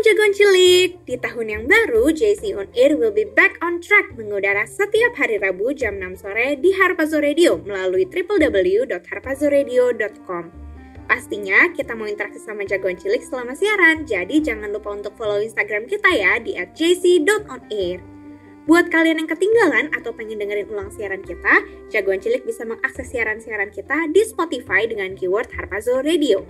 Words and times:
jagoan 0.00 0.32
cilik. 0.32 1.04
Di 1.04 1.20
tahun 1.20 1.46
yang 1.48 1.68
baru, 1.68 2.12
JC 2.12 2.54
On 2.56 2.68
Air 2.72 2.96
will 2.96 3.12
be 3.12 3.24
back 3.28 3.60
on 3.60 3.80
track 3.84 4.16
mengudara 4.16 4.64
setiap 4.64 5.12
hari 5.16 5.36
Rabu 5.36 5.76
jam 5.76 6.00
6 6.00 6.24
sore 6.24 6.56
di 6.56 6.72
Harpazo 6.72 7.20
Radio 7.20 7.60
melalui 7.60 8.08
www.harpazoradio.com. 8.08 10.44
Pastinya 11.10 11.66
kita 11.74 11.98
mau 11.98 12.06
interaksi 12.06 12.38
sama 12.38 12.62
jagoan 12.64 12.94
cilik 12.94 13.18
selama 13.20 13.58
siaran, 13.58 14.06
jadi 14.06 14.40
jangan 14.40 14.70
lupa 14.70 14.94
untuk 14.94 15.18
follow 15.18 15.42
Instagram 15.42 15.90
kita 15.90 16.06
ya 16.14 16.38
di 16.38 16.54
@jc.onair. 16.54 17.98
Buat 18.70 18.94
kalian 18.94 19.18
yang 19.24 19.28
ketinggalan 19.28 19.90
atau 19.90 20.14
pengen 20.14 20.38
dengerin 20.38 20.70
ulang 20.70 20.94
siaran 20.94 21.18
kita, 21.26 21.66
jagoan 21.90 22.22
cilik 22.22 22.46
bisa 22.46 22.62
mengakses 22.62 23.10
siaran-siaran 23.10 23.74
kita 23.74 24.06
di 24.14 24.22
Spotify 24.22 24.86
dengan 24.86 25.18
keyword 25.18 25.50
Harpazo 25.50 25.98
Radio. 25.98 26.46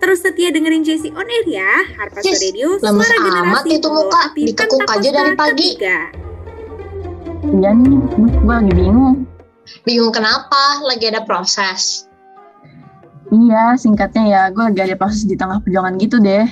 Terus 0.00 0.18
setia 0.24 0.48
dengerin 0.48 0.80
JC 0.80 1.12
On 1.12 1.28
Air 1.28 1.46
ya, 1.46 1.72
Harpas 2.00 2.24
Yes, 2.24 2.40
Radio, 2.40 2.80
lemes 2.80 3.04
suara 3.04 3.16
amat 3.20 3.28
generasi 3.28 3.68
itu 3.76 3.88
pembawa 3.92 4.08
muka, 4.08 4.22
ditekuk 4.32 4.80
Kanta 4.80 4.94
aja 4.96 5.08
dari 5.12 5.32
pagi. 5.36 5.68
ketiga. 5.76 5.98
Iya 7.40 7.70
nih, 7.76 7.96
gue 8.16 8.54
lagi 8.54 8.72
bingung. 8.72 9.16
Bingung 9.84 10.12
kenapa? 10.12 10.80
Lagi 10.88 11.04
ada 11.12 11.20
proses. 11.28 12.08
Iya, 13.30 13.76
singkatnya 13.76 14.24
ya, 14.24 14.42
gue 14.48 14.64
lagi 14.72 14.80
ada 14.88 14.96
proses 14.96 15.28
di 15.28 15.36
tengah 15.36 15.60
perjuangan 15.60 16.00
gitu 16.00 16.16
deh. 16.16 16.48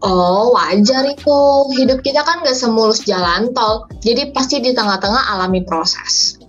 Oh, 0.00 0.54
wajar 0.56 1.04
itu. 1.10 1.40
Hidup 1.76 2.00
kita 2.00 2.24
kan 2.24 2.40
gak 2.40 2.56
semulus 2.56 3.04
jalan 3.04 3.52
tol. 3.52 3.84
Jadi 4.00 4.32
pasti 4.32 4.62
di 4.64 4.72
tengah-tengah 4.72 5.28
alami 5.36 5.60
proses. 5.66 6.40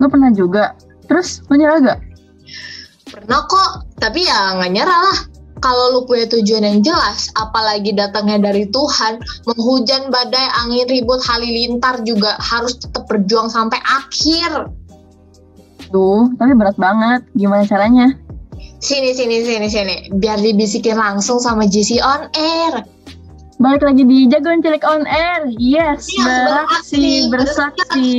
Lo 0.00 0.08
pernah 0.08 0.32
juga? 0.32 0.72
Terus, 1.04 1.44
lo 1.52 1.60
nyerah 1.60 1.78
gak? 1.82 2.00
Pernah 3.10 3.42
kok, 3.50 3.70
tapi 3.98 4.24
ya 4.24 4.56
nggak 4.56 4.72
nyerah 4.72 5.00
lah. 5.02 5.18
Kalau 5.60 5.92
lu 5.92 6.00
punya 6.08 6.24
tujuan 6.24 6.64
yang 6.64 6.80
jelas, 6.80 7.28
apalagi 7.36 7.92
datangnya 7.92 8.40
dari 8.50 8.64
Tuhan, 8.72 9.20
mau 9.44 9.60
hujan, 9.60 10.08
badai, 10.08 10.48
angin 10.64 10.88
ribut, 10.88 11.20
halilintar 11.20 12.00
juga 12.04 12.40
harus 12.40 12.80
tetap 12.80 13.04
berjuang 13.04 13.52
sampai 13.52 13.76
akhir. 13.84 14.72
Tuh, 15.92 16.32
tapi 16.40 16.52
berat 16.56 16.80
banget. 16.80 17.20
Gimana 17.36 17.68
caranya? 17.68 18.16
Sini, 18.80 19.12
sini, 19.12 19.44
sini, 19.44 19.68
sini. 19.68 19.96
Biar 20.16 20.40
dibisikin 20.40 20.96
langsung 20.96 21.36
sama 21.36 21.68
GC 21.68 22.00
on 22.00 22.32
air. 22.32 22.80
Balik 23.60 23.84
lagi 23.84 24.08
di 24.08 24.24
Jagoan 24.24 24.64
Cilik 24.64 24.80
On 24.88 25.04
Air. 25.04 25.52
Yes, 25.54 26.08
Iya, 26.08 26.24
beraksi, 26.48 27.28
bersaksi. 27.28 28.12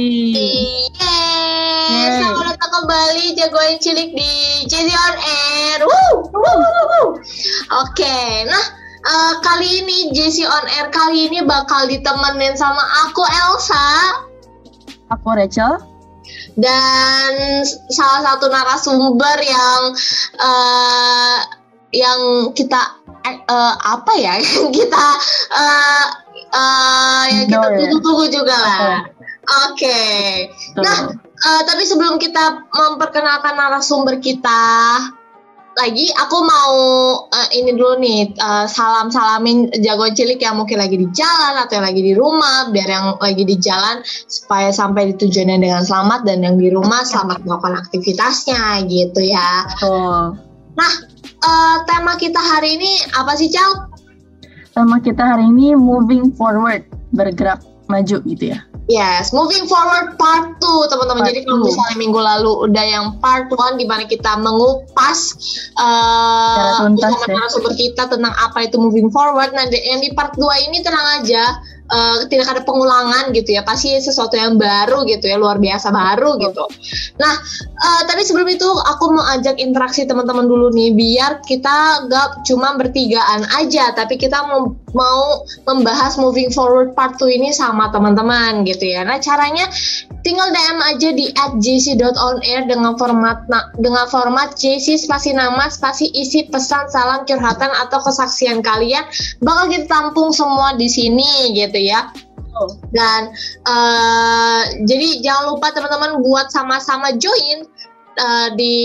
Yeay. 0.94 2.22
selamat 2.22 2.46
datang 2.54 2.72
kembali 2.72 3.26
jagoan 3.34 3.76
cilik 3.82 4.14
di 4.14 4.32
GC 4.70 4.88
on 4.88 5.16
air. 5.18 5.78
Woo, 5.82 6.30
woo, 6.30 6.46
woo, 6.46 6.84
woo. 6.86 7.08
Oke, 7.74 8.18
nah 8.46 8.66
eh, 9.02 9.34
kali 9.42 9.82
ini 9.82 10.14
JC 10.14 10.46
on 10.46 10.66
air 10.70 10.94
kali 10.94 11.26
ini 11.26 11.42
bakal 11.42 11.90
ditemenin 11.90 12.54
sama 12.54 12.80
aku 13.04 13.26
Elsa 13.26 13.86
Aku 15.10 15.34
Rachel. 15.34 15.82
dan 16.54 17.34
salah 17.90 18.22
satu 18.24 18.46
narasumber 18.48 19.38
yang 19.42 19.82
eh, 20.38 21.40
yang 21.92 22.20
kita 22.54 23.01
eh, 23.26 23.38
eh, 23.38 23.74
apa 23.82 24.14
ya 24.18 24.38
yang 24.40 24.72
kita 24.78 25.06
eh, 25.54 26.06
eh, 26.54 27.24
yang 27.30 27.46
kita 27.50 27.68
ya? 27.68 27.78
tunggu-tunggu 27.78 28.26
juga 28.30 28.56
lah. 28.56 29.00
Oke. 29.72 30.00
Tuh. 30.78 30.86
Nah, 30.86 31.00
Eh, 31.42 31.62
tapi 31.66 31.84
sebelum 31.90 32.22
kita 32.22 32.70
memperkenalkan 32.70 33.58
narasumber 33.58 34.22
kita 34.22 34.62
lagi, 35.74 36.06
aku 36.14 36.38
mau 36.46 36.74
eh, 37.34 37.58
ini 37.58 37.74
dulu 37.74 37.98
nih 37.98 38.30
eh, 38.30 38.66
salam 38.70 39.10
salamin 39.10 39.74
jago 39.82 40.06
cilik 40.14 40.38
yang 40.38 40.62
mungkin 40.62 40.78
lagi 40.78 41.02
di 41.02 41.10
jalan 41.10 41.58
atau 41.66 41.82
yang 41.82 41.88
lagi 41.90 42.02
di 42.06 42.14
rumah, 42.14 42.70
biar 42.70 42.86
yang 42.86 43.06
lagi 43.18 43.42
di 43.42 43.58
jalan 43.58 44.06
supaya 44.30 44.70
sampai 44.70 45.10
di 45.10 45.14
tujuannya 45.18 45.58
dengan 45.66 45.82
selamat 45.82 46.30
dan 46.30 46.46
yang 46.46 46.62
di 46.62 46.70
rumah 46.70 47.02
selamat 47.02 47.42
melakukan 47.42 47.90
aktivitasnya 47.90 48.86
gitu 48.86 49.22
ya. 49.26 49.66
Tuh. 50.78 50.96
Eh, 51.42 51.78
tema 51.90 52.14
kita 52.22 52.38
hari 52.38 52.78
ini 52.78 53.02
apa 53.18 53.34
sih 53.34 53.50
Cal? 53.50 53.90
Tema 54.78 55.02
kita 55.02 55.26
hari 55.26 55.50
ini 55.50 55.74
moving 55.74 56.30
forward, 56.38 56.86
bergerak 57.18 57.66
maju 57.90 58.22
gitu 58.30 58.54
ya. 58.54 58.62
Yes, 58.90 59.32
moving 59.32 59.66
forward 59.72 60.20
part 60.20 60.58
2 60.60 60.92
teman-teman. 60.92 61.24
Jadi 61.24 61.48
kalau 61.48 61.64
misalnya 61.64 61.96
minggu 61.96 62.20
lalu 62.20 62.52
udah 62.68 62.86
yang 62.86 63.06
part 63.24 63.48
1 63.48 63.80
di 63.80 63.88
mana 63.88 64.04
kita 64.04 64.36
mengupas 64.38 65.20
uh, 65.80 66.82
tuntas 66.84 67.14
ya. 67.14 67.26
narasumber 67.32 67.74
kita 67.74 68.04
tentang 68.12 68.36
apa 68.36 68.68
itu 68.68 68.76
moving 68.76 69.08
forward. 69.08 69.56
Nah, 69.56 69.66
yang 69.72 70.04
di 70.04 70.12
part 70.12 70.36
2 70.36 70.68
ini 70.68 70.84
tenang 70.84 71.24
aja, 71.24 71.62
uh, 71.92 72.26
tidak 72.32 72.48
ada 72.48 72.62
pengulangan 72.64 73.36
gitu 73.36 73.54
ya. 73.54 73.62
Pasti 73.68 74.00
sesuatu 74.00 74.34
yang 74.40 74.56
baru 74.58 75.04
gitu 75.06 75.28
ya, 75.28 75.38
luar 75.38 75.60
biasa 75.60 75.92
baru 75.92 76.40
gitu. 76.42 76.64
Nah, 77.20 77.36
uh, 77.78 78.02
tapi 78.08 78.24
sebelum 78.26 78.48
itu 78.50 78.66
aku 78.66 79.14
mau 79.14 79.28
ajak 79.38 79.60
interaksi 79.60 80.08
teman-teman 80.08 80.48
dulu 80.48 80.72
nih 80.72 80.96
biar 80.96 81.44
kita 81.46 82.08
gak 82.08 82.48
cuma 82.48 82.74
bertigaan 82.80 83.44
aja, 83.60 83.92
tapi 83.94 84.16
kita 84.18 84.48
mau, 84.48 84.74
mau 84.92 85.44
membahas 85.68 86.20
moving 86.20 86.52
forward 86.52 86.92
part 86.96 87.16
2 87.20 87.32
ini 87.32 87.50
sama 87.56 87.92
teman-teman 87.92 88.64
gitu 88.68 88.92
ya. 88.92 89.08
Nah, 89.08 89.18
caranya 89.24 89.68
tinggal 90.22 90.52
DM 90.54 90.80
aja 90.84 91.10
di 91.16 91.26
@jc.onair 91.34 92.70
dengan 92.70 92.94
format 93.00 93.46
na- 93.48 93.72
dengan 93.80 94.06
format 94.12 94.54
JC 94.54 95.00
spasi 95.00 95.34
nama 95.34 95.68
spasi 95.72 96.12
isi 96.14 96.46
pesan 96.48 96.92
salam 96.92 97.26
curhatan 97.26 97.72
atau 97.88 98.00
kesaksian 98.04 98.62
kalian 98.62 99.04
bakal 99.42 99.66
kita 99.72 99.88
tampung 99.90 100.30
semua 100.36 100.76
di 100.78 100.88
sini 100.92 101.56
gitu 101.58 101.80
ya. 101.80 102.12
Dan 102.94 103.32
eh, 103.66 104.62
jadi 104.86 105.08
jangan 105.24 105.56
lupa 105.56 105.74
teman-teman 105.74 106.22
buat 106.22 106.52
sama-sama 106.54 107.16
join 107.18 107.66
eh, 108.20 108.50
di 108.54 108.76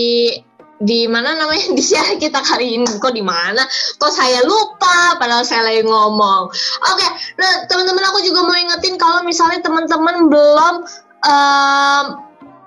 di 0.77 1.09
mana 1.09 1.33
namanya? 1.33 1.73
Di 1.77 1.81
share 1.81 2.17
kita 2.17 2.41
kali 2.41 2.77
ini. 2.77 2.85
Kok 2.85 3.13
di 3.13 3.23
mana? 3.25 3.65
Kok 3.97 4.11
saya 4.13 4.45
lupa? 4.45 5.17
Padahal 5.17 5.41
saya 5.41 5.65
lagi 5.65 5.81
ngomong. 5.85 6.49
Oke 6.93 7.07
nah 7.37 7.65
teman-teman 7.69 8.03
aku 8.09 8.19
juga 8.25 8.45
mau 8.45 8.57
ingetin 8.57 8.97
kalau 8.97 9.21
misalnya 9.21 9.61
teman-teman 9.61 10.29
belum 10.29 10.75
em, 11.25 12.05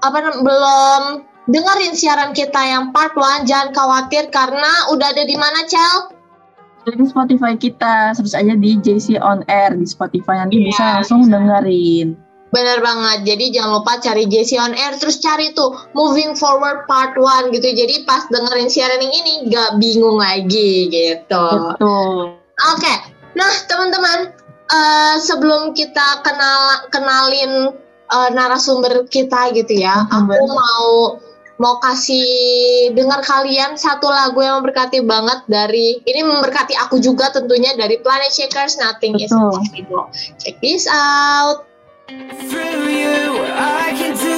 apa 0.00 0.18
belum 0.40 1.02
dengerin 1.50 1.92
siaran 1.92 2.30
kita 2.30 2.60
yang 2.62 2.94
part 2.94 3.10
1 3.18 3.46
jangan 3.50 3.74
khawatir 3.74 4.30
karena 4.30 4.70
udah 4.94 5.10
ada 5.10 5.26
di 5.26 5.34
mana 5.34 5.66
Cel 5.66 6.14
Jadi 6.80 7.12
Spotify 7.12 7.52
kita, 7.60 8.16
search 8.16 8.32
aja 8.32 8.56
di 8.56 8.80
JC 8.80 9.20
On 9.20 9.44
Air 9.52 9.76
di 9.76 9.84
Spotify. 9.84 10.40
Nanti 10.40 10.56
Iya. 10.64 10.66
bisa 10.72 10.84
langsung 10.96 11.28
dengerin. 11.28 12.16
Bener 12.50 12.82
banget, 12.82 13.30
jadi 13.30 13.44
jangan 13.54 13.78
lupa 13.78 14.02
cari 14.02 14.26
JC 14.26 14.58
on 14.58 14.74
air 14.74 14.98
terus 14.98 15.22
cari 15.22 15.54
tuh 15.54 15.70
moving 15.94 16.34
forward 16.34 16.82
part 16.90 17.14
1 17.14 17.54
gitu. 17.54 17.62
Jadi 17.70 18.02
pas 18.02 18.26
dengerin 18.26 18.66
siaran 18.66 18.98
yang 18.98 19.14
ini 19.14 19.32
gak 19.54 19.78
bingung 19.78 20.18
lagi 20.18 20.90
gitu. 20.90 21.46
Betul. 21.78 22.34
Oke, 22.74 22.94
nah 23.38 23.50
teman-teman 23.70 24.34
eh, 24.66 25.16
sebelum 25.22 25.78
kita 25.78 26.26
kenal 26.26 26.90
kenalin 26.90 27.70
eh, 28.10 28.30
narasumber 28.34 29.06
kita 29.06 29.54
gitu 29.54 29.78
ya, 29.78 30.10
aku 30.10 30.34
Narasumber. 30.34 30.50
mau 30.50 30.90
mau 31.60 31.76
kasih 31.78 32.90
dengar 32.96 33.20
kalian 33.20 33.76
satu 33.76 34.08
lagu 34.08 34.40
yang 34.40 34.64
memberkati 34.64 35.04
banget 35.04 35.44
dari 35.44 36.00
ini 36.08 36.24
memberkati 36.24 36.72
aku 36.72 36.98
juga 36.98 37.28
tentunya 37.30 37.76
dari 37.76 38.00
Planet 38.00 38.32
Shakers 38.32 38.80
Nothing 38.80 39.20
is 39.20 39.28
Betul. 39.28 39.60
Impossible. 39.60 40.06
Check 40.40 40.56
this 40.64 40.88
out. 40.90 41.69
Through 42.10 42.88
you, 42.88 43.44
I 43.54 43.94
can 43.96 44.16
do 44.16 44.29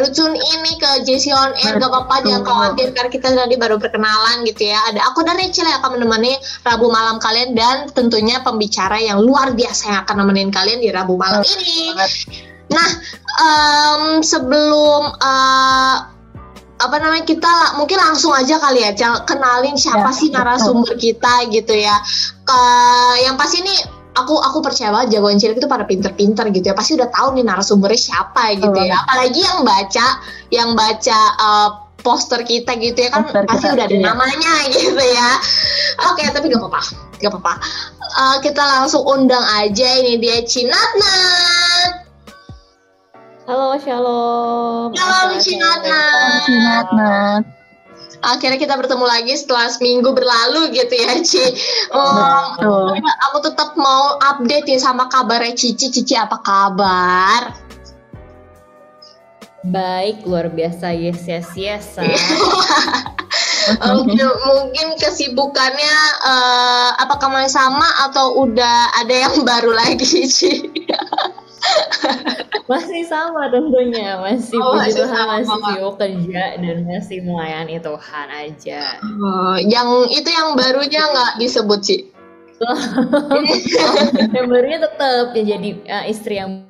baru 0.00 0.16
tune 0.16 0.32
ini 0.32 0.80
ke 0.80 1.04
JC 1.04 1.28
On 1.36 1.52
Air, 1.52 1.76
gak 1.76 1.92
apa-apa 1.92 2.24
jangan 2.24 2.40
khawatir 2.40 2.96
karena 2.96 3.12
kita 3.12 3.36
tadi 3.36 3.60
baru 3.60 3.76
perkenalan 3.76 4.48
gitu 4.48 4.72
ya. 4.72 4.80
Ada 4.88 5.12
aku 5.12 5.20
dan 5.20 5.36
Rachel 5.36 5.68
yang 5.68 5.76
akan 5.84 6.00
menemani 6.00 6.32
Rabu 6.64 6.88
malam 6.88 7.20
kalian 7.20 7.52
dan 7.52 7.92
tentunya 7.92 8.40
pembicara 8.40 8.96
yang 8.96 9.20
luar 9.20 9.52
biasa 9.52 9.92
yang 9.92 10.00
akan 10.08 10.24
nemenin 10.24 10.48
kalian 10.48 10.80
di 10.80 10.88
Rabu 10.88 11.20
malam 11.20 11.44
ini. 11.44 11.92
Nah, 12.72 12.88
em, 13.44 14.24
sebelum 14.24 15.02
eh, 15.20 15.96
apa 16.80 16.96
namanya 16.96 17.28
kita 17.28 17.76
mungkin 17.76 18.00
langsung 18.00 18.32
aja 18.32 18.56
kali 18.56 18.80
ya 18.80 18.96
kenalin 19.28 19.76
siapa 19.76 20.08
Ya, 20.08 20.16
sih 20.16 20.32
betul. 20.32 20.40
narasumber 20.40 20.96
kita 20.96 21.44
gitu 21.52 21.76
ya. 21.76 22.00
Ke- 22.40 23.20
yang 23.20 23.36
pasti 23.36 23.60
ini 23.60 23.99
aku 24.24 24.34
aku 24.38 24.58
percaya 24.60 24.92
banget 24.92 25.18
jagoan 25.18 25.40
cilik 25.40 25.56
itu 25.58 25.68
pada 25.68 25.84
pinter-pinter 25.88 26.44
gitu 26.52 26.66
ya 26.70 26.74
pasti 26.76 26.96
udah 26.96 27.08
tahu 27.08 27.38
nih 27.40 27.44
narasumbernya 27.44 28.00
siapa 28.00 28.56
gitu 28.56 28.80
ya 28.80 29.00
apalagi 29.04 29.40
yang 29.40 29.60
baca 29.64 30.06
yang 30.52 30.70
baca 30.76 31.18
eh, 31.40 31.70
poster 32.00 32.40
kita 32.48 32.80
gitu 32.80 32.96
ya 32.96 33.10
kan 33.12 33.28
Poster 33.28 33.44
pasti 33.44 33.66
kita, 33.68 33.74
udah 33.76 33.84
ada 33.84 33.96
iya. 33.96 34.04
namanya 34.08 34.52
gitu 34.76 35.04
ya 35.04 35.30
oke 36.12 36.22
tapi 36.32 36.46
gak 36.48 36.60
apa-apa 36.64 36.82
gak 37.20 37.30
apa-apa 37.32 37.52
Eh, 38.10 38.36
kita 38.42 38.58
langsung 38.58 39.06
undang 39.06 39.46
aja 39.62 39.88
ini 40.02 40.18
dia 40.18 40.42
Cinatnat 40.42 42.10
Halo, 43.46 43.74
shalom. 43.82 44.94
Halo, 44.94 45.34
Assalamualaikum. 45.34 45.42
Cinatnat 45.42 46.42
Sinatnat. 46.46 47.42
Akhirnya 48.20 48.60
kita 48.60 48.76
bertemu 48.76 49.04
lagi 49.04 49.32
setelah 49.36 49.68
seminggu 49.72 50.12
berlalu 50.12 50.72
gitu 50.76 50.94
ya 50.94 51.12
Ci 51.24 51.44
Oh, 51.92 52.56
Betul. 52.56 53.00
aku 53.30 53.38
tetap 53.44 53.74
mau 53.80 54.20
update 54.20 54.68
nih 54.68 54.80
sama 54.80 55.08
kabarnya 55.08 55.56
Cici 55.56 55.88
Cici 55.88 56.14
apa 56.16 56.40
kabar 56.44 57.70
Baik, 59.60 60.24
luar 60.24 60.48
biasa. 60.48 60.88
Yes, 60.96 61.28
yes, 61.28 61.52
yes. 61.52 61.92
Mungkin, 63.70 64.24
mungkin 64.48 64.86
kesibukannya 64.96 65.96
eh, 66.26 66.90
apakah 66.96 67.28
masih 67.28 67.60
sama 67.60 67.86
atau 68.08 68.40
udah 68.48 68.98
ada 69.04 69.14
yang 69.14 69.44
baru 69.44 69.70
lagi 69.76 70.26
Ci 70.26 70.64
Masih 72.70 73.02
sama 73.02 73.50
tentunya. 73.50 74.14
Masih 74.16 74.56
Oh, 74.56 74.78
puji 74.78 74.94
masih 74.94 75.02
Tuhan, 75.02 75.16
sama. 75.18 75.32
masih 75.42 75.58
sibuk 75.66 75.94
kerja 75.98 76.44
dan 76.56 76.76
masih 76.86 77.18
melayani 77.22 77.76
Tuhan 77.78 78.26
aja. 78.30 78.82
Oh, 79.02 79.56
yang 79.58 79.88
itu 80.06 80.28
yang 80.28 80.54
barunya 80.54 81.02
nggak 81.04 81.32
disebut 81.38 81.80
sih 81.82 82.00
yang 84.36 84.46
barunya 84.46 84.78
tetap 84.78 85.32
ya 85.32 85.56
jadi 85.56 85.70
eh, 85.80 86.04
istri 86.08 86.36
yang 86.36 86.68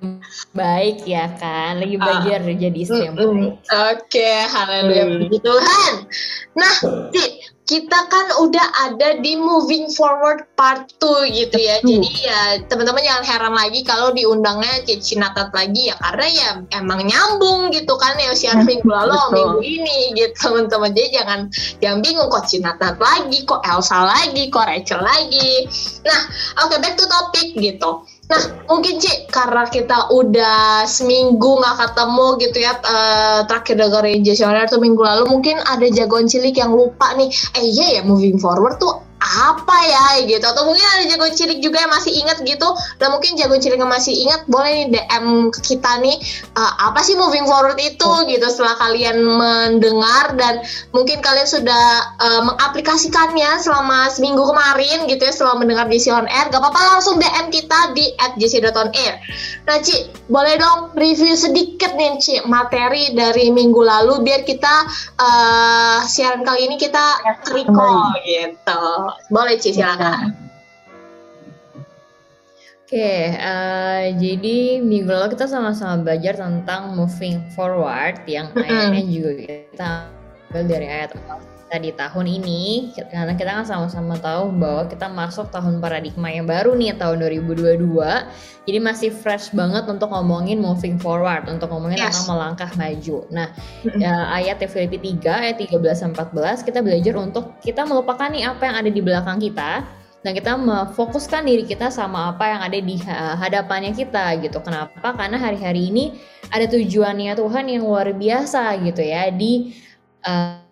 baik 0.52 1.02
ya 1.02 1.26
kan. 1.34 1.82
Lagi 1.82 1.96
belajar 1.96 2.38
jadi 2.46 2.78
istri 2.78 3.04
yang 3.04 3.16
baik. 3.18 3.58
Oke, 3.68 4.30
haleluya 4.46 5.04
Hmm. 5.04 5.12
puji 5.20 5.38
Tuhan. 5.42 5.92
Nah, 6.54 6.74
Ci, 7.10 7.24
kita 7.70 8.10
kan 8.10 8.26
udah 8.42 8.90
ada 8.90 9.22
di 9.22 9.38
moving 9.38 9.86
forward 9.94 10.42
part 10.58 10.90
2 10.98 11.30
gitu 11.30 11.54
ya. 11.54 11.78
Betul. 11.78 12.02
Jadi 12.02 12.10
ya 12.26 12.40
teman-teman 12.66 13.06
jangan 13.06 13.24
heran 13.30 13.54
lagi 13.54 13.80
kalau 13.86 14.10
diundangnya 14.10 14.82
Cici 14.82 15.14
Natat 15.14 15.54
lagi 15.54 15.86
ya 15.86 15.94
karena 16.02 16.26
ya 16.26 16.48
emang 16.82 17.06
nyambung 17.06 17.70
gitu 17.70 17.94
kan 17.94 18.18
ya 18.18 18.34
siaran 18.34 18.66
minggu 18.70 18.90
lalu 18.90 19.14
Betul. 19.14 19.30
minggu 19.38 19.58
ini 19.62 19.98
gitu 20.18 20.34
teman-teman. 20.50 20.90
Jadi 20.90 21.08
jangan 21.14 21.40
jangan 21.78 21.98
bingung 22.02 22.26
kok 22.26 22.50
Cinatat 22.50 22.98
lagi, 22.98 23.38
kok 23.46 23.62
Elsa 23.62 24.02
lagi, 24.02 24.50
kok 24.50 24.66
Rachel 24.66 25.00
lagi. 25.06 25.70
Nah, 26.02 26.20
oke 26.66 26.74
back 26.82 26.98
to 26.98 27.06
topic 27.06 27.54
gitu. 27.54 28.02
Nah, 28.30 28.42
mungkin 28.70 29.02
Ci, 29.02 29.26
karena 29.26 29.66
kita 29.66 30.14
udah 30.14 30.86
seminggu 30.86 31.58
nggak 31.58 31.76
ketemu 31.82 32.26
gitu 32.38 32.58
ya, 32.62 32.78
eh, 32.78 33.40
terakhir 33.50 33.74
dengerin 33.74 34.22
Jasoner 34.22 34.70
tuh 34.70 34.78
minggu 34.78 35.02
lalu, 35.02 35.26
mungkin 35.26 35.58
ada 35.66 35.82
jagoan 35.90 36.30
cilik 36.30 36.54
yang 36.54 36.70
lupa 36.70 37.10
nih, 37.18 37.26
eh 37.58 37.64
iya 37.66 37.86
ya 37.98 38.02
moving 38.06 38.38
forward 38.38 38.78
tuh 38.78 39.09
apa 39.20 39.76
ya 39.86 40.04
gitu, 40.26 40.42
atau 40.42 40.66
mungkin 40.66 40.82
ada 40.96 41.04
jagoan 41.06 41.36
cilik 41.36 41.60
juga 41.62 41.84
yang 41.84 41.92
masih 41.92 42.12
ingat 42.18 42.42
gitu, 42.42 42.68
dan 42.98 43.12
mungkin 43.14 43.36
jagoan 43.36 43.62
cilik 43.62 43.78
yang 43.78 43.92
masih 43.92 44.14
ingat 44.16 44.42
boleh 44.48 44.72
nih 44.84 44.88
DM 44.98 45.52
ke 45.54 45.60
kita 45.62 46.00
nih, 46.02 46.16
eh, 46.58 46.72
apa 46.82 47.04
sih 47.04 47.14
moving 47.14 47.46
forward 47.46 47.78
itu 47.78 48.10
gitu, 48.26 48.46
setelah 48.50 48.74
kalian 48.80 49.22
mendengar 49.22 50.34
dan 50.34 50.64
mungkin 50.90 51.22
kalian 51.22 51.46
sudah 51.46 51.86
eh, 52.18 52.42
mengaplikasikannya 52.42 53.62
selama 53.62 54.10
seminggu 54.10 54.42
kemarin 54.42 55.06
gitu 55.06 55.22
ya. 55.22 55.32
Setelah 55.32 55.56
mendengar 55.62 55.86
JC 55.90 56.10
on 56.12 56.26
air 56.28 56.48
gak 56.48 56.60
apa-apa 56.60 56.96
langsung 56.96 57.20
DM 57.20 57.52
kita 57.52 57.92
di 57.92 58.12
at 58.16 58.36
jc.onair 58.40 59.20
nah 59.68 59.76
Ci 59.82 60.08
boleh 60.30 60.56
dong 60.56 60.94
review 60.96 61.36
sedikit 61.36 61.92
nih 61.94 62.16
Ci 62.22 62.46
materi 62.48 63.12
dari 63.12 63.52
minggu 63.52 63.82
lalu 63.82 64.24
biar 64.24 64.42
kita 64.48 64.74
eh, 65.20 65.98
siaran 66.08 66.42
kali 66.46 66.70
ini 66.70 66.76
kita 66.80 67.20
recall 67.52 68.16
gitu 68.24 68.86
boleh 69.32 69.56
Ci 69.58 69.74
silakan. 69.74 70.34
Oke, 72.90 73.30
eh, 73.30 74.04
jadi 74.18 74.82
minggu 74.82 75.06
lalu 75.06 75.38
kita 75.38 75.46
sama-sama 75.46 76.02
belajar 76.02 76.34
tentang 76.42 76.98
moving 76.98 77.38
forward 77.54 78.18
yang 78.26 78.50
Mm-mm. 78.50 78.66
ayatnya 78.66 79.02
juga 79.06 79.30
kita 79.46 79.88
ambil 80.50 80.62
dari 80.66 80.86
ayat 80.90 81.14
kita 81.70 81.86
di 81.86 81.94
tahun 81.94 82.26
ini 82.26 82.90
karena 83.14 83.38
kita 83.38 83.62
kan 83.62 83.62
sama-sama 83.62 84.18
tahu 84.18 84.50
bahwa 84.58 84.90
kita 84.90 85.06
masuk 85.06 85.54
tahun 85.54 85.78
paradigma 85.78 86.26
yang 86.26 86.42
baru 86.42 86.74
nih 86.74 86.98
tahun 86.98 87.22
2022 87.22 87.86
jadi 88.66 88.78
masih 88.82 89.14
fresh 89.14 89.54
banget 89.54 89.86
untuk 89.86 90.10
ngomongin 90.10 90.58
moving 90.58 90.98
forward 90.98 91.46
untuk 91.46 91.70
ngomongin 91.70 92.02
Yes. 92.02 92.10
tentang 92.10 92.34
melangkah 92.34 92.70
maju 92.74 93.22
nah 93.30 93.54
ya, 93.86 94.34
ayat 94.34 94.58
Filipi 94.66 95.14
3 95.22 95.46
ayat 95.46 95.62
13 95.62 96.10
14 96.10 96.66
kita 96.66 96.82
belajar 96.82 97.14
untuk 97.14 97.54
kita 97.62 97.86
melupakan 97.86 98.26
nih 98.26 98.50
apa 98.50 98.66
yang 98.66 98.76
ada 98.82 98.90
di 98.90 98.98
belakang 98.98 99.38
kita 99.38 99.86
dan 100.26 100.32
kita 100.34 100.58
memfokuskan 100.58 101.46
diri 101.46 101.62
kita 101.62 101.86
sama 101.94 102.34
apa 102.34 102.50
yang 102.50 102.60
ada 102.66 102.76
di 102.76 103.00
ha- 103.08 103.40
hadapannya 103.40 103.96
kita 103.96 104.36
gitu. 104.44 104.60
Kenapa? 104.60 105.16
Karena 105.16 105.40
hari-hari 105.40 105.88
ini 105.88 106.12
ada 106.52 106.68
tujuannya 106.68 107.32
Tuhan 107.40 107.64
yang 107.72 107.88
luar 107.88 108.12
biasa 108.12 108.76
gitu 108.84 109.00
ya 109.00 109.32
di 109.32 109.72
uh, 110.28 110.69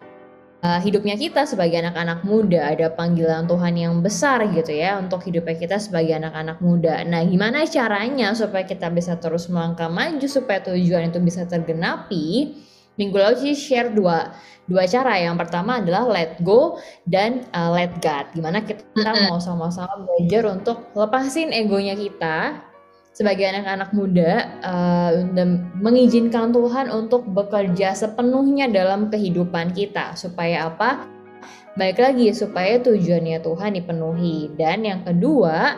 uh, 0.62 0.80
hidupnya 0.82 1.14
kita 1.14 1.46
sebagai 1.46 1.78
anak-anak 1.78 2.26
muda. 2.26 2.70
Ada 2.70 2.94
panggilan 2.94 3.46
Tuhan 3.46 3.74
yang 3.78 3.94
besar 4.02 4.42
gitu 4.50 4.72
ya 4.74 4.98
untuk 4.98 5.22
hidupnya 5.26 5.56
kita 5.58 5.76
sebagai 5.78 6.18
anak-anak 6.18 6.58
muda. 6.58 7.02
Nah, 7.06 7.22
gimana 7.26 7.66
caranya 7.66 8.34
supaya 8.34 8.66
kita 8.66 8.90
bisa 8.90 9.18
terus 9.18 9.46
melangkah 9.50 9.90
maju 9.90 10.26
supaya 10.26 10.62
tujuan 10.62 11.10
itu 11.10 11.20
bisa 11.22 11.46
tergenapi? 11.46 12.58
Minggu 12.98 13.14
lalu 13.14 13.36
sih 13.38 13.54
share 13.54 13.94
dua 13.94 14.34
dua 14.66 14.84
cara. 14.90 15.22
Yang 15.22 15.46
pertama 15.46 15.78
adalah 15.78 16.02
let 16.10 16.42
go 16.42 16.82
dan 17.06 17.46
uh, 17.54 17.70
let 17.70 17.94
God. 18.02 18.34
Gimana 18.34 18.66
kita 18.66 18.82
Mm-mm. 18.82 19.30
mau 19.30 19.38
sama-sama 19.38 20.02
belajar 20.02 20.50
untuk 20.50 20.90
lepasin 20.98 21.54
egonya 21.54 21.94
kita 21.94 22.66
sebagai 23.18 23.50
anak-anak 23.50 23.90
muda 23.98 24.46
uh, 24.62 25.10
mengizinkan 25.82 26.54
Tuhan 26.54 26.86
untuk 26.86 27.26
bekerja 27.26 27.90
sepenuhnya 27.90 28.70
dalam 28.70 29.10
kehidupan 29.10 29.74
kita 29.74 30.14
supaya 30.14 30.70
apa? 30.70 31.02
Baik 31.74 31.98
lagi 31.98 32.30
supaya 32.30 32.78
tujuannya 32.78 33.42
Tuhan 33.42 33.74
dipenuhi. 33.74 34.54
Dan 34.54 34.86
yang 34.86 35.02
kedua 35.02 35.74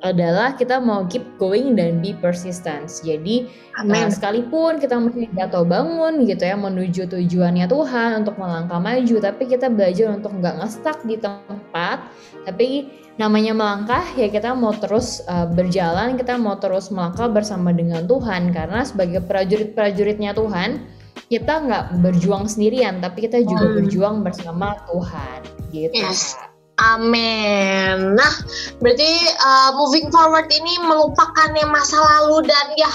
adalah 0.00 0.56
kita 0.56 0.80
mau 0.80 1.04
keep 1.04 1.22
going 1.36 1.76
dan 1.76 2.00
be 2.00 2.16
persistent. 2.16 2.88
Jadi 2.88 3.48
amin 3.76 4.08
sekalipun 4.08 4.80
kita 4.80 4.96
mungkin 4.96 5.28
jatuh 5.36 5.64
bangun 5.64 6.24
gitu 6.24 6.44
ya 6.44 6.56
menuju 6.56 7.08
tujuannya 7.08 7.68
Tuhan 7.68 8.24
untuk 8.24 8.40
melangkah 8.40 8.80
maju, 8.80 9.16
tapi 9.20 9.42
kita 9.48 9.68
belajar 9.68 10.16
untuk 10.16 10.32
nggak 10.36 10.56
ngestak 10.60 10.98
di 11.04 11.20
tempat, 11.20 12.10
tapi 12.48 12.88
namanya 13.20 13.52
melangkah 13.52 14.04
ya 14.16 14.32
kita 14.32 14.56
mau 14.56 14.72
terus 14.72 15.20
uh, 15.28 15.44
berjalan, 15.52 16.16
kita 16.16 16.40
mau 16.40 16.56
terus 16.56 16.88
melangkah 16.88 17.28
bersama 17.28 17.68
dengan 17.70 18.08
Tuhan 18.08 18.56
karena 18.56 18.80
sebagai 18.82 19.20
prajurit-prajuritnya 19.28 20.32
Tuhan 20.32 20.88
kita 21.28 21.62
nggak 21.62 21.84
berjuang 22.02 22.48
sendirian, 22.50 22.98
tapi 22.98 23.28
kita 23.28 23.44
juga 23.44 23.70
Hmm. 23.70 23.76
berjuang 23.78 24.16
bersama 24.24 24.74
Tuhan 24.88 25.40
gitu. 25.70 25.94
Yes. 25.94 26.34
Amin. 26.80 28.16
Nah, 28.16 28.34
berarti 28.80 29.12
uh, 29.36 29.70
moving 29.76 30.08
forward 30.08 30.48
ini 30.48 30.80
melupakan 30.80 31.52
yang 31.52 31.68
masa 31.68 32.00
lalu 32.00 32.48
dan 32.48 32.66
ya 32.80 32.88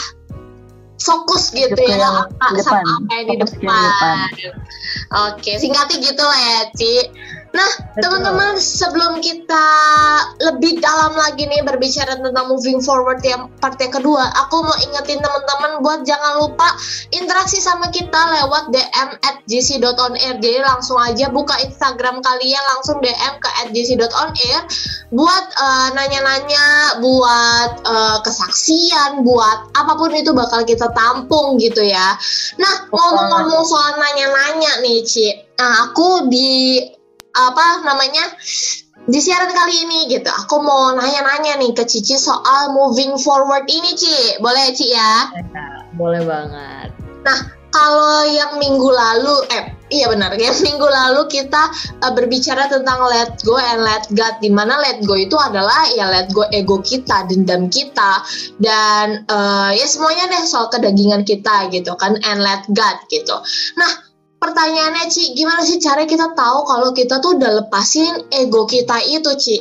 fokus 0.95 1.53
gitu 1.53 1.77
ya 1.77 2.01
yang 2.01 2.15
apa 2.25 2.55
di 2.55 2.61
sama 2.65 2.81
depan. 2.81 2.95
apa 2.97 3.11
yang 3.13 3.25
di 3.27 3.37
depan. 3.37 3.61
depan. 3.61 4.17
Oke, 5.29 5.51
singkatnya 5.61 5.97
gitu 6.01 6.23
lah 6.23 6.39
ya, 6.39 6.61
Ci. 6.73 6.93
Nah, 7.55 7.71
teman-teman, 8.03 8.59
sebelum 8.59 9.23
kita 9.23 9.67
lebih 10.43 10.83
dalam 10.83 11.15
lagi 11.15 11.47
nih 11.47 11.63
berbicara 11.63 12.19
tentang 12.19 12.51
moving 12.51 12.83
forward 12.83 13.23
yang 13.23 13.47
part 13.63 13.79
yang 13.79 13.95
kedua, 13.95 14.27
aku 14.43 14.59
mau 14.59 14.75
ingetin 14.83 15.23
teman-teman 15.23 15.79
buat 15.79 16.03
jangan 16.03 16.43
lupa 16.43 16.75
interaksi 17.15 17.63
sama 17.63 17.87
kita 17.95 18.43
lewat 18.43 18.75
DM 18.75 19.09
at 19.23 19.39
gc.onair. 19.47 20.35
Jadi 20.43 20.59
langsung 20.67 20.99
aja 20.99 21.31
buka 21.31 21.55
Instagram 21.63 22.19
kalian, 22.19 22.63
langsung 22.75 22.99
DM 22.99 23.33
ke 23.39 23.49
at 23.63 23.71
gc.onair 23.71 24.61
buat 25.15 25.45
eh, 25.55 25.87
nanya-nanya, 25.95 26.99
buat 26.99 27.71
eh, 27.87 28.17
kesaksian, 28.19 29.23
buat 29.23 29.71
apa 29.79 29.95
pun 29.95 30.11
itu 30.11 30.35
bakal 30.35 30.67
kita 30.67 30.91
tampung 30.91 31.55
gitu 31.55 31.79
ya. 31.79 32.19
Nah, 32.59 32.91
ngomong-ngomong 32.91 33.63
soal 33.63 33.95
nanya-nanya 33.95 34.83
nih, 34.83 35.07
Ci. 35.07 35.31
Nah, 35.55 35.87
aku 35.87 36.27
di 36.27 36.83
apa 37.35 37.83
namanya 37.83 38.25
di 39.05 39.19
siaran 39.21 39.51
kali 39.53 39.85
ini 39.85 39.99
gitu. 40.09 40.31
Aku 40.31 40.63
mau 40.63 40.95
nanya-nanya 40.97 41.61
nih 41.61 41.77
ke 41.77 41.85
Cici 41.85 42.17
soal 42.17 42.73
moving 42.73 43.19
forward 43.21 43.69
ini 43.69 43.93
Ci. 43.93 44.41
Boleh 44.41 44.73
Ci 44.73 44.89
ya? 44.89 45.29
Boleh 45.93 46.25
banget. 46.25 46.89
kalau 47.75 48.23
yang 48.31 48.55
minggu 48.55 48.87
lalu 48.87 49.35
eh 49.51 49.75
iya 49.91 50.07
benar 50.07 50.31
ya 50.39 50.55
minggu 50.63 50.87
lalu 50.87 51.27
kita 51.27 51.67
eh, 51.99 52.11
berbicara 52.15 52.71
tentang 52.71 53.03
let 53.11 53.35
go 53.43 53.59
and 53.59 53.83
let 53.83 54.07
God 54.15 54.39
di 54.39 54.47
mana 54.47 54.79
let 54.79 55.03
go 55.03 55.19
itu 55.19 55.35
adalah 55.35 55.91
ya 55.91 56.07
let 56.07 56.31
go 56.31 56.47
ego 56.55 56.79
kita 56.79 57.27
dendam 57.27 57.67
kita 57.67 58.23
dan 58.63 59.27
eh, 59.27 59.71
ya 59.75 59.85
semuanya 59.85 60.31
deh 60.31 60.43
soal 60.47 60.71
kedagingan 60.71 61.27
kita 61.27 61.67
gitu 61.73 61.91
kan 61.99 62.15
and 62.23 62.39
let 62.39 62.63
God 62.71 62.95
gitu. 63.11 63.35
Nah 63.75 64.04
pertanyaannya 64.45 65.05
Ci. 65.09 65.33
Gimana 65.33 65.65
sih 65.65 65.81
cara 65.81 66.05
kita 66.05 66.37
tahu 66.37 66.59
kalau 66.69 66.89
kita 66.93 67.17
tuh 67.19 67.35
udah 67.41 67.65
lepasin 67.65 68.29
ego 68.29 68.69
kita 68.69 69.01
itu 69.09 69.31
Ci? 69.35 69.57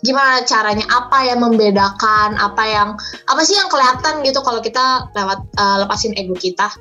Gimana 0.00 0.40
caranya? 0.48 0.88
Apa 0.88 1.28
yang 1.28 1.44
membedakan? 1.44 2.40
Apa 2.40 2.64
yang 2.64 2.88
apa 3.28 3.40
sih 3.44 3.60
yang 3.60 3.68
kelihatan 3.68 4.24
gitu 4.24 4.40
kalau 4.40 4.64
kita 4.64 5.12
lewat 5.12 5.44
eh, 5.60 5.76
lepasin 5.84 6.16
ego 6.16 6.32
kita? 6.32 6.72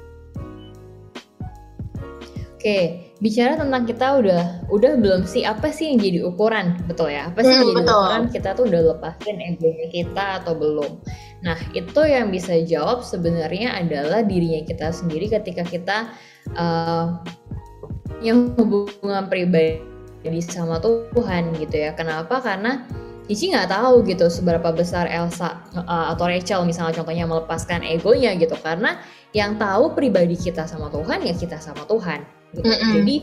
Oke, 2.60 3.16
bicara 3.24 3.56
tentang 3.56 3.88
kita 3.88 4.20
udah 4.20 4.68
udah 4.68 4.92
belum 5.00 5.24
sih? 5.24 5.48
Apa 5.48 5.72
sih 5.72 5.96
yang 5.96 6.00
jadi 6.04 6.20
ukuran, 6.28 6.76
betul 6.92 7.08
ya? 7.08 7.32
Apa 7.32 7.40
sih 7.40 7.56
yang 7.56 7.64
Hmm, 7.64 7.72
jadi 7.72 7.80
betul. 7.84 8.04
ukuran 8.04 8.26
kita 8.36 8.50
tuh 8.52 8.64
udah 8.68 8.82
lepasin 8.96 9.38
egonya 9.40 9.88
kita 9.88 10.26
atau 10.44 10.54
belum? 10.60 10.92
Nah, 11.39 11.55
itu 11.72 12.01
yang 12.03 12.31
bisa 12.31 12.55
jawab 12.67 13.03
sebenarnya 13.03 13.79
adalah 13.79 14.24
dirinya 14.24 14.60
kita 14.67 14.91
sendiri 14.91 15.31
ketika 15.31 15.63
kita 15.63 15.98
eh, 16.51 17.05
yang 18.19 18.51
hubungan 18.60 19.31
pribadi 19.31 19.79
sama 20.43 20.84
Tuhan 20.84 21.55
gitu 21.55 21.75
ya. 21.79 21.96
Kenapa? 21.96 22.43
Karena 22.43 22.84
Cici 23.29 23.53
nggak 23.53 23.69
tahu 23.69 24.01
gitu 24.10 24.25
seberapa 24.25 24.74
besar 24.74 25.05
Elsa 25.05 25.62
eh, 25.77 26.05
atau 26.10 26.25
Rachel 26.25 26.65
misalnya 26.65 26.98
contohnya 26.98 27.29
melepaskan 27.29 27.86
egonya 27.86 28.34
gitu 28.34 28.58
karena 28.58 28.98
yang 29.38 29.53
tahu 29.62 29.93
pribadi 29.93 30.34
kita 30.34 30.65
sama 30.65 30.89
Tuhan 30.89 31.22
ya 31.22 31.38
kita 31.38 31.62
sama 31.62 31.86
Tuhan 31.86 32.38
gitu. 32.56 32.65
Mm-mm. 32.65 32.91
Jadi 33.01 33.15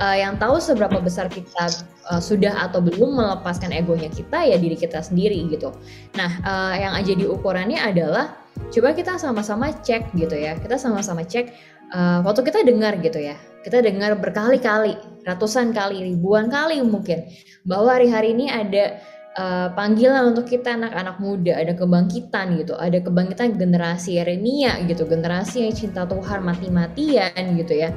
eh, 0.00 0.16
yang 0.24 0.38
tahu 0.38 0.58
seberapa 0.58 0.98
besar 0.98 1.30
kita 1.30 1.70
eh, 2.10 2.22
sudah 2.22 2.66
atau 2.70 2.82
belum 2.82 3.14
melepaskan 3.14 3.70
egonya 3.70 4.10
kita 4.10 4.42
ya 4.46 4.56
diri 4.58 4.74
kita 4.74 5.02
sendiri 5.02 5.38
gitu. 5.50 5.70
Nah, 6.18 6.30
eh, 6.42 6.74
yang 6.82 6.92
jadi 7.02 7.24
ukurannya 7.30 7.78
adalah 7.78 8.34
coba 8.72 8.92
kita 8.92 9.16
sama-sama 9.16 9.70
cek 9.70 10.12
gitu 10.18 10.34
ya. 10.34 10.58
Kita 10.58 10.76
sama-sama 10.78 11.22
cek 11.22 11.46
eh, 11.94 12.18
waktu 12.24 12.40
kita 12.42 12.66
dengar 12.66 12.98
gitu 12.98 13.20
ya. 13.22 13.38
Kita 13.62 13.78
dengar 13.78 14.18
berkali-kali, 14.18 14.98
ratusan 15.22 15.70
kali, 15.70 16.02
ribuan 16.02 16.50
kali 16.50 16.82
mungkin 16.82 17.30
bahwa 17.62 17.94
hari-hari 17.94 18.34
ini 18.34 18.50
ada 18.50 18.98
eh, 19.38 19.68
panggilan 19.78 20.34
untuk 20.34 20.50
kita 20.50 20.74
anak-anak 20.74 21.22
muda, 21.22 21.54
ada 21.54 21.70
kebangkitan 21.70 22.58
gitu, 22.58 22.74
ada 22.74 22.98
kebangkitan 22.98 23.54
generasi 23.54 24.18
Yeremia 24.18 24.82
gitu, 24.90 25.06
generasi 25.06 25.62
yang 25.62 25.78
cinta 25.78 26.02
Tuhan 26.10 26.42
mati-matian 26.42 27.54
gitu 27.54 27.86
ya. 27.86 27.94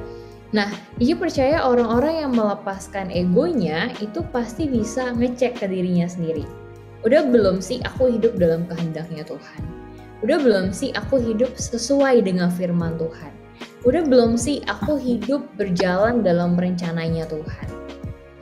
Nah, 0.54 0.70
Cici 1.02 1.18
percaya 1.18 1.66
orang-orang 1.66 2.22
yang 2.22 2.32
melepaskan 2.38 3.10
egonya 3.10 3.90
itu 3.98 4.22
pasti 4.30 4.70
bisa 4.70 5.16
ngecek 5.16 5.58
ke 5.58 5.66
dirinya 5.66 6.06
sendiri. 6.06 6.46
Udah 7.02 7.26
belum 7.26 7.62
sih 7.62 7.82
aku 7.82 8.14
hidup 8.14 8.38
dalam 8.38 8.70
kehendaknya 8.70 9.26
Tuhan? 9.26 9.62
Udah 10.22 10.38
belum 10.42 10.74
sih 10.74 10.94
aku 10.94 11.22
hidup 11.22 11.54
sesuai 11.58 12.26
dengan 12.26 12.54
firman 12.54 12.98
Tuhan? 12.98 13.34
Udah 13.86 14.02
belum 14.06 14.38
sih 14.38 14.66
aku 14.66 14.98
hidup 14.98 15.46
berjalan 15.58 16.26
dalam 16.26 16.58
rencananya 16.58 17.30
Tuhan? 17.30 17.68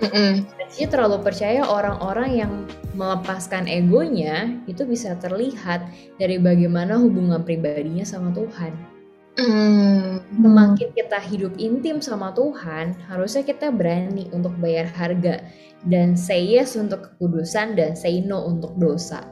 Mm-mm. 0.03 0.33
Dan 0.43 0.67
Cici 0.71 0.87
terlalu 0.87 1.23
percaya 1.23 1.63
orang-orang 1.63 2.29
yang 2.35 2.51
melepaskan 2.93 3.65
egonya 3.65 4.59
itu 4.67 4.83
bisa 4.83 5.15
terlihat 5.19 5.87
dari 6.19 6.39
bagaimana 6.39 6.99
hubungan 6.99 7.41
pribadinya 7.41 8.03
sama 8.03 8.31
Tuhan. 8.35 8.92
Mm. 9.33 10.21
Semakin 10.45 10.89
kita 10.93 11.19
hidup 11.25 11.53
intim 11.57 11.97
sama 12.05 12.29
Tuhan, 12.37 12.93
harusnya 13.09 13.41
kita 13.41 13.73
berani 13.73 14.29
untuk 14.29 14.53
bayar 14.61 14.85
harga 14.93 15.41
dan 15.89 16.13
say 16.13 16.45
yes 16.45 16.77
untuk 16.77 17.17
kekudusan 17.17 17.73
dan 17.73 17.97
say 17.97 18.21
no 18.21 18.45
untuk 18.45 18.77
dosa. 18.77 19.25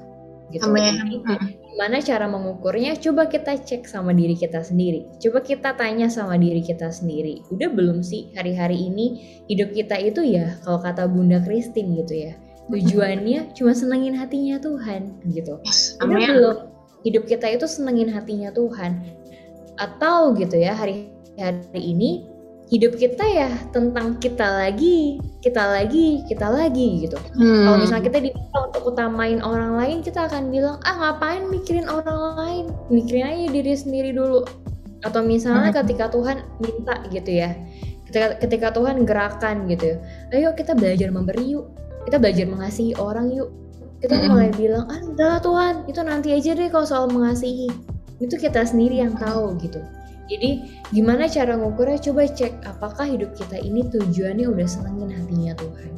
Gitu. 0.49 0.65
Amin. 0.67 0.97
Jadi, 0.99 1.15
Mm. 1.21 1.47
gimana 1.71 1.97
cara 2.03 2.25
mengukurnya? 2.27 2.97
Coba 2.99 3.29
kita 3.31 3.55
cek 3.55 3.87
sama 3.87 4.11
diri 4.11 4.35
kita 4.35 4.59
sendiri. 4.65 5.07
Coba 5.21 5.39
kita 5.45 5.77
tanya 5.79 6.11
sama 6.11 6.35
diri 6.35 6.59
kita 6.59 6.91
sendiri. 6.91 7.45
Udah 7.53 7.71
belum 7.71 8.03
sih 8.03 8.33
hari-hari 8.35 8.91
ini 8.91 9.05
hidup 9.47 9.71
kita 9.71 9.95
itu 10.01 10.25
ya 10.25 10.59
kalau 10.65 10.81
kata 10.83 11.07
Bunda 11.07 11.39
Christine 11.39 11.95
gitu 12.03 12.27
ya. 12.27 12.33
Tujuannya 12.67 13.55
cuma 13.55 13.71
senengin 13.71 14.15
hatinya 14.15 14.59
Tuhan 14.59 15.23
gitu. 15.31 15.59
Yes, 15.63 15.95
Udah 16.03 16.19
amin. 16.19 16.29
belum 16.35 16.57
hidup 17.07 17.23
kita 17.25 17.47
itu 17.49 17.65
senengin 17.65 18.11
hatinya 18.11 18.51
Tuhan 18.53 19.20
atau 19.81 20.37
gitu 20.37 20.61
ya 20.61 20.77
hari-hari 20.77 21.81
ini 21.81 22.29
hidup 22.71 22.95
kita 22.95 23.25
ya 23.27 23.51
tentang 23.75 24.15
kita 24.21 24.47
lagi 24.47 25.19
kita 25.43 25.59
lagi 25.59 26.23
kita 26.29 26.47
lagi 26.47 27.03
gitu. 27.03 27.19
Hmm. 27.35 27.67
kalau 27.67 27.77
misalnya 27.83 28.05
kita 28.07 28.19
diminta 28.31 28.57
untuk 28.71 28.95
utamain 28.95 29.43
orang 29.43 29.75
lain 29.75 29.97
kita 29.99 30.29
akan 30.29 30.53
bilang 30.53 30.79
ah 30.87 30.95
ngapain 30.95 31.49
mikirin 31.51 31.89
orang 31.91 32.39
lain? 32.39 32.65
Mikirin 32.87 33.27
aja 33.27 33.45
diri 33.51 33.73
sendiri 33.75 34.15
dulu. 34.15 34.47
Atau 35.01 35.25
misalnya 35.25 35.73
ketika 35.73 36.13
Tuhan 36.13 36.45
minta 36.61 37.01
gitu 37.09 37.31
ya 37.33 37.57
ketika, 38.07 38.39
ketika 38.39 38.67
Tuhan 38.71 39.03
gerakan 39.03 39.67
gitu 39.67 39.97
ayo 40.31 40.51
kita 40.55 40.71
belajar 40.77 41.11
memberi 41.11 41.57
yuk 41.57 41.67
kita 42.07 42.17
belajar 42.21 42.45
mengasihi 42.47 42.93
orang 42.95 43.29
yuk. 43.33 43.51
Kita 44.01 44.17
Mm-mm. 44.17 44.33
mulai 44.33 44.49
bilang 44.57 44.89
ah 44.89 44.97
udah 44.97 45.37
Tuhan 45.45 45.73
itu 45.85 46.01
nanti 46.01 46.33
aja 46.33 46.57
deh 46.57 46.73
kalau 46.73 46.87
soal 46.89 47.05
mengasihi 47.05 47.69
itu 48.21 48.37
kita 48.37 48.61
sendiri 48.63 49.01
yang 49.01 49.17
tahu 49.17 49.57
gitu 49.59 49.81
jadi 50.31 50.63
gimana 50.95 51.27
cara 51.27 51.59
ngukurnya 51.59 51.99
coba 51.99 52.23
cek 52.29 52.63
apakah 52.63 53.03
hidup 53.03 53.35
kita 53.35 53.59
ini 53.59 53.83
tujuannya 53.91 54.47
udah 54.47 54.67
senengin 54.69 55.11
hatinya 55.11 55.57
Tuhan 55.57 55.91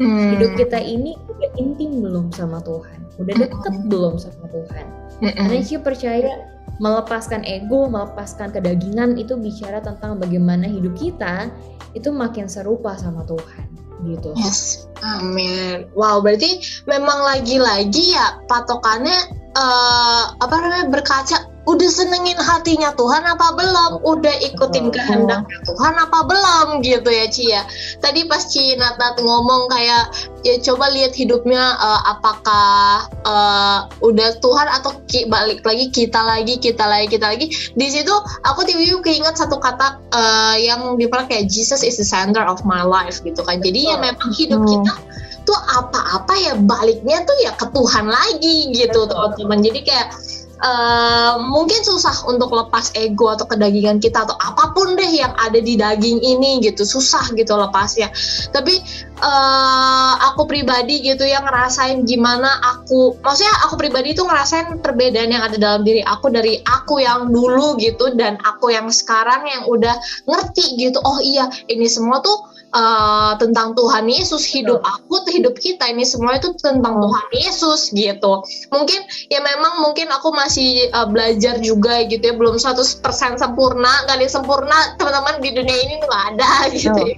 Hmm. 0.00 0.32
hidup 0.32 0.56
kita 0.56 0.80
ini 0.80 1.12
udah 1.28 1.50
intim 1.60 2.00
belum 2.00 2.32
sama 2.32 2.64
Tuhan 2.64 3.04
udah 3.20 3.34
deket 3.36 3.74
belum 3.92 4.16
sama 4.16 4.48
Tuhan 4.48 4.84
Mm-mm. 5.20 5.36
karena 5.36 5.60
sih 5.60 5.76
percaya 5.76 6.48
melepaskan 6.80 7.44
ego 7.44 7.84
melepaskan 7.84 8.48
kedagingan 8.48 9.20
itu 9.20 9.36
bicara 9.36 9.84
tentang 9.84 10.16
bagaimana 10.16 10.64
hidup 10.64 10.96
kita 10.96 11.52
itu 11.92 12.08
makin 12.08 12.48
serupa 12.48 12.96
sama 12.96 13.28
Tuhan 13.28 13.68
gitu 14.08 14.32
Yes, 14.40 14.88
amin. 15.04 15.84
Wow, 15.92 16.24
berarti 16.24 16.64
memang 16.88 17.20
lagi-lagi 17.20 18.16
ya 18.16 18.40
patokannya 18.48 19.18
eh 19.52 20.24
apa 20.40 20.54
namanya 20.56 20.88
berkaca. 20.88 21.49
Udah 21.68 21.90
senengin 21.92 22.40
hatinya 22.40 22.90
Tuhan 22.96 23.20
apa 23.24 23.52
belum? 23.52 24.00
Udah 24.00 24.32
ikutin 24.40 24.88
kehendaknya 24.88 25.58
Tuhan 25.68 25.94
apa 26.00 26.24
belum? 26.24 26.80
Gitu 26.80 27.10
ya 27.10 27.26
Ci 27.28 27.44
ya. 27.52 27.62
Tadi 28.00 28.24
pas 28.24 28.40
Ci 28.48 28.80
Nat 28.80 28.96
ngomong 29.20 29.68
kayak 29.68 30.08
ya 30.40 30.56
coba 30.64 30.88
lihat 30.88 31.12
hidupnya 31.12 31.60
eh, 31.76 32.00
apakah 32.08 33.04
eh, 33.28 33.78
udah 34.00 34.28
Tuhan 34.40 34.68
atau 34.80 34.96
ki- 35.04 35.28
balik 35.28 35.60
lagi 35.62 35.92
kita 35.92 36.20
lagi 36.24 36.56
kita 36.56 36.84
lagi 36.88 37.06
kita 37.12 37.26
lagi. 37.28 37.52
Di 37.76 37.86
situ 37.92 38.14
aku 38.48 38.64
tiba-tiba 38.64 39.04
keinget 39.04 39.36
satu 39.36 39.60
kata 39.60 40.00
eh, 40.16 40.64
yang 40.64 40.96
dipakai 40.96 41.44
kayak 41.44 41.52
Jesus 41.52 41.84
is 41.84 42.00
the 42.00 42.06
center 42.08 42.42
of 42.42 42.64
my 42.64 42.80
life 42.80 43.20
gitu 43.20 43.44
kan. 43.44 43.60
Jadi 43.60 43.86
ya 43.86 44.00
memang 44.00 44.32
hidup 44.32 44.64
Betul. 44.64 44.80
kita 44.80 44.94
tuh 45.48 45.56
apa-apa 45.76 46.34
ya 46.36 46.52
baliknya 46.56 47.24
tuh 47.24 47.36
ya 47.40 47.52
ke 47.56 47.66
Tuhan 47.72 48.06
lagi 48.08 48.72
gitu 48.74 49.06
teman-teman. 49.08 49.60
Jadi 49.60 49.80
kayak 49.84 50.08
eh, 50.60 51.34
mungkin 51.40 51.80
susah 51.80 52.28
untuk 52.28 52.52
lepas 52.52 52.92
ego 52.96 53.32
atau 53.32 53.48
kedagingan 53.48 53.96
kita 53.98 54.28
atau 54.28 54.36
apa 54.36 54.76
pun 54.76 54.94
deh 54.94 55.08
yang 55.08 55.32
ada 55.40 55.56
di 55.56 55.74
daging 55.80 56.20
ini 56.20 56.60
gitu 56.60 56.84
susah 56.84 57.32
gitu 57.34 57.56
lepasnya. 57.56 58.12
Tapi 58.52 58.74
eh, 59.20 60.12
aku 60.30 60.44
pribadi 60.44 61.00
gitu 61.00 61.24
yang 61.24 61.48
ngerasain 61.48 62.04
gimana 62.04 62.60
aku, 62.60 63.16
maksudnya 63.24 63.54
aku 63.64 63.80
pribadi 63.80 64.12
tuh 64.12 64.28
ngerasain 64.28 64.80
perbedaan 64.84 65.32
yang 65.32 65.44
ada 65.44 65.56
dalam 65.56 65.82
diri 65.86 66.04
aku 66.04 66.28
dari 66.28 66.60
aku 66.66 67.00
yang 67.00 67.32
dulu 67.32 67.80
gitu 67.80 68.12
dan 68.18 68.36
aku 68.44 68.72
yang 68.74 68.92
sekarang 68.92 69.46
yang 69.48 69.64
udah 69.66 69.96
ngerti 70.28 70.76
gitu. 70.76 70.98
Oh 71.02 71.18
iya 71.22 71.48
ini 71.72 71.88
semua 71.88 72.20
tuh 72.20 72.49
uh, 72.74 73.34
tentang 73.38 73.74
Tuhan 73.74 74.06
Yesus, 74.06 74.46
hidup 74.46 74.82
aku, 74.82 75.22
hidup 75.30 75.58
kita 75.58 75.86
ini 75.90 76.06
semua 76.06 76.38
itu 76.38 76.54
tentang 76.58 76.98
Tuhan 76.98 77.26
Yesus 77.34 77.90
gitu. 77.94 78.42
Mungkin 78.70 79.00
ya 79.30 79.42
memang 79.42 79.82
mungkin 79.82 80.10
aku 80.10 80.30
masih 80.34 80.90
uh, 80.94 81.06
belajar 81.06 81.58
juga 81.62 82.02
gitu 82.06 82.22
ya, 82.22 82.34
belum 82.34 82.58
100% 82.58 83.02
sempurna. 83.38 83.92
Kali 84.06 84.26
sempurna 84.26 84.96
teman-teman 84.96 85.42
di 85.42 85.50
dunia 85.54 85.76
ini 85.76 85.94
nggak 86.02 86.22
ada 86.34 86.50
gitu 86.74 87.00
ya. 87.00 87.16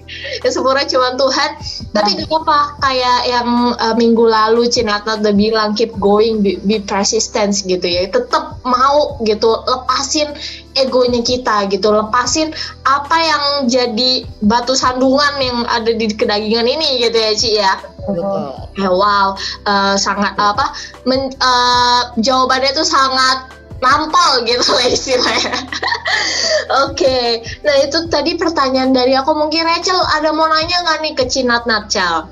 Sempurna 0.49 0.85
cuma 0.89 1.15
Tuhan. 1.17 1.51
Tapi 1.93 2.11
gak 2.25 2.33
apa 2.33 2.61
kayak 2.81 3.21
yang 3.29 3.49
uh, 3.77 3.95
minggu 3.97 4.25
lalu 4.25 4.65
Cinata 4.73 5.21
udah 5.21 5.35
bilang 5.37 5.77
keep 5.77 5.93
going, 6.01 6.41
be, 6.41 6.57
be 6.65 6.81
persistent 6.81 7.53
gitu 7.65 7.85
ya. 7.85 8.09
Tetap 8.09 8.65
mau 8.65 9.21
gitu 9.25 9.61
lepasin 9.69 10.33
egonya 10.79 11.21
kita 11.21 11.69
gitu 11.69 11.89
lepasin 11.93 12.51
apa 12.89 13.17
yang 13.17 13.45
jadi 13.69 14.25
batu 14.45 14.73
sandungan 14.73 15.35
yang 15.41 15.59
ada 15.69 15.93
di 15.93 16.09
kedagingan 16.11 16.67
ini 16.69 17.03
gitu 17.03 17.17
ya 17.17 17.33
Ci 17.37 17.51
ya. 17.57 17.75
Betul. 18.03 18.51
Ya, 18.83 18.91
wow 18.91 19.39
eh, 19.69 19.95
sangat 19.95 20.35
apa 20.35 20.75
men, 21.07 21.31
eh, 21.31 22.03
jawabannya 22.19 22.75
itu 22.75 22.83
sangat 22.83 23.53
nampol 23.83 24.47
gitu 24.47 24.63
lah 24.63 24.87
istilahnya. 24.91 25.55
Oke 26.87 27.43
nah 27.67 27.77
itu 27.83 27.99
tadi 28.09 28.39
pertanyaan 28.39 28.95
dari 28.95 29.15
aku 29.15 29.35
mungkin 29.35 29.67
Rachel 29.67 29.99
ada 30.19 30.31
mau 30.31 30.47
nanya 30.47 30.83
nggak 30.87 30.99
nih 31.03 31.13
ke 31.19 31.25
Cinat 31.27 31.67
Natchal 31.67 32.31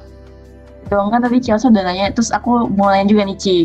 dong 0.90 1.14
kan 1.14 1.22
tadi 1.22 1.38
Chelsea 1.38 1.70
udah 1.70 1.86
nanya 1.86 2.10
terus 2.10 2.34
aku 2.34 2.66
mau 2.74 2.90
nanya 2.90 3.06
juga 3.10 3.22
nih 3.30 3.38
Ci 3.38 3.56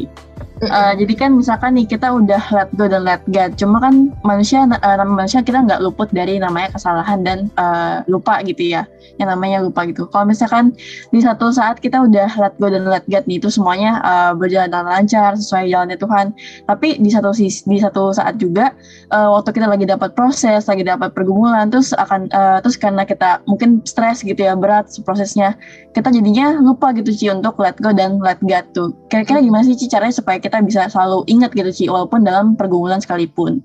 Eh, 0.63 0.93
jadi 1.03 1.13
kan 1.19 1.35
misalkan 1.35 1.75
nih 1.75 1.83
kita 1.83 2.15
udah 2.15 2.39
let 2.55 2.71
go 2.79 2.87
dan 2.87 3.03
let 3.03 3.19
God, 3.27 3.59
cuma 3.59 3.83
kan 3.83 4.07
manusia 4.23 4.63
uh, 4.63 5.03
manusia 5.03 5.43
kita 5.43 5.59
nggak 5.67 5.83
luput 5.83 6.07
dari 6.15 6.39
namanya 6.39 6.71
kesalahan 6.71 7.27
dan 7.27 7.51
uh, 7.59 8.07
lupa 8.07 8.39
gitu 8.39 8.71
ya, 8.71 8.87
yang 9.19 9.27
namanya 9.27 9.67
lupa 9.67 9.83
gitu. 9.83 10.07
Kalau 10.07 10.23
misalkan 10.23 10.71
di 11.11 11.19
satu 11.19 11.51
saat 11.51 11.83
kita 11.83 12.07
udah 12.07 12.39
let 12.39 12.55
go 12.55 12.71
dan 12.71 12.87
let 12.87 13.03
God 13.11 13.27
nih 13.27 13.43
itu 13.43 13.51
semuanya 13.51 13.99
uh, 14.07 14.31
berjalan 14.31 14.71
dengan 14.71 14.87
lancar 14.95 15.35
sesuai 15.35 15.75
jalannya 15.75 15.99
Tuhan, 15.99 16.31
tapi 16.71 17.03
di 17.03 17.09
satu 17.11 17.35
sis 17.35 17.67
di 17.67 17.75
satu 17.75 18.15
saat 18.15 18.39
juga 18.39 18.71
uh, 19.11 19.35
waktu 19.35 19.59
kita 19.59 19.67
lagi 19.67 19.83
dapat 19.83 20.15
proses, 20.15 20.71
lagi 20.71 20.87
dapat 20.87 21.11
pergumulan, 21.11 21.67
terus 21.67 21.91
akan 21.99 22.31
uh, 22.31 22.63
terus 22.63 22.79
karena 22.79 23.03
kita 23.03 23.43
mungkin 23.43 23.83
stres 23.83 24.23
gitu 24.23 24.39
ya 24.39 24.55
berat 24.55 24.87
prosesnya, 25.03 25.59
kita 25.91 26.15
jadinya 26.15 26.55
lupa 26.63 26.95
gitu 26.95 27.11
sih 27.11 27.27
untuk 27.27 27.59
let 27.59 27.75
go 27.83 27.91
dan 27.91 28.23
let 28.23 28.39
God 28.39 28.63
tuh. 28.71 28.95
Kira-kira 29.11 29.43
gimana 29.43 29.67
sih 29.67 29.75
Ci 29.75 29.91
caranya 29.91 30.15
supaya 30.15 30.39
kita 30.45 30.54
bisa 30.63 30.87
selalu 30.87 31.25
ingat 31.27 31.51
gitu 31.51 31.71
Ci 31.73 31.85
walaupun 31.89 32.23
dalam 32.23 32.55
pergumulan 32.55 33.01
sekalipun. 33.01 33.59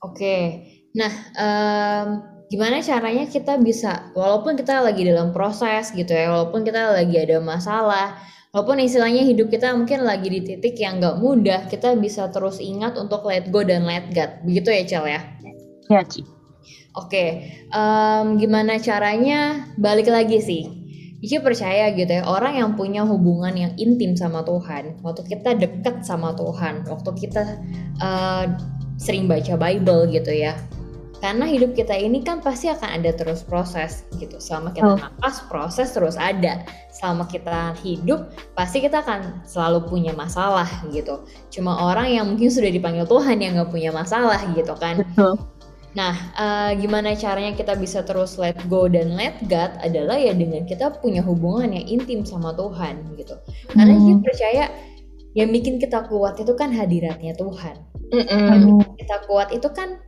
Oke, 0.00 0.64
nah 0.96 1.12
em, 1.36 2.06
gimana 2.48 2.80
caranya 2.80 3.28
kita 3.28 3.60
bisa, 3.60 4.08
walaupun 4.16 4.56
kita 4.56 4.80
lagi 4.80 5.04
dalam 5.04 5.30
proses 5.30 5.92
gitu 5.92 6.08
ya, 6.08 6.32
walaupun 6.32 6.64
kita 6.64 6.96
lagi 6.96 7.20
ada 7.20 7.36
masalah, 7.38 8.16
walaupun 8.50 8.80
istilahnya 8.80 9.22
hidup 9.28 9.52
kita 9.52 9.76
mungkin 9.76 10.02
lagi 10.08 10.32
di 10.32 10.40
titik 10.40 10.80
yang 10.80 10.98
nggak 11.04 11.20
mudah, 11.20 11.68
kita 11.68 11.92
bisa 12.00 12.32
terus 12.32 12.58
ingat 12.64 12.96
untuk 12.96 13.28
let 13.28 13.52
go 13.52 13.60
dan 13.60 13.84
let 13.84 14.08
God, 14.16 14.40
begitu 14.48 14.72
ya 14.72 14.82
Cel 14.88 15.04
ya? 15.04 15.20
Ya 15.92 16.00
Ci. 16.08 16.24
Oke, 16.96 17.44
em, 17.70 18.26
gimana 18.40 18.80
caranya? 18.80 19.68
Balik 19.76 20.08
lagi 20.08 20.40
sih. 20.40 20.79
Ici 21.20 21.36
percaya 21.36 21.92
gitu 21.92 22.08
ya, 22.08 22.24
orang 22.24 22.56
yang 22.56 22.70
punya 22.80 23.04
hubungan 23.04 23.52
yang 23.52 23.72
intim 23.76 24.16
sama 24.16 24.40
Tuhan, 24.40 24.96
waktu 25.04 25.20
kita 25.28 25.52
deket 25.60 26.00
sama 26.00 26.32
Tuhan, 26.32 26.88
waktu 26.88 27.10
kita 27.12 27.60
eh, 28.00 28.44
sering 28.96 29.28
baca 29.28 29.56
Bible 29.56 30.08
gitu 30.12 30.32
ya. 30.32 30.56
Karena 31.20 31.44
hidup 31.44 31.76
kita 31.76 31.92
ini 31.92 32.24
kan 32.24 32.40
pasti 32.40 32.72
akan 32.72 32.96
ada 32.96 33.12
terus 33.12 33.44
proses 33.44 34.08
gitu. 34.16 34.40
Selama 34.40 34.72
kita 34.72 34.88
Oh. 34.88 34.96
napas, 34.96 35.44
proses 35.52 35.92
terus 35.92 36.16
ada. 36.16 36.64
Selama 36.96 37.28
kita 37.28 37.76
hidup, 37.84 38.32
pasti 38.56 38.80
kita 38.80 39.04
akan 39.04 39.44
selalu 39.44 39.84
punya 39.84 40.16
masalah 40.16 40.64
gitu. 40.88 41.20
Cuma 41.52 41.76
orang 41.76 42.08
yang 42.08 42.24
mungkin 42.24 42.48
sudah 42.48 42.72
dipanggil 42.72 43.04
Tuhan 43.04 43.36
yang 43.36 43.52
nggak 43.60 43.68
punya 43.68 43.92
masalah 43.92 44.40
gitu 44.56 44.72
kan. 44.80 45.04
Betul. 45.04 45.36
Nah, 45.90 46.14
eh, 46.38 46.70
gimana 46.78 47.18
caranya 47.18 47.50
kita 47.50 47.74
bisa 47.74 48.06
terus 48.06 48.38
let 48.38 48.54
go 48.70 48.86
dan 48.86 49.18
let 49.18 49.34
God 49.50 49.74
adalah 49.82 50.14
ya 50.22 50.30
dengan 50.30 50.62
kita 50.62 51.02
punya 51.02 51.18
hubungan 51.26 51.74
yang 51.74 51.86
intim 51.98 52.22
sama 52.22 52.54
Tuhan 52.54 53.18
gitu. 53.18 53.34
Karena 53.74 53.94
Hmm. 53.98 54.06
kita 54.06 54.20
percaya 54.22 54.64
yang 55.34 55.50
bikin 55.50 55.82
kita 55.82 56.06
kuat 56.06 56.38
itu 56.38 56.54
kan 56.54 56.70
hadiratnya 56.70 57.34
Tuhan. 57.34 57.76
Yang 58.50 58.60
bikin 58.70 58.90
kita 59.02 59.16
kuat 59.26 59.48
itu 59.50 59.68
kan 59.70 59.98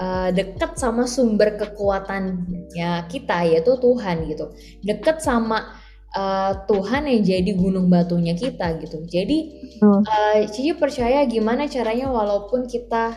eh, 0.00 0.30
dekat 0.32 0.80
sama 0.80 1.04
sumber 1.04 1.56
kekuatannya 1.60 3.12
kita 3.12 3.44
yaitu 3.44 3.76
Tuhan 3.76 4.24
gitu. 4.28 4.52
Dekat 4.84 5.20
sama 5.20 5.80
eh, 6.12 6.52
Tuhan 6.68 7.08
yang 7.08 7.20
jadi 7.24 7.52
gunung 7.56 7.88
batunya 7.88 8.36
kita 8.36 8.80
gitu. 8.84 9.00
Jadi. 9.08 9.38
Eh, 9.80 10.44
Cici 10.48 10.72
percaya 10.76 11.24
gimana 11.24 11.64
caranya 11.68 12.12
walaupun 12.12 12.68
kita 12.68 13.16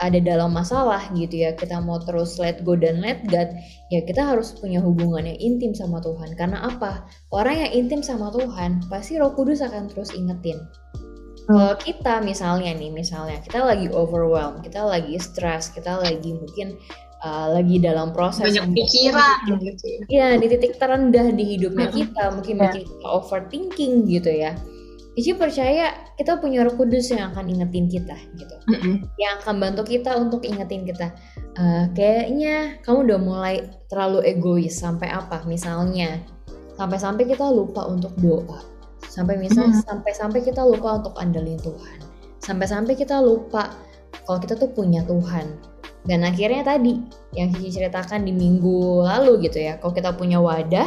ada 0.00 0.20
dalam 0.20 0.52
masalah 0.52 1.00
gitu 1.16 1.40
ya 1.46 1.56
kita 1.56 1.80
mau 1.80 1.96
terus 2.04 2.36
let 2.36 2.60
go 2.64 2.76
dan 2.76 3.00
let 3.00 3.24
God 3.32 3.48
ya 3.88 4.04
kita 4.04 4.20
harus 4.20 4.52
punya 4.56 4.80
hubungan 4.84 5.24
yang 5.24 5.38
intim 5.40 5.72
sama 5.72 6.04
Tuhan 6.04 6.36
karena 6.36 6.68
apa 6.68 7.08
orang 7.32 7.64
yang 7.64 7.72
intim 7.86 8.00
sama 8.04 8.28
Tuhan 8.32 8.84
pasti 8.92 9.16
Roh 9.16 9.32
Kudus 9.32 9.64
akan 9.64 9.88
terus 9.88 10.12
ingetin 10.12 10.60
kalau 11.46 11.78
kita 11.78 12.18
misalnya 12.26 12.74
nih 12.74 12.90
misalnya 12.90 13.38
kita 13.40 13.62
lagi 13.62 13.86
overwhelmed 13.94 14.66
kita 14.66 14.82
lagi 14.82 15.14
stres 15.16 15.70
kita 15.70 16.02
lagi 16.02 16.34
mungkin 16.34 16.74
uh, 17.22 17.54
lagi 17.54 17.78
dalam 17.78 18.10
proses 18.12 18.50
banyak 18.52 18.74
pikiran 18.74 19.56
gitu 19.62 19.84
ya. 19.86 20.00
Iya 20.10 20.28
di 20.42 20.46
titik 20.50 20.76
terendah 20.76 21.26
di 21.32 21.44
hidupnya 21.56 21.88
kita 21.88 22.34
mungkin 22.34 22.54
Ya. 22.58 22.62
bikin 22.68 22.82
kita 22.84 23.06
overthinking 23.08 23.92
gitu 24.10 24.30
ya. 24.34 24.52
Ici 25.16 25.32
percaya 25.32 26.12
kita 26.20 26.36
punya 26.36 26.60
Roh 26.60 26.76
Kudus 26.76 27.08
yang 27.08 27.32
akan 27.32 27.48
ingetin 27.48 27.88
kita 27.88 28.12
gitu, 28.36 28.52
Mm-mm. 28.68 29.08
yang 29.16 29.40
akan 29.40 29.56
bantu 29.56 29.88
kita 29.88 30.12
untuk 30.12 30.44
ingetin 30.44 30.84
kita. 30.84 31.16
"Eh, 31.56 31.84
kayaknya 31.96 32.76
kamu 32.84 33.08
udah 33.08 33.18
mulai 33.24 33.54
terlalu 33.88 34.28
egois 34.28 34.76
sampai 34.76 35.08
apa? 35.08 35.40
Misalnya 35.48 36.20
sampai-sampai 36.76 37.24
kita 37.24 37.48
lupa 37.48 37.88
untuk 37.88 38.12
doa, 38.20 38.60
sampai 39.08 39.40
misal 39.40 39.72
Mhm. 39.72 39.88
sampai-sampai 39.88 40.44
kita 40.44 40.60
lupa 40.60 41.00
untuk 41.00 41.16
andelin 41.16 41.56
Tuhan, 41.64 41.98
sampai-sampai 42.44 42.92
kita 42.92 43.16
lupa 43.24 43.72
kalau 44.28 44.36
kita 44.36 44.52
tuh 44.60 44.68
punya 44.68 45.00
Tuhan. 45.08 45.48
Dan 46.04 46.22
akhirnya 46.22 46.62
tadi 46.62 47.02
yang 47.34 47.50
Cici 47.56 47.80
ceritakan 47.80 48.22
di 48.28 48.36
minggu 48.36 49.02
lalu 49.02 49.48
gitu 49.48 49.58
ya, 49.64 49.80
kalau 49.80 49.96
kita 49.96 50.12
punya 50.12 50.38
wadah, 50.38 50.86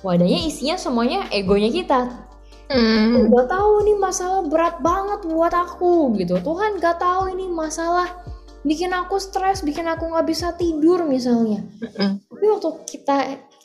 wadahnya 0.00 0.42
isinya 0.42 0.80
semuanya 0.80 1.28
egonya 1.30 1.68
kita. 1.70 2.24
Mm. 2.66 3.30
Gak 3.30 3.46
tahu 3.46 3.72
nih 3.86 3.96
masalah 3.98 4.42
berat 4.46 4.76
banget 4.82 5.20
buat 5.26 5.54
aku 5.54 6.14
gitu. 6.18 6.38
Tuhan 6.42 6.82
gak 6.82 6.98
tahu 6.98 7.30
ini 7.30 7.46
masalah 7.46 8.26
bikin 8.66 8.90
aku 8.90 9.22
stres, 9.22 9.62
bikin 9.62 9.86
aku 9.86 10.10
nggak 10.10 10.26
bisa 10.26 10.50
tidur 10.58 11.06
misalnya. 11.06 11.62
Mm-mm. 11.78 12.18
Tapi 12.26 12.44
waktu 12.50 12.70
kita 12.90 13.16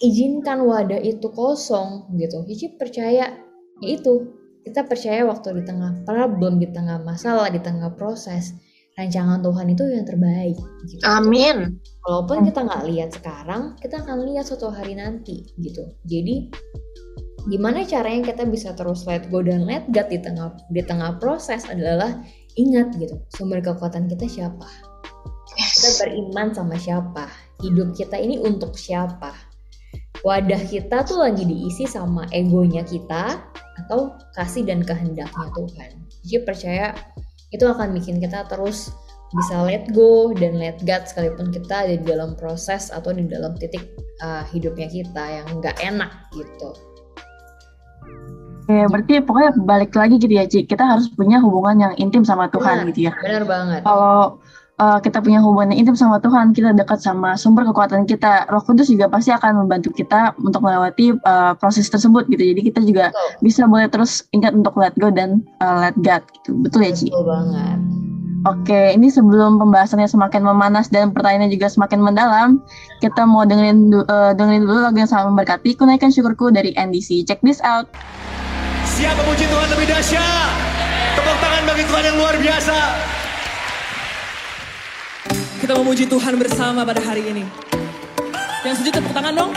izinkan 0.05 0.61
wadah 0.61 1.01
itu 1.01 1.25
kosong 1.33 2.13
gitu, 2.21 2.45
Cici 2.45 2.77
percaya 2.77 3.33
ya 3.81 3.87
itu 3.89 4.29
kita 4.61 4.85
percaya 4.85 5.25
waktu 5.25 5.57
di 5.57 5.63
tengah 5.65 6.05
problem, 6.05 6.61
di 6.61 6.69
tengah 6.69 7.01
masalah, 7.01 7.49
di 7.49 7.57
tengah 7.57 7.97
proses, 7.97 8.53
rancangan 8.93 9.41
Tuhan 9.41 9.73
itu 9.73 9.83
yang 9.89 10.05
terbaik. 10.05 10.57
Gitu. 10.85 11.01
Amin. 11.01 11.81
Walaupun 12.05 12.45
kita 12.45 12.61
nggak 12.61 12.85
lihat 12.93 13.09
sekarang, 13.17 13.73
kita 13.81 14.05
akan 14.05 14.21
lihat 14.29 14.45
suatu 14.45 14.69
hari 14.69 14.93
nanti 14.93 15.49
gitu. 15.57 15.81
Jadi 16.05 16.53
gimana 17.49 17.81
caranya 17.87 18.33
kita 18.33 18.43
bisa 18.45 18.75
terus 18.77 19.07
let 19.09 19.25
go 19.33 19.41
dan 19.41 19.65
let 19.65 19.87
God 19.89 20.11
di 20.11 20.19
tengah 20.21 20.53
di 20.69 20.81
tengah 20.85 21.17
proses 21.17 21.65
adalah 21.65 22.21
ingat 22.59 22.93
gitu 22.99 23.17
sumber 23.33 23.63
kekuatan 23.63 24.05
kita 24.11 24.27
siapa. 24.27 24.67
Kita 25.51 25.89
beriman 26.03 26.55
sama 26.55 26.75
siapa. 26.79 27.27
Hidup 27.59 27.93
kita 27.97 28.17
ini 28.17 28.39
untuk 28.39 28.77
siapa. 28.77 29.35
Wadah 30.21 30.61
kita 30.69 31.01
tuh 31.01 31.25
lagi 31.25 31.43
diisi 31.43 31.89
sama 31.89 32.29
egonya 32.29 32.85
kita 32.85 33.41
atau 33.85 34.13
kasih 34.37 34.63
dan 34.63 34.85
kehendaknya 34.85 35.49
Tuhan. 35.57 35.91
Jadi 36.21 36.37
percaya 36.45 36.93
itu 37.49 37.65
akan 37.65 37.97
bikin 37.97 38.21
kita 38.21 38.45
terus 38.47 38.93
bisa 39.31 39.63
let 39.63 39.87
go 39.95 40.35
dan 40.35 40.59
let 40.59 40.77
God 40.83 41.07
sekalipun 41.07 41.55
kita 41.55 41.87
ada 41.87 41.95
di 41.95 42.05
dalam 42.05 42.35
proses 42.35 42.91
atau 42.91 43.15
di 43.15 43.25
dalam 43.27 43.55
titik 43.55 43.81
uh, 44.19 44.43
hidupnya 44.51 44.91
kita 44.91 45.23
yang 45.41 45.47
nggak 45.59 45.77
enak 45.79 46.11
gitu. 46.35 46.90
Oke, 48.71 48.87
berarti 48.87 49.13
pokoknya 49.19 49.51
balik 49.67 49.91
lagi 49.91 50.15
gitu 50.15 50.31
ya, 50.31 50.47
Ci. 50.47 50.63
Kita 50.63 50.95
harus 50.95 51.11
punya 51.11 51.43
hubungan 51.43 51.75
yang 51.75 51.93
intim 51.99 52.23
sama 52.23 52.47
Tuhan 52.47 52.87
Benar. 52.87 52.89
gitu 52.95 52.99
ya. 53.11 53.13
Benar 53.19 53.43
banget. 53.43 53.79
Kalau 53.83 54.39
uh, 54.79 54.99
kita 55.03 55.19
punya 55.19 55.43
hubungan 55.43 55.75
yang 55.75 55.83
intim 55.83 55.97
sama 55.99 56.23
Tuhan, 56.23 56.55
kita 56.55 56.71
dekat 56.71 57.03
sama 57.03 57.35
sumber 57.35 57.67
kekuatan 57.67 58.07
kita. 58.07 58.47
Roh 58.47 58.63
Kudus 58.63 58.87
juga 58.87 59.11
pasti 59.11 59.35
akan 59.35 59.67
membantu 59.67 59.91
kita 59.91 60.31
untuk 60.39 60.63
melewati 60.63 61.19
uh, 61.27 61.51
proses 61.59 61.91
tersebut 61.91 62.31
gitu. 62.31 62.39
Jadi 62.55 62.61
kita 62.63 62.79
juga 62.87 63.11
Betul. 63.11 63.43
bisa 63.43 63.61
boleh 63.67 63.91
terus 63.91 64.23
ingat 64.31 64.55
untuk 64.55 64.79
let 64.79 64.95
go 64.95 65.11
dan 65.11 65.43
uh, 65.59 65.91
let 65.91 65.95
God 65.99 66.23
gitu. 66.39 66.55
Betul 66.63 66.87
ya, 66.87 66.91
Ci? 66.95 67.11
Betul 67.11 67.27
banget. 67.27 67.79
Oke, 68.41 68.97
ini 68.97 69.05
sebelum 69.13 69.61
pembahasannya 69.61 70.09
semakin 70.09 70.41
memanas 70.41 70.89
dan 70.89 71.13
pertanyaannya 71.13 71.53
juga 71.53 71.69
semakin 71.69 72.01
mendalam, 72.01 72.57
kita 72.97 73.21
mau 73.21 73.45
dengerin 73.45 73.93
eh, 73.93 74.31
dengerin 74.33 74.65
dulu 74.65 74.81
lagu 74.81 74.97
yang 74.97 75.05
sangat 75.05 75.29
memberkati, 75.29 75.77
Kunaikan 75.77 76.09
Syukurku 76.09 76.49
dari 76.49 76.73
NDC. 76.73 77.29
Check 77.29 77.45
this 77.45 77.61
out. 77.61 77.85
Siap 78.91 79.15
memuji 79.23 79.45
Tuhan 79.47 79.67
lebih 79.71 79.87
dahsyat. 79.87 80.51
Tepuk 81.15 81.37
tangan 81.39 81.63
bagi 81.63 81.83
Tuhan 81.87 82.03
yang 82.11 82.17
luar 82.19 82.35
biasa. 82.35 82.77
Kita 85.63 85.73
memuji 85.79 86.05
Tuhan 86.11 86.33
bersama 86.35 86.83
pada 86.83 86.99
hari 86.99 87.23
ini. 87.31 87.47
Yang 88.67 88.83
setuju 88.83 88.91
tepuk 88.99 89.13
tangan 89.15 89.33
dong. 89.33 89.51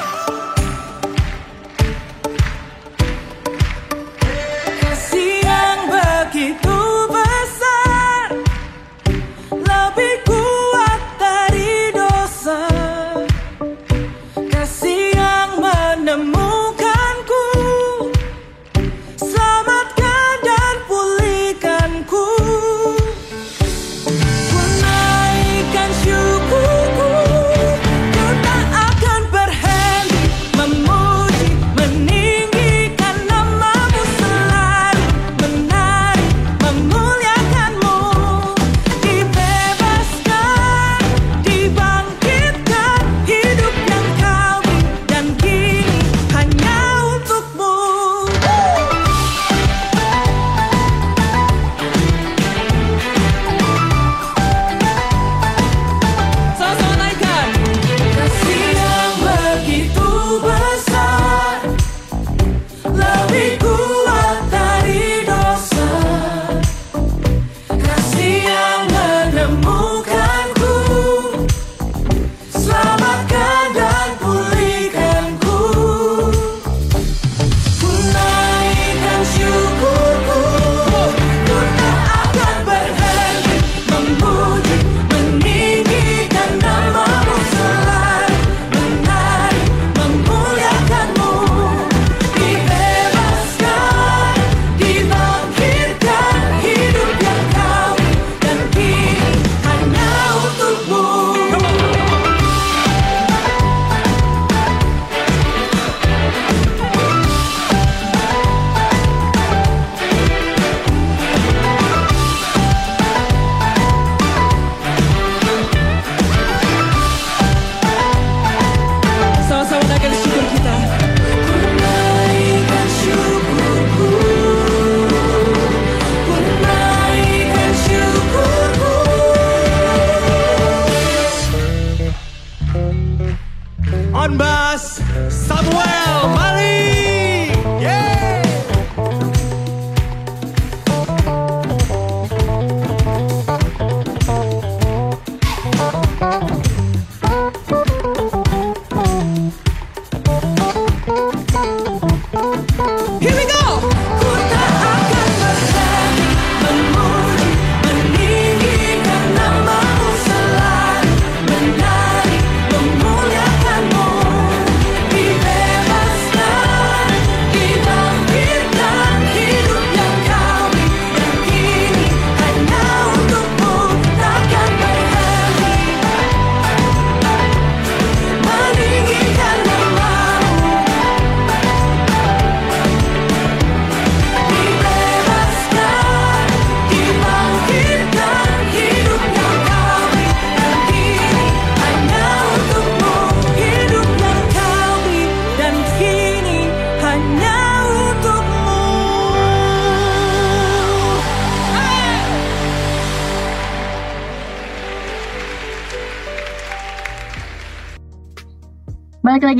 Kasih 4.86 5.42
yang 5.42 5.78
begitu 5.90 6.73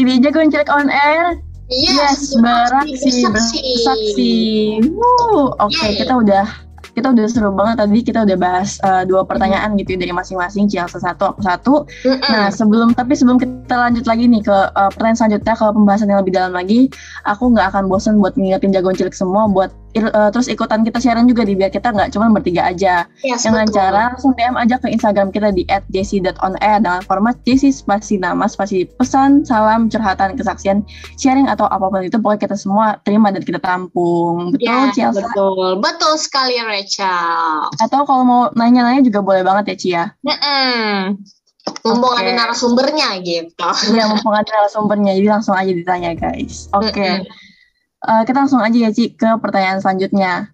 Di 0.05 0.21
Jagoan 0.21 0.53
Cilik 0.53 0.69
on 0.69 0.93
Air. 0.93 1.41
Yes, 1.73 2.37
beraksi, 2.37 3.25
bersaksi. 3.25 4.37
Oke, 5.57 5.81
Yeay. 5.81 5.97
kita 5.97 6.13
udah 6.21 6.45
kita 6.95 7.11
udah 7.11 7.25
seru 7.27 7.51
banget 7.51 7.83
tadi 7.83 7.99
kita 8.07 8.23
udah 8.23 8.37
bahas 8.39 8.79
uh, 8.87 9.03
dua 9.03 9.27
pertanyaan 9.27 9.75
gitu 9.75 9.97
ya 9.97 10.07
dari 10.07 10.13
masing-masing 10.15 10.69
Cielsa 10.69 11.01
satu 11.01 11.33
aku 11.33 11.41
satu. 11.43 11.75
Mm-mm. 12.05 12.21
Nah 12.31 12.53
sebelum 12.53 12.93
tapi 12.93 13.17
sebelum 13.17 13.41
kita 13.41 13.75
lanjut 13.75 14.05
lagi 14.05 14.29
nih 14.31 14.45
ke 14.45 14.57
uh, 14.77 14.93
pertanyaan 14.93 15.19
selanjutnya 15.19 15.55
kalau 15.57 15.73
pembahasan 15.73 16.13
yang 16.13 16.21
lebih 16.21 16.37
dalam 16.37 16.53
lagi, 16.53 16.93
aku 17.25 17.51
nggak 17.51 17.73
akan 17.73 17.89
bosen 17.89 18.21
buat 18.21 18.37
ngingetin 18.37 18.71
jagoan 18.71 18.95
cilik 18.95 19.17
semua 19.17 19.49
buat 19.49 19.73
uh, 19.97 20.31
terus 20.31 20.51
ikutan 20.51 20.83
kita 20.83 20.99
siaran 20.99 21.27
juga 21.27 21.47
di 21.47 21.55
biar 21.55 21.71
kita 21.71 21.95
nggak 21.95 22.11
cuma 22.11 22.31
bertiga 22.31 22.67
aja. 22.67 23.07
Yes, 23.23 23.47
Dengan 23.47 23.67
betul. 23.69 23.77
cara 23.79 24.01
langsung 24.11 24.33
DM 24.35 24.57
aja 24.59 24.77
ke 24.79 24.89
Instagram 24.91 25.29
kita 25.31 25.55
di 25.55 25.63
@jc.onair 25.67 26.83
dengan 26.83 27.01
format 27.07 27.39
jc 27.43 27.71
spasi 27.71 28.19
nama 28.19 28.47
spasi 28.47 28.87
pesan, 28.99 29.47
salam, 29.47 29.87
curhatan, 29.87 30.35
kesaksian, 30.35 30.83
sharing 31.17 31.47
atau 31.47 31.71
apa 31.71 31.87
pun 31.87 32.03
itu 32.03 32.19
pokoknya 32.19 32.51
kita 32.51 32.57
semua 32.59 32.99
terima 33.03 33.31
dan 33.31 33.43
kita 33.43 33.59
tampung. 33.59 34.55
Betul, 34.55 34.67
Ya, 34.67 34.91
Cielsa? 34.91 35.23
betul. 35.23 35.79
Betul 35.79 36.13
sekali, 36.19 36.57
Rachel. 36.59 37.71
Atau 37.79 38.03
kalau 38.05 38.23
mau 38.25 38.43
nanya-nanya 38.55 39.05
juga 39.05 39.21
boleh 39.21 39.43
banget 39.45 39.75
ya, 39.75 39.77
Cia. 39.77 40.05
Mm-mm. 40.25 41.19
Mumpung 41.85 42.13
Oke. 42.13 42.21
ada 42.21 42.33
narasumbernya 42.33 43.21
gitu. 43.25 43.69
Iya, 43.93 44.05
mumpung 44.09 44.33
ada 44.37 44.45
narasumbernya, 44.49 45.17
jadi 45.17 45.29
langsung 45.33 45.57
aja 45.57 45.73
ditanya, 45.73 46.13
guys. 46.17 46.69
Oke. 46.77 46.93
Mm-mm. 46.97 47.25
Eh, 48.05 48.23
kita 48.29 48.45
langsung 48.45 48.61
aja 48.61 48.77
ya, 48.77 48.91
Ci, 48.93 49.17
ke 49.17 49.29
pertanyaan 49.41 49.81
selanjutnya. 49.81 50.53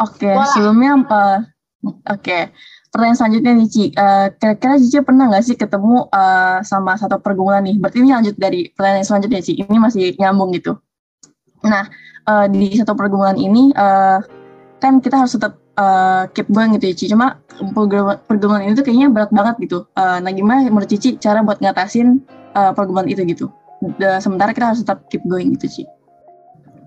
Oke, 0.00 0.32
Boleh. 0.32 0.48
sebelumnya 0.52 0.90
apa? 1.04 1.24
Oke, 2.10 2.50
pertanyaan 2.88 3.18
selanjutnya 3.18 3.52
nih, 3.56 3.68
Ci. 3.68 3.84
Eh, 3.92 4.26
kira-kira 4.40 4.74
Cici 4.80 4.98
pernah 5.04 5.28
nggak 5.28 5.44
sih 5.44 5.56
ketemu 5.56 6.08
eh, 6.08 6.58
sama 6.64 6.96
satu 6.96 7.20
pergumulan 7.20 7.64
nih? 7.64 7.76
Berarti 7.76 8.00
ini 8.00 8.10
lanjut 8.12 8.34
dari 8.40 8.72
pertanyaan 8.72 9.06
selanjutnya, 9.06 9.40
Ci. 9.44 9.52
Ini 9.60 9.76
masih 9.76 10.16
nyambung 10.16 10.50
gitu. 10.56 10.80
Nah, 11.64 11.84
eh, 12.26 12.46
di 12.48 12.76
satu 12.76 12.96
pergumulan 12.96 13.36
ini, 13.36 13.70
eh, 13.76 14.18
kan 14.80 15.00
kita 15.00 15.24
harus 15.24 15.36
tetap 15.36 15.56
uh, 15.80 16.24
keep 16.32 16.48
going 16.50 16.74
gitu 16.76 16.86
ya 16.90 16.94
Ci. 16.96 17.04
Cuma 17.12 17.40
pergumulan, 18.28 18.64
ini 18.64 18.76
tuh 18.76 18.84
kayaknya 18.84 19.08
berat 19.12 19.30
banget 19.32 19.56
gitu. 19.64 19.88
Uh, 19.96 20.18
nah 20.20 20.32
gimana 20.32 20.66
menurut 20.68 20.88
Cici 20.88 21.16
cara 21.20 21.40
buat 21.44 21.60
ngatasin 21.60 22.20
uh, 22.56 22.72
pergumulan 22.76 23.08
itu 23.08 23.22
gitu? 23.24 23.46
Sementara 24.20 24.56
kita 24.56 24.72
harus 24.72 24.80
tetap 24.82 25.04
keep 25.12 25.22
going 25.28 25.52
gitu 25.56 25.68
Ci. 25.68 25.82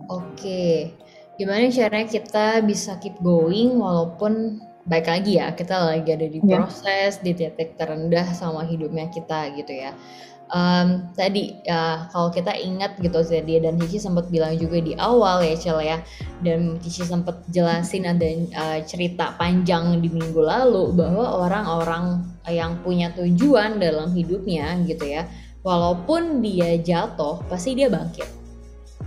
Oke, 0.10 0.98
gimana 1.38 1.70
caranya 1.70 2.10
kita 2.10 2.66
bisa 2.66 2.98
keep 2.98 3.22
going 3.22 3.78
walaupun 3.78 4.58
baik 4.90 5.06
lagi 5.06 5.38
ya 5.38 5.54
kita 5.54 5.78
lagi 5.86 6.10
ada 6.10 6.26
di 6.26 6.42
Iya. 6.42 6.66
proses 6.66 7.22
di 7.22 7.38
titik 7.38 7.78
terendah 7.78 8.26
sama 8.34 8.66
hidupnya 8.66 9.06
kita 9.14 9.54
gitu 9.54 9.70
ya. 9.70 9.94
Em, 10.50 11.14
tadi 11.14 11.62
ya 11.62 12.10
kalau 12.10 12.34
kita 12.34 12.58
ingat 12.58 12.98
gitu 12.98 13.22
Zedi 13.22 13.62
dan 13.62 13.78
Cici 13.78 14.02
sempat 14.02 14.34
bilang 14.34 14.58
juga 14.58 14.82
di 14.82 14.98
awal 14.98 15.46
ya 15.46 15.54
Cel 15.54 15.78
ya 15.86 16.02
dan 16.42 16.82
Cici 16.82 17.06
sempat 17.06 17.46
jelasin 17.54 18.10
ada 18.10 18.26
eh, 18.26 18.82
cerita 18.82 19.38
panjang 19.38 20.02
di 20.02 20.10
minggu 20.10 20.42
lalu 20.42 20.90
bahwa 20.98 21.46
orang-orang 21.46 22.26
yang 22.50 22.82
punya 22.82 23.14
tujuan 23.14 23.78
dalam 23.78 24.10
hidupnya 24.10 24.74
gitu 24.90 25.06
ya 25.06 25.30
walaupun 25.62 26.42
dia 26.42 26.82
jatuh 26.82 27.46
pasti 27.46 27.78
dia 27.78 27.86
bangkit 27.94 28.26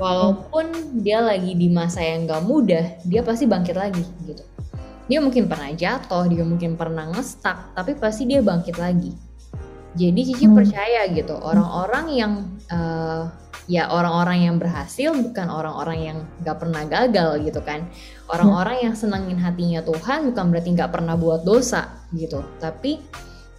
walaupun 0.00 0.72
dia 1.04 1.20
lagi 1.20 1.52
di 1.52 1.68
masa 1.68 2.00
yang 2.00 2.24
gak 2.24 2.44
mudah 2.44 2.84
dia 3.04 3.20
pasti 3.20 3.44
bangkit 3.44 3.76
lagi 3.76 4.04
gitu. 4.24 4.44
Dia 5.10 5.18
mungkin 5.20 5.50
pernah 5.50 5.68
jatuh 5.74 6.24
dia 6.30 6.44
mungkin 6.46 6.78
pernah 6.78 7.10
ngestak 7.12 7.76
tapi 7.76 7.92
pasti 7.98 8.24
dia 8.24 8.40
bangkit 8.40 8.76
lagi. 8.80 9.12
Jadi 9.92 10.20
Cici 10.32 10.48
Hmm. 10.48 10.56
percaya 10.56 11.04
gitu 11.12 11.36
orang-orang 11.36 12.06
yang 12.16 12.32
eh, 12.72 13.24
ya 13.70 13.92
orang-orang 13.92 14.48
yang 14.48 14.56
berhasil 14.56 15.12
bukan 15.12 15.46
orang-orang 15.46 15.98
yang 16.00 16.18
gak 16.40 16.56
pernah 16.56 16.82
gagal 16.88 17.44
gitu 17.44 17.60
kan. 17.60 17.84
Orang-orang 18.32 18.88
yang 18.88 18.94
senengin 18.96 19.36
hatinya 19.36 19.84
Tuhan 19.84 20.32
bukan 20.32 20.44
berarti 20.48 20.68
nggak 20.72 20.88
pernah 20.88 21.14
buat 21.20 21.44
dosa 21.44 22.00
gitu. 22.16 22.40
Tapi 22.56 23.04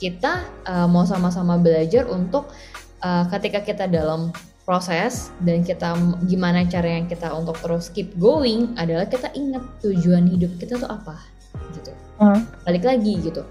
kita 0.02 0.41
eh, 0.65 0.88
mau 0.89 1.06
sama-sama 1.06 1.62
belajar 1.62 2.10
untuk 2.10 2.50
eh, 3.06 3.24
ketika 3.30 3.62
kita 3.62 3.86
dalam 3.86 4.34
proses 4.63 5.36
dan 5.43 5.60
kita 5.62 5.91
gimana 6.23 6.63
cara 6.63 6.99
yang 6.99 7.06
kita 7.12 7.28
untuk 7.36 7.60
terus 7.60 7.91
keep 7.91 8.15
going 8.15 8.71
adalah 8.80 9.04
kita 9.04 9.28
ingat 9.36 9.63
tujuan 9.84 10.23
hidup 10.28 10.56
kita 10.56 10.80
tuh 10.80 10.88
apa 10.88 11.19
gitu. 11.76 11.91
Hmm. 12.19 12.47
balik 12.63 12.88
lagi 12.88 13.19
gitu. 13.19 13.43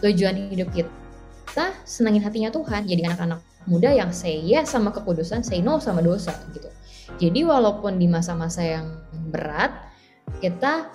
Tujuan 0.00 0.48
hidup 0.52 0.72
kita 0.72 1.76
senengin 1.84 2.24
hatinya 2.24 2.48
Tuhan. 2.48 2.88
Jadi 2.88 3.04
anak-anak 3.04 3.40
muda 3.68 3.92
yang 3.92 4.14
say 4.14 4.40
yes 4.40 4.72
sama 4.72 4.94
kekudusan 4.94 5.44
say 5.44 5.60
no 5.60 5.76
sama 5.76 6.00
dosa 6.00 6.32
gitu. 6.56 6.72
Jadi 7.20 7.44
walaupun 7.44 8.00
di 8.00 8.08
masa-masa 8.08 8.64
yang 8.64 8.86
berat 9.28 9.92
kita 10.40 10.88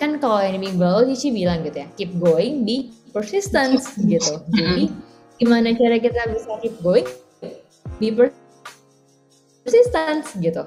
kan 0.00 0.10
kalau 0.18 0.40
yang 0.40 0.58
minggu 0.58 0.80
lalu 0.80 1.12
Cici 1.12 1.30
bilang 1.34 1.60
gitu 1.62 1.84
ya 1.84 1.88
keep 1.98 2.10
going 2.22 2.62
di 2.62 2.94
persistence 3.10 3.98
gitu. 3.98 4.46
Jadi 4.54 4.94
gimana 5.42 5.74
cara 5.74 5.98
kita 5.98 6.30
bisa 6.30 6.50
keep 6.62 6.78
going 6.80 7.06
di 7.98 8.14
persistence 8.14 8.43
gitu. 10.38 10.62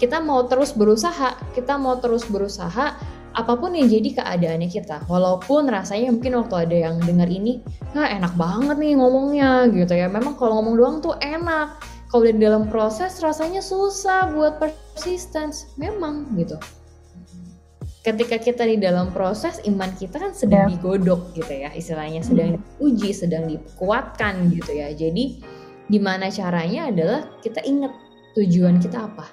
Kita 0.00 0.20
mau 0.24 0.48
terus 0.48 0.72
berusaha 0.72 1.36
kita 1.52 1.76
mau 1.76 2.00
terus 2.00 2.24
berusaha 2.24 2.96
apa 3.30 3.52
pun 3.54 3.76
yang 3.76 3.86
jadi 3.86 4.16
keadaannya 4.18 4.68
kita. 4.72 5.06
Walaupun 5.06 5.70
rasanya 5.70 6.10
mungkin 6.10 6.34
waktu 6.40 6.66
ada 6.66 6.76
yang 6.90 6.96
dengar 7.04 7.28
ini 7.30 7.62
nah 7.94 8.08
enak 8.08 8.34
banget 8.34 8.76
nih 8.80 8.96
ngomongnya 8.96 9.68
gitu 9.70 9.92
ya. 9.94 10.08
Memang 10.08 10.34
kalau 10.40 10.58
ngomong 10.60 10.74
doang 10.80 10.96
tuh 11.04 11.14
enak. 11.20 11.78
Kalau 12.10 12.26
di 12.26 12.42
dalam 12.42 12.66
proses 12.66 13.22
rasanya 13.22 13.62
susah 13.62 14.34
buat 14.34 14.58
persistence. 14.58 15.70
Memang 15.78 16.26
gitu. 16.34 16.58
Ketika 18.00 18.40
kita 18.40 18.64
di 18.64 18.80
dalam 18.80 19.12
proses 19.12 19.60
iman 19.68 19.92
kita 19.94 20.16
kan 20.16 20.32
sedang 20.32 20.66
Ya. 20.66 20.74
digodok 20.74 21.36
gitu 21.36 21.52
ya 21.52 21.70
istilahnya. 21.70 22.24
Sedang 22.24 22.56
diuji 22.56 23.12
sedang 23.12 23.44
dikuatkan 23.46 24.48
gitu 24.56 24.72
ya. 24.74 24.88
Jadi 24.90 25.44
gimana 25.86 26.32
caranya 26.32 26.88
adalah 26.90 27.28
kita 27.44 27.60
ingat 27.62 27.92
tujuan 28.38 28.78
kita 28.78 29.10
apa? 29.10 29.26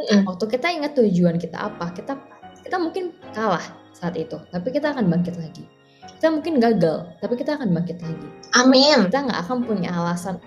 Mm-mm. 0.00 0.24
waktu 0.24 0.44
kita 0.48 0.66
ingat 0.72 0.96
tujuan 0.96 1.36
kita 1.36 1.60
apa 1.60 1.92
kita 1.92 2.16
kita 2.64 2.80
mungkin 2.80 3.12
kalah 3.36 3.60
saat 3.92 4.16
itu 4.16 4.40
tapi 4.48 4.72
kita 4.72 4.96
akan 4.96 5.12
bangkit 5.12 5.36
lagi. 5.36 5.68
Kita 6.16 6.32
mungkin 6.32 6.56
gagal 6.56 7.20
tapi 7.20 7.34
kita 7.36 7.60
akan 7.60 7.68
bangkit 7.76 8.00
lagi. 8.00 8.28
Amin. 8.56 9.08
kita 9.12 9.28
nggak 9.28 9.40
akan 9.44 9.58
punya 9.68 9.92
alasan 9.92 10.40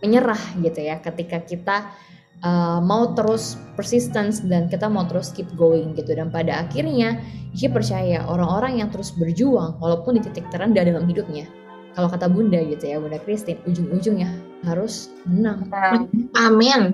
menyerah 0.00 0.40
gitu 0.64 0.80
ya 0.80 0.96
ketika 1.04 1.42
kita 1.44 1.76
uh, 2.40 2.80
mau 2.80 3.12
terus 3.12 3.60
persistence 3.76 4.40
dan 4.46 4.72
kita 4.72 4.88
mau 4.88 5.04
terus 5.04 5.36
keep 5.36 5.48
going 5.52 5.92
gitu. 5.92 6.16
Dan 6.16 6.32
pada 6.32 6.64
akhirnya 6.64 7.20
Iki 7.58 7.72
percaya 7.72 8.28
orang-orang 8.28 8.84
yang 8.84 8.88
terus 8.92 9.10
berjuang 9.16 9.80
walaupun 9.80 10.20
di 10.20 10.22
titik 10.28 10.46
terendah 10.52 10.84
dalam 10.84 11.08
hidupnya. 11.08 11.48
Kalau 11.96 12.06
kata 12.06 12.28
bunda 12.28 12.60
gitu 12.60 12.84
ya 12.86 13.00
bunda 13.00 13.18
Christine 13.18 13.58
ujung-ujungnya 13.66 14.28
harus 14.66 15.12
menang. 15.26 15.68
Nah, 15.70 16.06
Amin. 16.38 16.90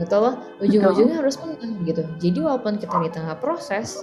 betul 0.00 0.26
loh. 0.26 0.34
Ujung-ujungnya 0.58 1.20
harus 1.20 1.36
menang 1.42 1.84
gitu. 1.84 2.02
Jadi 2.18 2.38
walaupun 2.40 2.80
kita 2.80 2.96
di 3.02 3.10
tengah 3.12 3.36
proses 3.38 4.02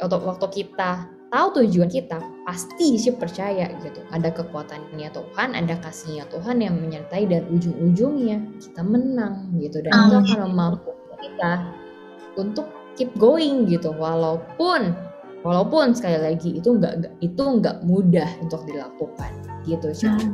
waktu 0.00 0.18
waktu 0.18 0.46
kita 0.50 1.06
tahu 1.32 1.64
tujuan 1.64 1.88
kita 1.88 2.20
pasti 2.44 3.00
sih 3.00 3.14
percaya 3.16 3.72
gitu. 3.80 4.04
Ada 4.12 4.34
kekuatannya 4.34 5.08
Tuhan 5.08 5.56
ada 5.56 5.74
kasihnya 5.80 6.28
Tuhan 6.28 6.60
yang 6.60 6.76
menyertai 6.76 7.24
dan 7.30 7.48
ujung-ujungnya 7.48 8.60
kita 8.60 8.82
menang 8.84 9.56
gitu. 9.56 9.80
Dan 9.80 9.92
itu 10.08 10.16
akan 10.20 10.38
memampukan 10.52 11.16
kita 11.22 11.52
untuk 12.36 12.66
keep 13.00 13.08
going 13.16 13.64
gitu. 13.70 13.94
Walaupun 13.96 14.92
walaupun 15.42 15.96
sekali 15.96 16.18
lagi 16.20 16.60
itu 16.60 16.76
nggak 16.76 17.24
itu 17.24 17.42
nggak 17.42 17.82
mudah 17.88 18.28
untuk 18.44 18.62
dilakukan 18.68 19.32
gitu 19.64 19.90
Cak. 19.94 20.20
Oke, 20.20 20.26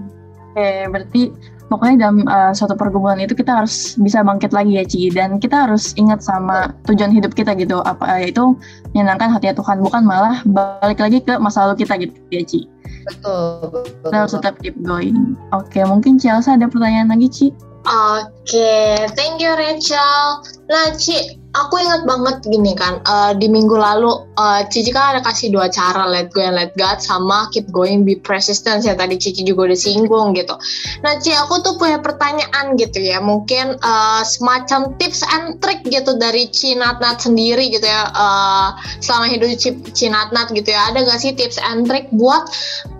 berarti 0.90 1.32
pokoknya 1.68 2.08
dalam 2.08 2.24
uh, 2.26 2.52
suatu 2.56 2.74
pergumulan 2.74 3.20
itu 3.20 3.36
kita 3.36 3.60
harus 3.62 3.94
bisa 4.00 4.24
bangkit 4.24 4.50
lagi 4.56 4.80
ya 4.80 4.84
Ci 4.88 5.12
dan 5.12 5.36
kita 5.36 5.68
harus 5.68 5.92
ingat 6.00 6.24
sama 6.24 6.72
tujuan 6.88 7.12
hidup 7.12 7.36
kita 7.36 7.52
gitu 7.54 7.84
apa 7.84 8.24
yaitu 8.24 8.56
menyenangkan 8.96 9.28
hati 9.30 9.52
Tuhan 9.52 9.84
bukan 9.84 10.02
malah 10.02 10.40
balik 10.48 10.98
lagi 10.98 11.20
ke 11.20 11.36
masa 11.38 11.68
lalu 11.68 11.84
kita 11.84 12.00
gitu 12.00 12.16
ya 12.32 12.42
Ci. 12.42 12.64
betul 13.08 13.68
betul, 13.72 13.84
Kita 14.08 14.16
harus 14.16 14.32
betul. 14.32 14.40
tetap 14.42 14.54
keep 14.60 14.76
going. 14.84 15.36
Oke, 15.52 15.80
mungkin 15.84 16.16
Chelsea 16.20 16.52
ada 16.56 16.66
pertanyaan 16.68 17.12
lagi 17.12 17.28
Ci? 17.28 17.46
Oke, 17.88 19.08
thank 19.16 19.40
you 19.40 19.52
Rachel. 19.56 20.44
Nah, 20.68 20.92
Ci, 20.92 21.37
aku 21.56 21.80
ingat 21.80 22.04
banget 22.04 22.36
gini 22.44 22.76
kan, 22.76 23.00
eh, 23.00 23.32
di 23.40 23.48
minggu 23.48 23.76
lalu 23.76 24.28
eh, 24.36 24.62
Cici 24.68 24.92
kan 24.92 25.16
ada 25.16 25.20
kasih 25.24 25.48
dua 25.48 25.72
cara, 25.72 26.04
let 26.04 26.28
go 26.34 26.44
and 26.44 26.56
let 26.56 26.76
God, 26.76 27.00
sama 27.00 27.48
keep 27.54 27.68
going, 27.72 28.04
be 28.04 28.20
persistent. 28.20 28.84
Ya 28.84 28.92
tadi 28.92 29.16
Cici 29.16 29.46
juga 29.46 29.72
udah 29.72 29.78
singgung 29.78 30.36
gitu. 30.36 30.54
Nah, 31.00 31.16
Ci, 31.18 31.32
aku 31.32 31.64
tuh 31.64 31.74
punya 31.80 31.98
pertanyaan 32.02 32.76
gitu 32.76 33.00
ya, 33.00 33.22
mungkin 33.22 33.80
eh, 33.80 34.22
semacam 34.26 34.92
tips 35.00 35.24
and 35.24 35.62
trick 35.64 35.80
gitu 35.88 36.18
dari 36.20 36.50
Cinatnat 36.52 37.24
sendiri 37.24 37.72
gitu 37.72 37.86
ya, 37.86 38.10
eh, 38.12 38.68
selama 39.00 39.26
hidup 39.32 39.48
Ci- 39.56 39.84
Cinatnat 39.96 40.52
gitu 40.52 40.68
ya, 40.74 40.92
ada 40.92 41.06
gak 41.06 41.20
sih 41.22 41.32
tips 41.32 41.56
and 41.60 41.88
trick 41.88 42.10
buat 42.12 42.44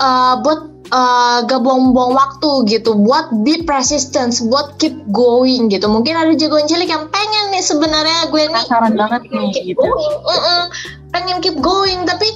eh, 0.00 0.34
buat 0.40 0.77
uh, 0.88 1.44
gak 1.44 1.60
buang-buang 1.60 2.12
waktu 2.12 2.50
gitu 2.66 2.96
buat 2.96 3.28
be 3.42 3.60
persistent 3.62 4.32
buat 4.46 4.76
keep 4.76 4.94
going 5.10 5.68
gitu 5.68 5.86
mungkin 5.86 6.14
ada 6.14 6.32
jagoan 6.32 6.64
cilik 6.64 6.88
yang 6.88 7.06
pengen 7.08 7.44
nih 7.50 7.60
sebenarnya 7.60 8.28
gue 8.28 8.42
nih 8.46 8.54
Penasaran 8.64 8.92
banget 8.94 9.22
nih 9.26 9.48
keep 9.52 9.64
gitu. 9.72 9.80
going 9.80 10.14
Mm-mm. 10.22 10.62
pengen 11.10 11.36
keep 11.38 11.56
going 11.58 12.00
tapi 12.04 12.28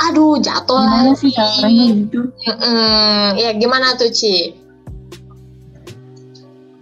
aduh 0.00 0.38
jatuh 0.38 0.80
Gimana 0.80 1.12
lagi 1.12 1.18
sih 1.18 1.30
caranya 1.30 1.84
gitu? 1.92 2.18
Mm-mm. 2.46 3.26
ya 3.36 3.50
gimana 3.54 3.86
tuh 3.94 4.10
Ci 4.10 4.56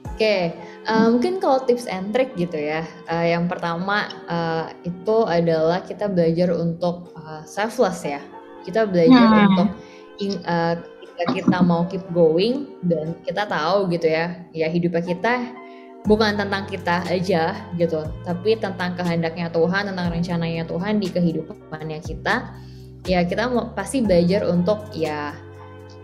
Oke, 0.08 0.50
eh, 0.82 1.06
mungkin 1.06 1.38
kalau 1.38 1.62
tips 1.62 1.86
and 1.86 2.10
trick 2.10 2.34
gitu 2.34 2.58
ya. 2.58 2.82
eh, 3.06 3.30
yang 3.30 3.46
pertama 3.46 4.02
eh, 4.26 4.64
itu 4.82 5.16
adalah 5.22 5.86
kita 5.86 6.10
belajar 6.10 6.50
untuk 6.50 7.14
eh, 7.14 7.46
selfless 7.46 8.02
ya. 8.02 8.18
Kita 8.66 8.82
belajar 8.84 9.14
Hmm. 9.24 9.46
untuk 9.46 9.68
in- 10.18 10.42
eh, 10.42 10.74
ketika 11.02 11.24
kita 11.34 11.58
mau 11.64 11.82
keep 11.90 12.04
going 12.14 12.78
dan 12.86 13.18
kita 13.26 13.46
tahu 13.46 13.90
gitu 13.90 14.06
ya, 14.06 14.46
ya 14.54 14.70
hidupnya 14.70 15.02
kita 15.02 15.34
bukan 16.06 16.38
tentang 16.38 16.64
kita 16.70 17.02
aja 17.10 17.58
gitu, 17.74 18.06
tapi 18.22 18.54
tentang 18.54 18.94
kehendaknya 18.94 19.50
Tuhan, 19.50 19.90
tentang 19.90 20.08
rencananya 20.14 20.64
Tuhan 20.64 21.02
di 21.02 21.08
kehidupannya 21.10 21.98
kita. 22.00 22.54
Ya 23.06 23.22
kita 23.26 23.50
pasti 23.74 24.02
belajar 24.02 24.46
untuk 24.46 24.90
ya 24.94 25.34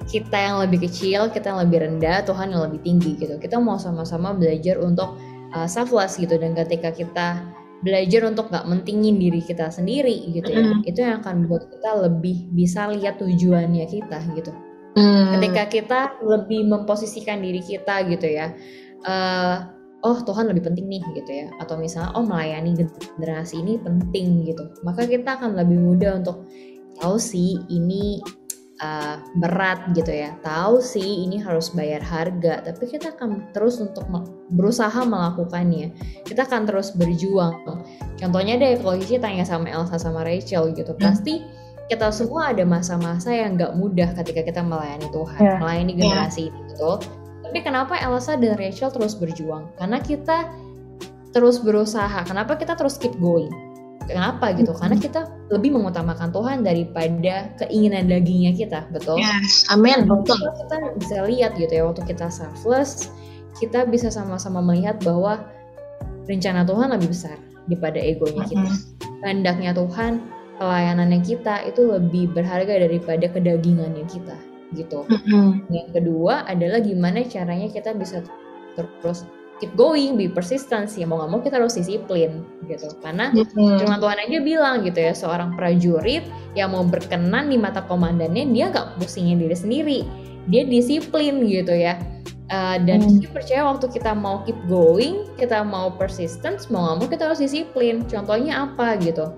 kita 0.04 0.36
yang 0.36 0.56
lebih 0.66 0.84
kecil, 0.84 1.32
kita 1.32 1.54
yang 1.54 1.60
lebih 1.64 1.78
rendah, 1.86 2.26
Tuhan 2.26 2.52
yang 2.52 2.66
lebih 2.68 2.80
tinggi 2.84 3.16
gitu. 3.16 3.38
Kita 3.40 3.56
mau 3.62 3.80
sama-sama 3.80 4.36
belajar 4.36 4.76
untuk 4.82 5.16
uh, 5.54 5.68
selfless 5.68 6.20
gitu 6.20 6.36
dan 6.36 6.52
ketika 6.52 6.90
kita 6.92 7.28
belajar 7.84 8.24
untuk 8.24 8.48
nggak 8.48 8.64
mentingin 8.64 9.20
diri 9.20 9.44
kita 9.44 9.68
sendiri 9.68 10.32
gitu 10.32 10.48
ya, 10.48 10.64
Mm. 10.64 10.80
itu 10.88 10.98
yang 11.04 11.20
akan 11.20 11.44
buat 11.44 11.68
kita 11.68 11.90
lebih 12.08 12.48
bisa 12.56 12.88
lihat 12.88 13.20
tujuannya 13.20 13.84
kita 13.84 14.18
gitu. 14.32 14.52
Hmm. 14.94 15.36
Ketika 15.36 15.62
kita 15.68 16.00
lebih 16.22 16.70
memposisikan 16.70 17.42
diri 17.42 17.58
kita 17.60 18.06
gitu 18.08 18.30
ya, 18.30 18.54
eh, 19.04 19.56
oh 20.04 20.20
Tuhan 20.20 20.52
lebih 20.52 20.68
penting 20.68 20.86
nih 20.86 21.02
gitu 21.16 21.30
ya 21.32 21.46
atau 21.58 21.80
misalnya 21.80 22.12
oh 22.14 22.22
melayani 22.22 22.76
generasi 22.76 23.64
ini 23.64 23.80
penting 23.80 24.44
gitu 24.44 24.68
maka 24.84 25.08
kita 25.08 25.40
akan 25.40 25.56
lebih 25.56 25.80
mudah 25.80 26.20
untuk 26.20 26.44
tahu 27.00 27.16
sih 27.16 27.56
ini 27.72 28.20
uh, 28.80 29.20
berat 29.38 29.92
gitu 29.94 30.10
ya. 30.10 30.34
Tahu 30.42 30.80
sih 30.82 31.26
ini 31.28 31.38
harus 31.38 31.70
bayar 31.70 32.00
harga 32.02 32.64
tapi 32.64 32.90
kita 32.90 33.14
akan 33.14 33.50
terus 33.54 33.78
untuk 33.78 34.06
berusaha 34.54 35.04
melakukannya. 35.04 35.92
Kita 36.26 36.46
akan 36.48 36.66
terus 36.66 36.94
berjuang. 36.94 37.62
Contohnya 38.18 38.58
deh 38.58 38.80
kalau 38.80 38.96
Cici 38.98 39.20
tanya 39.20 39.44
sama 39.46 39.70
Elsa 39.70 39.98
sama 40.00 40.24
Rachel 40.24 40.74
gitu 40.74 40.94
pasti 40.98 41.44
kita 41.90 42.08
semua 42.08 42.56
ada 42.56 42.64
masa-masa 42.64 43.28
yang 43.28 43.60
nggak 43.60 43.76
mudah 43.76 44.08
ketika 44.16 44.40
kita 44.40 44.64
melayani 44.64 45.04
Tuhan 45.12 45.36
Ya. 45.36 45.60
melayani 45.60 45.92
generasi 45.92 46.48
ini 46.48 46.60
betul 46.72 46.96
tapi 47.44 47.70
kenapa 47.70 47.94
Elsa 48.02 48.34
dan 48.34 48.58
Rachel 48.58 48.90
terus 48.90 49.14
berjuang? 49.14 49.70
Karena 49.78 50.02
kita 50.02 50.50
terus 51.30 51.62
berusaha. 51.62 52.26
Kenapa 52.26 52.58
kita 52.58 52.74
terus 52.74 52.98
keep 52.98 53.14
going 53.22 53.46
Kenapa 54.04 54.52
gitu? 54.52 54.76
Karena 54.76 55.00
kita 55.00 55.26
lebih 55.48 55.72
mengutamakan 55.76 56.28
Tuhan 56.32 56.60
daripada 56.60 57.52
keinginan 57.60 58.08
dagingnya 58.08 58.52
kita, 58.52 58.80
betul? 58.92 59.16
Yes, 59.16 59.64
amin, 59.72 60.04
betul. 60.04 60.36
Kita 60.36 60.76
bisa 61.00 61.16
lihat 61.24 61.56
gitu 61.56 61.72
ya 61.72 61.88
waktu 61.88 62.04
kita 62.04 62.28
selfless 62.28 63.08
kita 63.58 63.86
bisa 63.86 64.10
sama-sama 64.10 64.58
melihat 64.58 64.98
bahwa 65.02 65.46
rencana 66.26 66.66
Tuhan 66.66 66.90
lebih 66.90 67.14
besar 67.14 67.38
daripada 67.70 67.98
egonya 68.02 68.44
kita 68.50 68.72
kehendaknya 69.22 69.70
Tuhan 69.72 70.12
pelayanannya 70.58 71.20
kita 71.22 71.64
itu 71.66 71.82
lebih 71.86 72.34
berharga 72.34 72.74
daripada 72.86 73.26
kedagingannya 73.30 74.04
kita 74.10 74.36
gitu 74.74 75.06
yang 75.70 75.88
kedua 75.94 76.44
adalah 76.50 76.82
gimana 76.82 77.22
caranya 77.24 77.70
kita 77.70 77.94
bisa 77.94 78.20
terus 78.74 79.22
keep 79.64 79.72
going 79.80 80.20
be 80.20 80.28
persistent 80.28 80.92
ya 80.92 81.08
mau 81.08 81.16
nggak 81.24 81.30
mau 81.32 81.40
kita 81.40 81.56
harus 81.56 81.80
disiplin 81.80 82.44
gitu. 82.68 82.92
Karena 83.00 83.32
Mm-mm. 83.32 83.80
Firman 83.80 83.96
Tuhan 83.96 84.18
aja 84.20 84.38
bilang 84.44 84.84
gitu 84.84 85.00
ya 85.00 85.16
seorang 85.16 85.56
prajurit 85.56 86.28
yang 86.52 86.76
mau 86.76 86.84
berkenan 86.84 87.48
di 87.48 87.56
mata 87.56 87.80
komandannya 87.88 88.52
dia 88.52 88.68
nggak 88.68 89.00
pusingin 89.00 89.40
diri 89.40 89.56
sendiri. 89.56 90.00
Dia 90.52 90.68
disiplin 90.68 91.40
gitu 91.48 91.72
ya. 91.72 91.96
Uh, 92.52 92.76
dan 92.84 93.00
Hmm. 93.00 93.24
dia 93.24 93.32
percaya 93.32 93.64
waktu 93.64 93.88
kita 93.88 94.12
mau 94.12 94.44
keep 94.44 94.60
going 94.68 95.24
kita 95.40 95.64
mau 95.64 95.88
persistence 95.96 96.68
mau 96.68 96.84
nggak 96.84 96.96
mau 97.00 97.08
kita 97.08 97.22
harus 97.32 97.40
disiplin. 97.40 98.04
Contohnya 98.04 98.68
apa 98.68 99.00
gitu? 99.00 99.32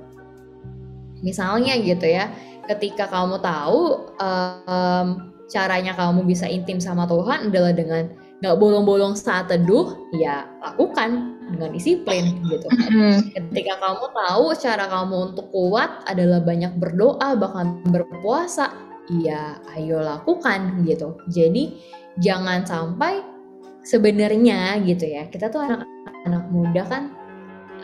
Misalnya 1.23 1.79
gitu 1.79 2.03
ya 2.03 2.35
ketika 2.67 3.07
kamu 3.07 3.39
tahu 3.39 4.11
um, 4.19 5.31
caranya 5.47 5.95
kamu 5.95 6.27
bisa 6.27 6.51
intim 6.51 6.83
sama 6.83 7.07
Tuhan 7.07 7.55
adalah 7.55 7.71
dengan 7.71 8.11
nggak 8.45 8.57
bolong-bolong 8.61 9.17
saat 9.17 9.49
teduh 9.49 9.97
ya 10.21 10.45
lakukan 10.61 11.41
dengan 11.49 11.71
disiplin 11.73 12.37
gitu 12.45 12.69
Mm-mm. 12.69 13.33
Ketika 13.33 13.81
kamu 13.81 14.05
tahu 14.13 14.45
cara 14.61 14.85
kamu 14.91 15.17
untuk 15.33 15.47
kuat 15.55 16.05
adalah 16.05 16.43
banyak 16.45 16.77
berdoa 16.77 17.33
bahkan 17.39 17.81
berpuasa, 17.87 18.75
ya 19.23 19.57
ayo 19.79 20.03
lakukan 20.03 20.83
gitu. 20.85 21.17
Jadi 21.31 21.81
jangan 22.19 22.67
sampai 22.67 23.23
sebenarnya 23.87 24.83
gitu 24.85 25.07
ya. 25.07 25.31
Kita 25.31 25.49
tuh 25.49 25.63
anak-anak 25.65 26.45
muda 26.51 26.83
kan 26.85 27.03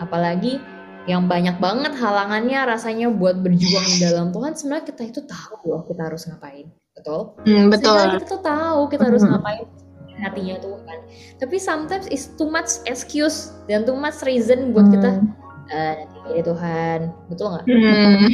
apalagi 0.02 0.58
yang 1.06 1.26
banyak 1.26 1.58
banget 1.58 1.94
halangannya 1.98 2.62
rasanya 2.66 3.10
buat 3.10 3.40
berjuang 3.42 3.86
di 3.88 3.98
dalam 4.06 4.30
Tuhan 4.30 4.54
sebenarnya 4.54 4.86
kita 4.86 5.02
itu 5.06 5.20
tahu 5.26 5.56
loh 5.70 5.82
kita 5.86 6.12
harus 6.12 6.26
ngapain. 6.28 6.66
Betul? 6.92 7.38
Mm, 7.46 7.70
betul. 7.72 7.94
Sebenarnya 7.94 8.18
kita 8.18 8.26
tuh 8.26 8.42
tahu 8.42 8.80
kita 8.90 9.02
harus 9.08 9.22
Mhm. 9.22 9.30
ngapain 9.32 9.66
hatinya 10.22 10.56
Tuhan. 10.62 10.98
Tapi 11.42 11.56
sometimes 11.58 12.06
is 12.08 12.30
too 12.38 12.48
much 12.48 12.78
excuse 12.86 13.50
dan 13.66 13.82
too 13.82 13.98
much 13.98 14.22
reason 14.22 14.70
buat 14.70 14.88
kita 14.94 15.18
Hmm. 15.18 15.28
eh 15.72 16.06
ini 16.30 16.40
Tuhan 16.44 16.98
betul 17.30 17.46
nggak 17.50 17.64
Mm. 17.72 18.28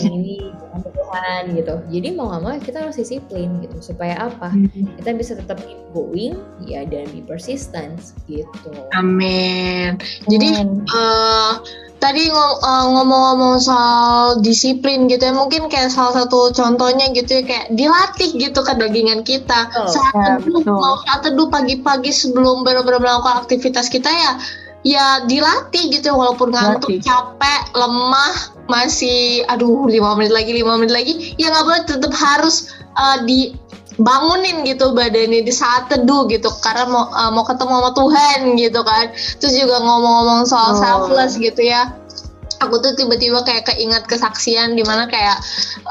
Ini, 0.00 0.36
jangan 0.60 0.80
ke 0.82 0.90
Tuhan 0.92 1.42
gitu 1.56 1.74
jadi 1.88 2.08
mau 2.16 2.28
nggak 2.32 2.42
mau 2.42 2.52
kita 2.60 2.78
harus 2.84 2.96
disiplin 2.98 3.48
gitu 3.64 3.76
supaya 3.80 4.28
apa 4.28 4.52
kita 5.00 5.10
bisa 5.16 5.32
tetap 5.38 5.60
keep 5.64 5.80
going 5.96 6.36
ya 6.64 6.84
dan 6.84 7.08
be 7.12 7.24
persistent 7.24 8.12
gitu 8.28 8.72
Amin. 8.96 9.96
Jadi 10.28 10.48
Amin. 10.60 10.84
eh 10.84 11.52
tadi 12.00 12.24
eh, 12.32 12.84
ngomong-ngomong 12.90 13.60
soal 13.60 14.40
disiplin 14.40 15.06
gitu 15.06 15.20
ya 15.30 15.34
mungkin 15.36 15.68
kayak 15.68 15.92
salah 15.92 16.24
satu 16.24 16.50
contohnya 16.56 17.12
gitu 17.12 17.40
ya 17.40 17.42
kayak 17.44 17.66
dilatih 17.76 18.30
gitu 18.40 18.60
kedagingan 18.64 19.20
kita 19.22 19.68
Betul. 19.68 19.92
saat 19.92 20.40
Ya, 20.40 20.40
teduh 20.40 20.96
saat 21.06 21.20
teduh 21.22 21.48
pagi-pagi 21.52 22.10
sebelum 22.10 22.64
benar-benar 22.64 23.04
melakukan 23.04 23.44
aktivitas 23.44 23.92
kita 23.92 24.08
ya 24.08 24.32
ya 24.80 25.24
dilatih 25.28 25.92
gitu 25.92 26.16
walaupun 26.16 26.56
ngantuk 26.56 26.88
Dilatih. 26.88 27.04
capek 27.04 27.60
lemah 27.76 28.34
masih 28.64 29.44
aduh 29.52 29.84
lima 29.84 30.16
menit 30.16 30.32
lagi 30.32 30.56
lima 30.56 30.80
menit 30.80 30.92
lagi 30.94 31.14
ya 31.36 31.52
nggak 31.52 31.64
boleh 31.68 31.82
tetap 31.84 32.12
harus 32.16 32.72
eh, 32.96 33.18
dibangunin 33.28 34.64
gitu 34.64 34.96
badannya 34.96 35.44
di 35.44 35.52
saat 35.52 35.92
teduh 35.92 36.24
gitu 36.32 36.48
karena 36.64 36.88
mau 36.88 37.12
eh, 37.12 37.30
mau 37.34 37.44
ketemu 37.44 37.72
sama 37.76 37.90
Tuhan 37.92 38.38
gitu 38.56 38.80
kan 38.80 39.04
terus 39.36 39.54
juga 39.58 39.76
ngomong-ngomong 39.84 40.48
soal 40.48 40.72
Oh. 40.72 40.80
selfless 40.80 41.36
gitu 41.36 41.60
ya 41.60 41.92
aku 42.60 42.80
tuh 42.80 42.92
tiba-tiba 42.96 43.44
kayak 43.44 43.68
keinget 43.68 44.04
kesaksian 44.08 44.76
di 44.76 44.84
mana 44.84 45.08
kayak 45.08 45.36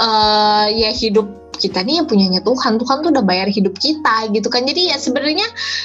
eh 0.01 0.65
ya 0.81 0.89
hidup 0.93 1.29
kita 1.59 1.83
nih 1.83 1.99
yang 2.01 2.07
punyanya 2.07 2.39
Tuhan 2.41 2.79
Tuhan 2.79 3.03
tuh 3.03 3.11
udah 3.11 3.25
bayar 3.25 3.51
hidup 3.51 3.75
kita 3.77 4.31
gitu 4.31 4.47
kan 4.47 4.63
jadi 4.63 4.95
ya 4.95 4.97
sebenarnya 4.97 5.43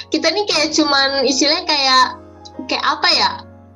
kita 0.09 0.31
nih 0.31 0.45
kayak 0.47 0.71
cuman 0.71 1.27
istilahnya 1.27 1.67
kayak 1.67 2.05
kayak 2.65 2.85
apa 2.85 3.09
ya 3.11 3.29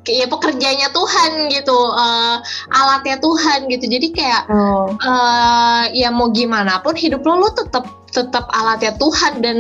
kayak 0.08 0.18
ya 0.26 0.28
pekerjanya 0.32 0.88
Tuhan 0.90 1.32
gitu 1.54 1.78
eh, 1.94 2.38
alatnya 2.74 3.18
Tuhan 3.20 3.68
gitu. 3.70 3.86
Jadi 3.86 4.08
kayak 4.16 4.42
Oh. 4.50 4.90
eh 4.96 5.84
ya 5.94 6.10
mau 6.10 6.32
gimana 6.32 6.80
pun 6.82 6.96
hidup 6.98 7.22
lo 7.22 7.46
lo 7.46 7.50
tetap 7.54 7.86
tetap 8.10 8.50
alatnya 8.50 8.98
Tuhan 8.98 9.44
dan 9.46 9.58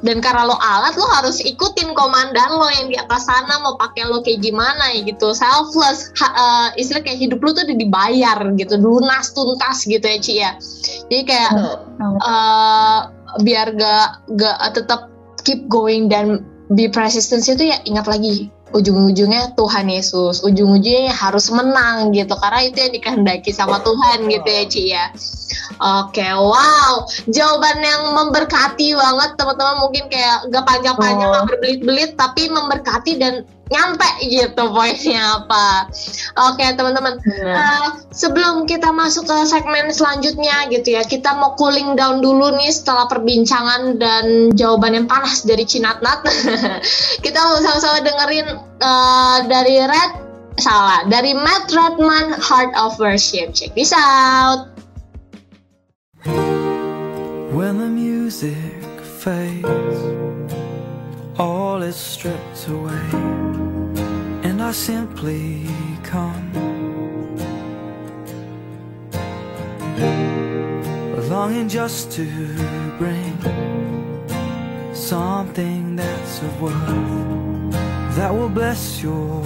dan 0.00 0.16
karena 0.24 0.48
lo 0.48 0.56
alat 0.56 0.96
lo 0.96 1.04
harus 1.12 1.44
ikutin 1.44 1.92
komandan 1.92 2.56
lo 2.56 2.64
yang 2.72 2.88
di 2.88 2.96
atas 2.96 3.28
sana 3.28 3.60
mau 3.60 3.76
pakai 3.76 4.08
lo 4.08 4.24
kayak 4.24 4.40
gimana 4.40 4.96
ya 4.96 5.04
gitu. 5.04 5.32
Selfless 5.32 6.12
ha- 6.16 6.34
eh, 6.34 6.80
istilah 6.80 7.04
kayak 7.04 7.20
hidup 7.20 7.40
lo 7.40 7.52
tuh 7.52 7.64
udah 7.68 7.76
dibayar 7.76 8.38
gitu 8.56 8.74
lunas 8.80 9.32
tuntas 9.32 9.84
gitu 9.84 10.00
ya 10.04 10.18
Ci 10.20 10.34
ya. 10.40 10.50
Jadi 11.08 11.22
kayak 11.24 11.50
eh, 12.00 13.00
biar 13.44 13.66
gak 13.76 14.08
gak 14.34 14.56
tetap 14.74 15.08
keep 15.44 15.64
going 15.68 16.08
dan 16.08 16.44
be 16.70 16.86
persistent 16.86 17.42
itu 17.46 17.68
ya 17.70 17.82
ingat 17.82 18.06
lagi 18.06 18.48
ujung-ujungnya 18.70 19.58
Tuhan 19.58 19.90
Yesus. 19.90 20.46
Ujung-ujungnya 20.46 21.10
harus 21.10 21.50
menang 21.50 22.14
gitu 22.14 22.34
karena 22.38 22.60
itu 22.70 22.78
yang 22.78 22.92
dikehendaki 22.94 23.50
sama 23.50 23.82
Tuhan 23.82 24.30
gitu 24.30 24.48
ya 24.48 24.64
Ci 24.70 24.82
ya. 24.94 25.06
Oke, 25.80 26.22
wow, 26.22 27.08
jawaban 27.32 27.82
yang 27.82 28.14
memberkati 28.14 28.94
banget 28.94 29.30
teman-teman. 29.34 29.76
Mungkin 29.82 30.04
kayak 30.12 30.52
gak 30.52 30.64
panjang-panjang, 30.68 31.30
Oh. 31.30 31.46
berbelit-belit, 31.48 32.14
tapi 32.14 32.46
memberkati 32.52 33.18
dan 33.18 33.42
nyampe 33.70 34.08
gitu 34.26 34.62
poinnya 34.74 35.40
apa. 35.40 35.86
Oke 36.50 36.66
teman-teman. 36.74 37.22
Eh, 37.22 37.86
sebelum 38.10 38.66
kita 38.66 38.90
masuk 38.90 39.30
ke 39.30 39.36
segmen 39.46 39.94
selanjutnya 39.94 40.66
gitu 40.68 40.98
ya, 40.98 41.06
kita 41.06 41.32
mau 41.38 41.54
cooling 41.54 41.94
down 41.94 42.18
dulu 42.18 42.50
nih 42.58 42.74
setelah 42.74 43.06
perbincangan 43.06 43.96
dan 44.02 44.50
jawaban 44.58 44.98
yang 44.98 45.06
panas 45.06 45.46
dari 45.46 45.62
Cinatnat. 45.62 46.26
kita 47.24 47.38
mau 47.38 47.62
sama-sama 47.62 48.02
dengerin 48.02 48.48
eh, 48.82 49.38
dari 49.46 49.76
Red, 49.86 50.12
salah, 50.58 51.06
dari 51.06 51.32
Matt 51.32 51.70
Redman 51.70 52.34
Heart 52.42 52.74
of 52.74 52.98
Worship. 52.98 53.54
Check 53.54 53.78
this 53.78 53.94
out. 53.94 54.66
When 57.50 57.78
the 57.78 57.90
music 57.90 58.82
fades, 59.22 60.00
all 61.38 61.82
is 61.82 61.96
stripped 61.96 62.68
away, 62.68 63.39
I 64.60 64.72
simply 64.72 65.66
come. 66.02 66.52
Longing 71.28 71.68
just 71.68 72.12
to 72.12 72.26
bring 72.98 73.34
something 74.92 75.96
that's 75.96 76.42
of 76.42 76.60
worth 76.60 77.72
that 78.16 78.32
will 78.34 78.48
bless 78.48 79.02
your 79.02 79.42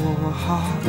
heart. 0.47 0.87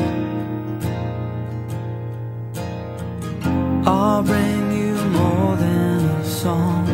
I'll 3.85 4.23
bring 4.23 4.71
you 4.71 4.95
more 5.19 5.55
than 5.57 6.05
a 6.05 6.25
song, 6.25 6.87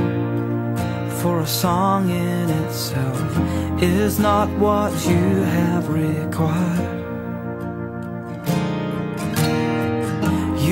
for 1.21 1.39
a 1.39 1.47
song 1.47 2.09
in 2.09 2.49
itself 2.65 3.81
is 3.81 4.19
not 4.19 4.49
what 4.59 4.91
you 5.07 5.25
have 5.57 5.89
required. 5.89 7.00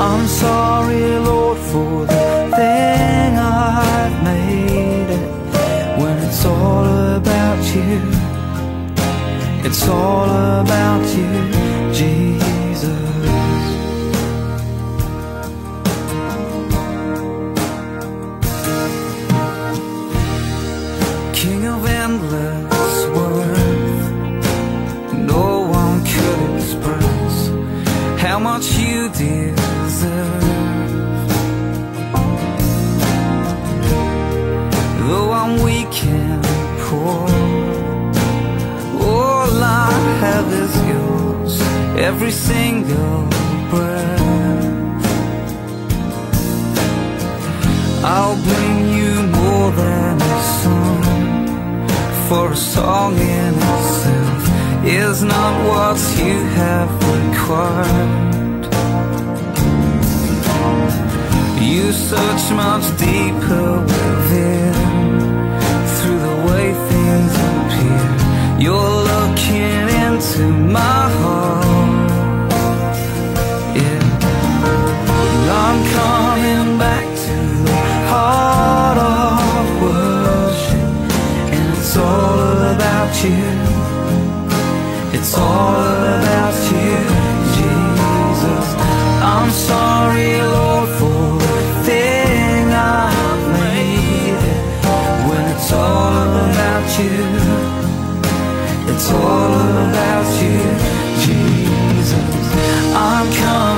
I'm 0.00 0.26
sorry, 0.26 1.18
Lord, 1.18 1.58
for 1.58 2.06
the 2.06 2.50
thing 2.56 3.36
I've 3.38 4.22
made 4.22 5.10
it. 5.18 5.28
When 6.00 6.16
it's 6.18 6.44
all 6.44 6.84
about 7.16 7.62
you, 7.74 8.00
it's 9.66 9.86
all 9.88 10.30
about 10.60 11.04
you, 11.16 11.30
every 42.10 42.32
single 42.32 43.18
breath. 43.70 44.20
I'll 48.02 48.40
bring 48.50 48.76
you 48.98 49.12
more 49.38 49.70
than 49.82 50.14
a 50.34 50.38
song, 50.60 51.02
for 52.28 52.46
a 52.58 52.60
song 52.74 53.12
in 53.36 53.52
itself 53.74 54.42
is 55.02 55.22
not 55.34 55.52
what 55.70 55.98
you 56.20 56.36
have 56.60 56.90
required. 57.16 58.62
You 61.70 61.84
search 61.92 62.44
much 62.62 62.86
deeper 63.06 63.68
within, 63.92 64.74
through 65.94 66.20
the 66.28 66.36
way 66.48 66.66
things 66.90 67.32
appear. 67.50 68.06
You're 68.64 68.96
looking 69.12 69.84
into 70.04 70.42
my 70.76 70.99
you. 83.24 83.44
It's 85.12 85.36
all 85.36 85.76
about 86.16 86.56
you, 86.72 86.96
Jesus. 87.56 88.66
I'm 89.22 89.50
sorry, 89.50 90.40
Lord, 90.40 90.88
for 90.98 91.38
the 91.38 91.84
thing 91.84 92.68
I've 92.72 93.46
made. 93.60 94.40
When 95.28 95.44
it's 95.54 95.72
all 95.72 96.28
about 96.48 96.86
you, 96.98 97.20
it's 98.92 99.10
all 99.10 99.54
about 99.86 100.28
you, 100.42 100.60
Jesus. 101.24 102.14
I'm 102.94 103.26
coming 103.34 103.69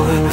홀 0.00 0.29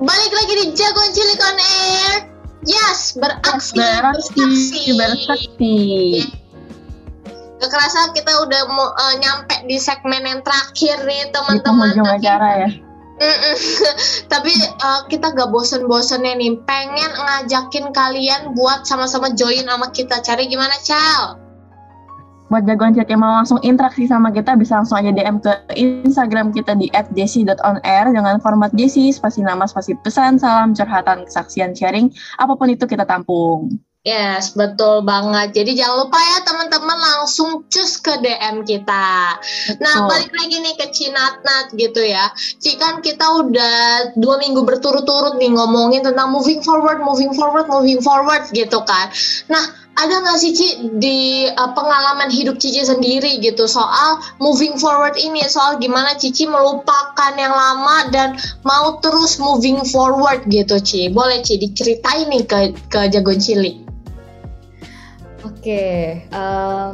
Balik 0.00 0.32
lagi 0.32 0.52
di 0.56 0.66
Jagoan 0.72 1.12
Cilik 1.12 1.40
on 1.44 1.58
Air. 1.60 2.14
Yes, 2.64 3.16
beraksi, 3.16 3.76
Beraksi, 3.76 4.96
bersakti. 4.96 5.76
Gak 7.60 7.68
kerasa 7.68 8.08
kita 8.16 8.32
udah 8.48 8.62
mau 8.72 8.96
eh, 8.96 9.14
nyampe 9.20 9.56
di 9.68 9.76
segmen 9.76 10.24
yang 10.24 10.40
terakhir 10.40 11.04
nih 11.04 11.28
teman-teman. 11.32 11.92
Tapi- 11.92 12.16
acara 12.16 12.48
ya. 12.64 12.70
Tapi 14.32 14.52
eh, 14.56 15.00
kita 15.12 15.36
gak 15.36 15.52
bosen-bosennya 15.52 16.32
nih, 16.36 16.56
pengen 16.64 17.12
ngajakin 17.12 17.92
kalian 17.92 18.56
buat 18.56 18.88
sama-sama 18.88 19.32
join 19.36 19.68
sama 19.68 19.92
kita. 19.92 20.24
Cari 20.24 20.48
gimana, 20.48 20.72
Cal? 20.80 21.39
Buat 22.50 22.66
jagoan 22.66 22.98
chat 22.98 23.06
yang 23.06 23.22
mau 23.22 23.38
langsung 23.38 23.62
interaksi 23.62 24.10
sama 24.10 24.34
kita 24.34 24.58
bisa 24.58 24.82
langsung 24.82 24.98
aja 24.98 25.14
DM 25.14 25.38
ke 25.38 25.52
Instagram 25.78 26.50
kita 26.50 26.74
di 26.74 26.90
@jessy.onair 27.14 28.10
dengan 28.10 28.42
format 28.42 28.74
Jessy, 28.74 29.14
spasi 29.14 29.46
nama, 29.46 29.70
spasi 29.70 29.94
pesan, 30.02 30.42
salam, 30.42 30.74
curhatan, 30.74 31.30
kesaksian, 31.30 31.78
sharing, 31.78 32.10
apa 32.42 32.58
pun 32.58 32.74
itu 32.74 32.90
kita 32.90 33.06
tampung. 33.06 33.70
Yes, 34.00 34.56
betul 34.56 35.04
banget. 35.04 35.52
Jadi 35.52 35.76
jangan 35.76 36.08
lupa 36.08 36.16
ya 36.16 36.40
teman-teman 36.40 36.96
langsung 36.96 37.68
cus 37.68 38.00
ke 38.00 38.16
DM 38.24 38.64
kita. 38.64 39.36
Nah, 39.76 39.94
Betul. 40.00 40.08
balik 40.08 40.32
lagi 40.40 40.56
nih 40.56 40.74
ke 40.80 40.86
Cinatnat 40.88 41.76
gitu 41.76 42.00
ya. 42.00 42.32
Ci 42.32 42.80
kan 42.80 43.04
kita 43.04 43.28
udah 43.44 43.76
dua 44.16 44.40
minggu 44.40 44.64
berturut-turut 44.64 45.36
nih 45.36 45.52
ngomongin 45.52 46.00
tentang 46.00 46.32
moving 46.32 46.64
forward, 46.64 47.04
moving 47.04 47.36
forward, 47.36 47.68
moving 47.68 48.00
forward 48.00 48.48
gitu 48.56 48.80
kan. 48.88 49.12
Nah, 49.52 49.68
ada 50.00 50.24
nggak 50.24 50.38
sih 50.40 50.52
Ci 50.56 50.68
di 50.96 51.44
uh, 51.44 51.70
pengalaman 51.76 52.32
hidup 52.32 52.56
Cici 52.56 52.80
sendiri 52.80 53.36
gitu 53.44 53.68
soal 53.68 54.20
moving 54.40 54.80
forward 54.80 55.14
ini, 55.20 55.44
soal 55.44 55.76
gimana 55.76 56.16
Cici 56.16 56.48
melupakan 56.48 57.32
yang 57.36 57.52
lama 57.52 58.08
dan 58.08 58.40
mau 58.64 58.96
terus 59.04 59.36
moving 59.36 59.84
forward 59.84 60.40
gitu 60.48 60.80
Ci. 60.80 61.12
Boleh 61.12 61.44
Ci 61.44 61.60
diceritain 61.60 62.32
nih 62.32 62.42
ke 62.48 62.58
ke 62.88 63.00
Jagoan 63.12 63.36
Cilik. 63.36 63.76
Oke, 65.44 66.24
em, 66.24 66.92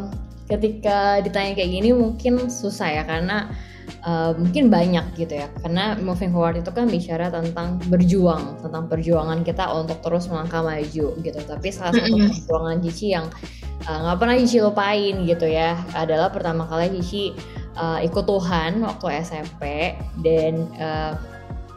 ketika 0.51 1.23
ditanya 1.23 1.55
kayak 1.55 1.71
gini 1.71 1.91
mungkin 1.95 2.51
susah 2.51 2.91
ya 2.91 3.03
karena 3.07 3.51
eh, 4.07 4.33
mungkin 4.39 4.71
banyak 4.71 5.19
gitu 5.19 5.35
ya. 5.43 5.51
Karena 5.61 5.99
moving 5.99 6.31
forward 6.31 6.63
itu 6.63 6.71
kan 6.71 6.87
bicara 6.87 7.29
tentang 7.29 7.83
berjuang, 7.91 8.63
tentang 8.63 8.87
perjuangan 8.87 9.43
kita 9.43 9.67
untuk 9.75 9.99
terus 10.01 10.31
melangkah 10.31 10.63
maju 10.63 11.07
gitu. 11.19 11.39
Tapi 11.43 11.69
salah 11.75 11.93
satu 11.93 12.15
perjuangan 12.15 12.79
Cici 12.87 13.07
yang 13.13 13.27
eh, 13.85 13.99
nggak 13.99 14.17
pernah 14.17 14.37
Cici 14.39 14.59
lupain 14.63 15.15
gitu 15.27 15.47
ya 15.51 15.77
adalah 15.93 16.31
pertama 16.31 16.65
kali 16.71 16.95
Cici 17.03 17.35
eh, 17.77 17.99
ikut 18.07 18.25
Tuhan 18.25 18.81
waktu 18.81 19.07
SMP 19.27 19.95
dan 20.23 20.55
eh, 20.79 21.13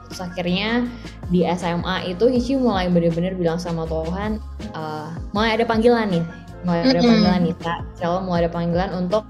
terus 0.10 0.26
akhirnya 0.26 0.90
di 1.30 1.46
SMA 1.54 2.10
itu 2.18 2.26
Cici 2.34 2.58
mulai 2.58 2.90
bener-bener 2.90 3.38
bilang 3.38 3.62
sama 3.62 3.86
Tuhan 3.86 4.42
eh, 4.74 5.10
mulai 5.36 5.54
ada 5.54 5.66
panggilan 5.70 6.10
nih 6.10 6.26
mulai 6.66 6.80
ada 6.84 7.00
panggilan 7.00 7.40
nih 7.46 7.56
Allah 8.04 8.22
mulai 8.26 8.40
ada 8.44 8.52
panggilan 8.52 8.92
untuk 8.98 9.24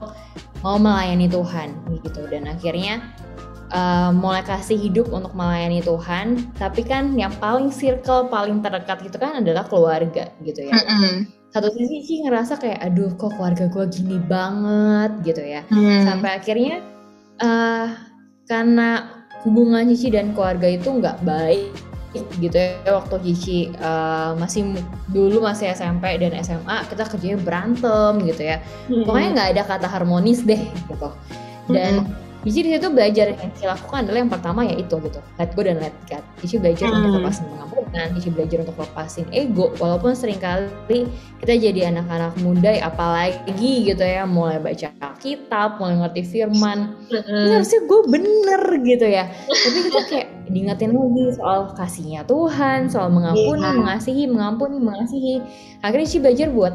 mau 0.64 0.76
melayani 0.80 1.28
Tuhan 1.28 1.70
gitu. 2.06 2.26
Dan 2.30 2.48
akhirnya 2.48 3.02
eh, 3.70 4.12
mulai 4.14 4.42
kasih 4.46 4.78
hidup 4.78 5.12
untuk 5.14 5.34
melayani 5.38 5.84
Tuhan. 5.84 6.54
Tapi 6.58 6.82
kan 6.86 7.14
yang 7.20 7.34
paling 7.38 7.70
circle 7.70 8.28
paling 8.28 8.62
terdekat 8.64 9.04
gitu 9.06 9.18
kan 9.22 9.42
adalah 9.42 9.68
keluarga 9.68 10.32
gitu 10.44 10.68
ya. 10.68 10.74
Mm-mm. 10.74 11.40
satu 11.50 11.66
sisi 11.74 12.06
sih 12.06 12.18
ngerasa 12.30 12.62
kayak 12.62 12.78
aduh 12.78 13.10
kok 13.18 13.34
keluarga 13.34 13.66
gue 13.74 13.86
gini 13.90 14.22
banget 14.22 15.12
gitu 15.26 15.42
ya. 15.42 15.66
Hmm. 15.74 16.06
sampai 16.06 16.38
akhirnya 16.38 16.86
eh 17.42 17.88
karena 18.46 18.90
hubungan 19.46 19.90
Cici 19.90 20.14
dan 20.14 20.38
keluarga 20.38 20.70
itu 20.70 20.90
nggak 20.90 21.26
baik 21.26 21.74
gitu 22.38 22.54
ya 22.58 22.90
waktu 23.02 23.16
Cici 23.26 23.74
eh, 23.74 24.32
masih 24.38 24.78
dulu 25.10 25.42
masih 25.42 25.74
SMP 25.74 26.22
dan 26.22 26.38
SMA 26.42 26.86
kita 26.86 27.10
kerjanya 27.10 27.42
berantem 27.42 28.22
gitu 28.30 28.46
ya. 28.46 28.62
Pokoknya 28.86 29.30
nggak 29.34 29.50
ada 29.58 29.64
kata 29.66 29.88
harmonis 29.90 30.46
deh 30.46 30.62
gitu 30.86 31.10
dan 31.72 31.94
Cici 32.40 32.64
di 32.64 32.72
situ 32.72 32.88
belajar 32.88 33.36
yang 33.36 33.52
Cici 33.52 33.68
lakukan 33.68 34.08
adalah 34.08 34.20
yang 34.24 34.32
pertama 34.32 34.64
ya 34.64 34.72
itu 34.80 34.96
gitu 35.04 35.20
let 35.36 35.52
go 35.52 35.60
dan 35.60 35.76
let 35.84 35.92
God. 36.08 36.24
Cici 36.40 36.56
belajar 36.56 36.88
untuk 36.88 37.12
Hmm. 37.12 37.18
lepasin 37.20 37.44
pengampunan 37.52 38.08
Cici 38.16 38.30
belajar 38.32 38.58
untuk 38.64 38.76
lepasin 38.80 39.26
ego 39.36 39.66
walaupun 39.76 40.16
sering 40.16 40.40
kali 40.40 41.04
kita 41.44 41.54
jadi 41.60 41.92
anak-anak 41.92 42.40
muda 42.40 42.72
ya, 42.72 42.88
apalagi 42.88 43.74
gitu 43.84 44.00
ya 44.00 44.24
mulai 44.24 44.56
baca 44.56 44.88
kitab 45.20 45.84
mulai 45.84 46.00
ngerti 46.00 46.22
firman. 46.24 46.96
Ini 47.12 47.60
harusnya 47.60 47.80
gue 47.84 48.00
bener 48.08 48.62
gitu 48.88 49.04
ya. 49.04 49.28
Tapi 49.44 49.78
kita 49.92 50.02
kayak 50.08 50.28
diingetin 50.48 50.96
lagi 50.96 51.24
soal 51.36 51.76
kasihnya 51.76 52.24
Tuhan 52.24 52.88
soal 52.88 53.12
mengampuni 53.12 53.68
Iya. 53.68 53.76
mengasihi 53.76 54.24
mengampuni 54.32 54.80
mengasihi. 54.80 55.44
Akhirnya 55.84 56.08
Cici 56.08 56.24
belajar 56.24 56.48
buat 56.56 56.74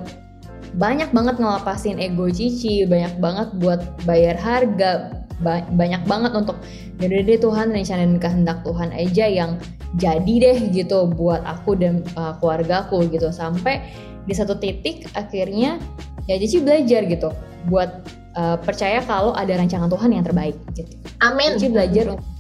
banyak 0.75 1.11
banget 1.14 1.39
ngelepasin 1.39 2.03
ego 2.03 2.27
Cici 2.31 2.83
banyak 2.85 3.22
banget 3.22 3.49
buat 3.62 3.81
bayar 4.03 4.35
harga 4.35 5.25
ba- 5.43 5.66
banyak 5.75 6.03
banget 6.07 6.35
untuk 6.35 6.59
yaudah 6.99 7.22
deh 7.27 7.39
Tuhan 7.39 7.70
rencana 7.70 8.03
dan 8.07 8.18
kehendak 8.18 8.59
Tuhan 8.66 8.91
aja 8.95 9.27
yang 9.27 9.59
jadi 9.95 10.35
deh 10.43 10.59
gitu 10.75 11.07
buat 11.14 11.43
aku 11.47 11.79
dan 11.79 12.03
uh, 12.18 12.35
keluargaku 12.43 13.07
gitu 13.11 13.31
sampai 13.31 13.83
di 14.27 14.35
satu 14.35 14.59
titik 14.59 15.07
akhirnya 15.14 15.79
ya 16.27 16.35
Cici 16.39 16.59
belajar 16.59 17.07
gitu 17.07 17.31
buat 17.70 18.03
uh, 18.35 18.59
percaya 18.59 18.99
kalau 19.07 19.31
ada 19.35 19.55
rancangan 19.55 19.87
Tuhan 19.87 20.11
yang 20.11 20.25
terbaik 20.27 20.57
gitu. 20.75 20.91
Amin. 21.22 21.55
Cici 21.55 21.70
belajar 21.70 22.18
untuk 22.18 22.34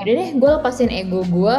udah 0.00 0.14
deh 0.16 0.30
gue 0.40 0.50
lepasin 0.58 0.88
ego 0.88 1.20
gue 1.28 1.58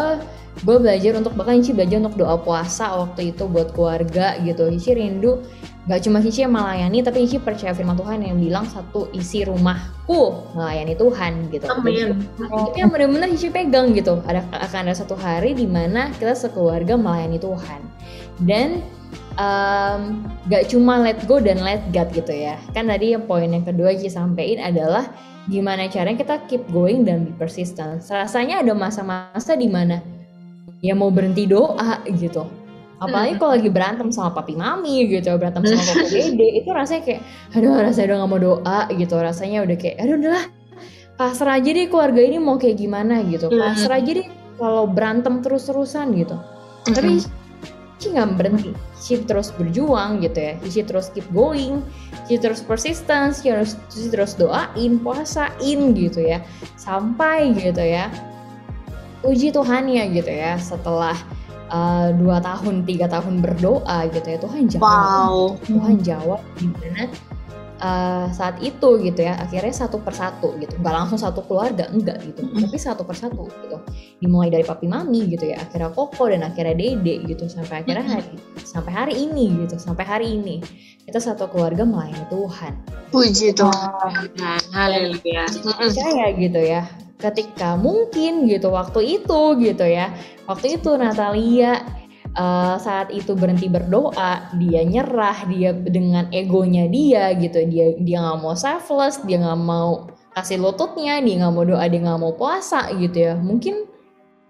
gue 0.62 0.78
belajar 0.78 1.18
untuk 1.18 1.34
bahkan 1.34 1.64
Cici 1.64 1.74
belajar 1.74 2.04
untuk 2.04 2.20
doa 2.20 2.36
puasa 2.38 2.92
waktu 2.94 3.34
itu 3.34 3.48
buat 3.48 3.74
keluarga 3.74 4.38
gitu. 4.44 4.68
Cici 4.78 4.92
rindu 4.94 5.42
gak 5.90 6.06
cuma 6.06 6.22
Cici 6.22 6.46
yang 6.46 6.54
melayani 6.54 7.02
tapi 7.02 7.26
Cici 7.26 7.42
percaya 7.42 7.74
firman 7.74 7.98
Tuhan 7.98 8.22
yang 8.22 8.38
bilang 8.38 8.68
satu 8.70 9.10
isi 9.16 9.48
rumahku 9.48 10.52
melayani 10.54 10.94
Tuhan 10.94 11.50
gitu. 11.50 11.66
Amin. 11.72 12.22
itu 12.70 12.78
yang 12.78 12.92
benar-benar 12.94 13.32
Cici 13.34 13.50
pegang 13.50 13.96
gitu. 13.98 14.22
Ada 14.28 14.46
akan 14.70 14.92
ada 14.92 14.96
satu 14.96 15.16
hari 15.18 15.58
di 15.58 15.66
mana 15.66 16.14
kita 16.20 16.36
sekeluarga 16.38 16.94
melayani 17.00 17.42
Tuhan. 17.42 17.82
Dan 18.46 18.86
em, 19.42 20.02
gak 20.52 20.70
cuma 20.70 21.02
let 21.02 21.18
go 21.26 21.42
dan 21.42 21.58
let 21.64 21.82
God 21.90 22.12
gitu 22.14 22.30
ya. 22.36 22.60
Kan 22.78 22.86
tadi 22.92 23.18
yang 23.18 23.26
poin 23.26 23.50
yang 23.50 23.66
kedua 23.66 23.98
Cici 23.98 24.14
sampein 24.14 24.62
adalah 24.62 25.10
gimana 25.50 25.90
caranya 25.90 26.22
kita 26.22 26.36
keep 26.46 26.64
going 26.70 27.02
dan 27.08 27.26
be 27.26 27.34
persistent. 27.34 28.04
Rasanya 28.06 28.62
ada 28.62 28.74
masa-masa 28.78 29.58
di 29.58 29.66
mana 29.66 30.02
ya 30.82 30.94
mau 30.94 31.10
berhenti 31.10 31.50
doa 31.50 32.02
gitu. 32.06 32.46
Apalagi 33.02 33.42
kalau 33.42 33.58
lagi 33.58 33.70
berantem 33.74 34.14
sama 34.14 34.30
papi 34.30 34.54
mami 34.54 35.10
gitu 35.10 35.34
berantem 35.42 35.66
sama 35.66 35.82
koko 35.82 36.06
dede 36.14 36.48
itu 36.62 36.70
rasanya 36.70 37.02
kayak 37.02 37.22
aduh 37.58 37.74
rasanya 37.82 38.06
udah 38.06 38.18
gak 38.22 38.30
mau 38.30 38.42
doa 38.42 38.80
gitu. 38.94 39.16
Rasanya 39.18 39.60
udah 39.66 39.78
kayak 39.78 39.96
aduh 39.98 40.16
udahlah 40.22 40.46
pasrah 41.18 41.58
aja 41.58 41.70
deh 41.74 41.86
keluarga 41.90 42.22
ini 42.22 42.38
mau 42.38 42.62
kayak 42.62 42.78
gimana 42.78 43.26
gitu. 43.26 43.50
Hmm. 43.50 43.58
pasrah 43.58 43.98
aja 43.98 44.12
deh 44.22 44.28
kalau 44.62 44.86
berantem 44.86 45.42
terus-terusan 45.42 46.14
gitu. 46.14 46.38
Tapi 46.86 47.26
Cici 48.02 48.18
nggak 48.18 48.34
berhenti. 48.34 48.74
Cici 48.98 49.22
terus 49.30 49.54
berjuang 49.54 50.26
gitu 50.26 50.42
ya. 50.42 50.58
Cici 50.66 50.82
terus 50.82 51.14
keep 51.14 51.30
going. 51.30 51.86
Cici 52.26 52.42
terus 52.42 52.66
persistence. 52.66 53.46
Cici 53.46 53.54
terus, 53.54 53.78
Cici 53.94 54.10
terus 54.10 54.34
doain 54.34 54.98
puasain 54.98 55.80
gitu 55.94 56.18
ya. 56.26 56.42
Sampai 56.82 57.54
gitu 57.54 57.86
ya. 57.86 58.10
Uji 59.22 59.54
Tuhan 59.54 59.86
ya 59.86 60.10
gitu 60.10 60.34
ya. 60.34 60.58
Setelah 60.58 61.14
uh, 61.70 62.10
dua 62.18 62.42
tahun 62.42 62.90
tiga 62.90 63.06
tahun 63.06 63.46
berdoa 63.46 64.10
gitu 64.10 64.26
ya. 64.34 64.38
Tuhan 64.42 64.64
jawab. 64.66 64.82
Wow. 64.82 65.38
Tuhan 65.70 65.96
jawab 66.02 66.42
gimana 66.58 67.06
uh, 67.82 68.30
saat 68.32 68.62
itu 68.62 69.02
gitu 69.02 69.26
ya 69.26 69.36
akhirnya 69.42 69.74
satu 69.74 70.00
persatu 70.00 70.56
gitu 70.62 70.78
nggak 70.80 70.94
langsung 70.94 71.20
satu 71.20 71.44
keluarga 71.44 71.90
enggak 71.90 72.22
gitu 72.24 72.46
Mm-mm. 72.46 72.64
tapi 72.64 72.78
satu 72.78 73.04
persatu 73.04 73.50
gitu 73.66 73.78
dimulai 74.22 74.54
dari 74.54 74.64
papi 74.64 74.86
mami 74.88 75.28
gitu 75.28 75.50
ya 75.52 75.60
akhirnya 75.60 75.92
koko 75.92 76.30
dan 76.30 76.46
akhirnya 76.46 76.78
dede 76.78 77.26
gitu 77.26 77.50
sampai 77.50 77.84
akhirnya 77.84 78.06
hari 78.06 78.38
sampai 78.62 78.92
hari 78.94 79.14
ini 79.26 79.66
gitu 79.66 79.76
sampai 79.82 80.06
hari 80.06 80.28
ini 80.38 80.62
kita 81.04 81.18
satu 81.18 81.50
keluarga 81.50 81.84
melayani 81.84 82.24
Tuhan 82.30 82.74
Puji 83.12 83.52
Tuhan. 83.52 84.32
Haleluya. 84.72 85.44
Mm-mm. 85.52 85.76
percaya 85.76 86.26
gitu 86.38 86.62
ya 86.62 86.88
ketika 87.22 87.78
mungkin 87.78 88.50
gitu 88.50 88.74
waktu 88.74 89.22
itu 89.22 89.42
gitu 89.62 89.86
ya 89.86 90.10
waktu 90.50 90.82
itu 90.82 90.90
Natalia 90.98 92.01
eh, 92.36 92.76
saat 92.80 93.10
itu 93.12 93.36
berhenti 93.36 93.68
berdoa 93.68 94.52
dia 94.60 94.82
nyerah 94.86 95.48
dia 95.48 95.76
dengan 95.76 96.28
egonya 96.32 96.88
dia 96.88 97.36
gitu 97.36 97.64
dia 97.68 97.96
dia 98.00 98.18
nggak 98.22 98.40
mau 98.40 98.56
selfless 98.56 99.24
dia 99.28 99.42
nggak 99.42 99.62
mau 99.62 100.08
kasih 100.32 100.64
lututnya 100.64 101.20
dia 101.20 101.44
nggak 101.44 101.54
mau 101.54 101.66
doa 101.68 101.86
dia 101.88 102.00
nggak 102.00 102.20
mau 102.20 102.34
puasa 102.36 102.88
gitu 102.96 103.32
ya 103.32 103.34
mungkin 103.36 103.92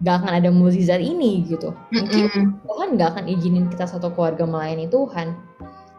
gak 0.02 0.22
akan 0.22 0.32
ada 0.42 0.50
mukjizat 0.50 0.98
ini 0.98 1.46
gitu 1.46 1.70
mungkin 1.94 2.26
Mm-mm. 2.26 2.46
Tuhan 2.66 2.88
gak 2.98 3.08
akan 3.16 3.24
izinin 3.30 3.70
kita 3.70 3.86
satu 3.86 4.10
keluarga 4.10 4.42
melayani 4.42 4.90
Tuhan. 4.90 5.38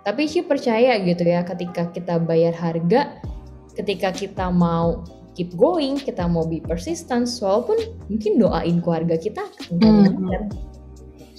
Tapi 0.03 0.27
sih 0.27 0.43
percaya 0.43 0.99
gitu 0.99 1.23
ya 1.23 1.47
ketika 1.47 1.87
kita 1.87 2.19
bayar 2.19 2.51
harga, 2.51 3.15
ketika 3.71 4.11
kita 4.11 4.51
mau 4.51 5.07
keep 5.39 5.55
going, 5.55 5.95
kita 5.95 6.27
mau 6.27 6.43
be 6.43 6.59
persistent, 6.59 7.31
walaupun 7.39 7.79
mungkin 8.11 8.35
doain 8.35 8.83
keluarga 8.83 9.15
kita 9.15 9.47
nggak 9.71 10.11
Hmm. 10.19 10.72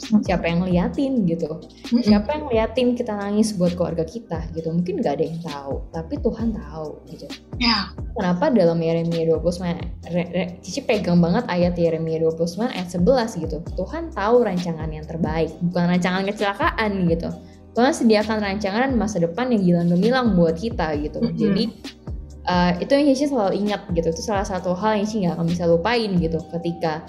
Siapa 0.05 0.44
yang 0.44 0.68
liatin 0.68 1.24
gitu? 1.24 1.61
Siapa 2.05 2.36
yang 2.36 2.44
liatin 2.52 2.92
kita 2.92 3.16
nangis 3.16 3.57
buat 3.57 3.72
keluarga 3.72 4.05
kita 4.05 4.52
gitu? 4.52 4.68
Mungkin 4.68 5.00
gak 5.00 5.20
ada 5.20 5.24
yang 5.24 5.40
tahu, 5.40 5.74
tapi 5.90 6.14
Tuhan 6.20 6.52
tahu 6.52 6.88
gitu. 7.09 7.26
Ya. 7.57 7.90
Kenapa 8.14 8.52
dalam 8.52 8.78
Yeremia 8.78 9.26
29 9.32 10.12
re, 10.12 10.24
re, 10.30 10.44
Cici 10.62 10.84
pegang 10.84 11.18
banget 11.18 11.48
ayat 11.48 11.74
Yeremia 11.74 12.20
29 12.22 12.70
ayat 12.70 12.88
11 12.92 13.42
gitu. 13.42 13.57
Tuhan 13.74 14.12
tahu 14.12 14.36
rancangan 14.44 14.90
yang 14.92 15.07
terbaik, 15.09 15.50
bukan 15.72 15.84
rancangan 15.96 16.22
kecelakaan 16.28 17.09
gitu. 17.11 17.28
Tuhan 17.74 17.90
sediakan 17.90 18.38
rancangan 18.38 18.88
masa 18.94 19.18
depan 19.18 19.50
yang 19.50 19.62
gilang 19.62 19.88
gemilang 19.90 20.26
buat 20.38 20.55
kita 20.55 20.94
gitu. 21.02 21.18
Mhm. 21.18 21.34
Jadi 21.34 21.64
eh, 22.44 22.72
itu 22.84 22.92
yang 22.94 23.07
Cici 23.11 23.26
selalu 23.32 23.52
ingat 23.66 23.90
gitu. 23.90 24.09
Itu 24.14 24.22
salah 24.22 24.46
satu 24.46 24.76
hal 24.78 25.02
yang 25.02 25.07
Cici 25.11 25.26
nggak 25.26 25.34
akan 25.34 25.46
bisa 25.50 25.64
lupain 25.66 26.11
gitu. 26.14 26.38
Ketika 26.55 27.02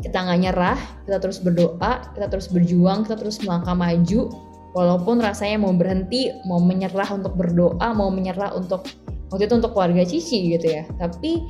kita 0.00 0.16
nggak 0.16 0.40
nyerah, 0.40 0.78
kita 1.04 1.18
terus 1.20 1.38
berdoa, 1.40 1.92
kita 2.16 2.26
terus 2.32 2.48
berjuang, 2.48 3.04
kita 3.04 3.16
terus 3.20 3.40
melangkah 3.44 3.76
maju. 3.76 4.32
Walaupun 4.70 5.18
rasanya 5.18 5.66
mau 5.66 5.74
berhenti, 5.74 6.30
mau 6.46 6.62
menyerah 6.62 7.10
untuk 7.10 7.34
berdoa, 7.34 7.90
mau 7.90 8.06
menyerah 8.06 8.54
untuk 8.54 8.86
waktu 9.30 9.46
itu 9.46 9.54
untuk 9.56 9.72
keluarga 9.72 10.02
Cici 10.04 10.58
gitu 10.58 10.66
ya 10.66 10.84
tapi 10.98 11.46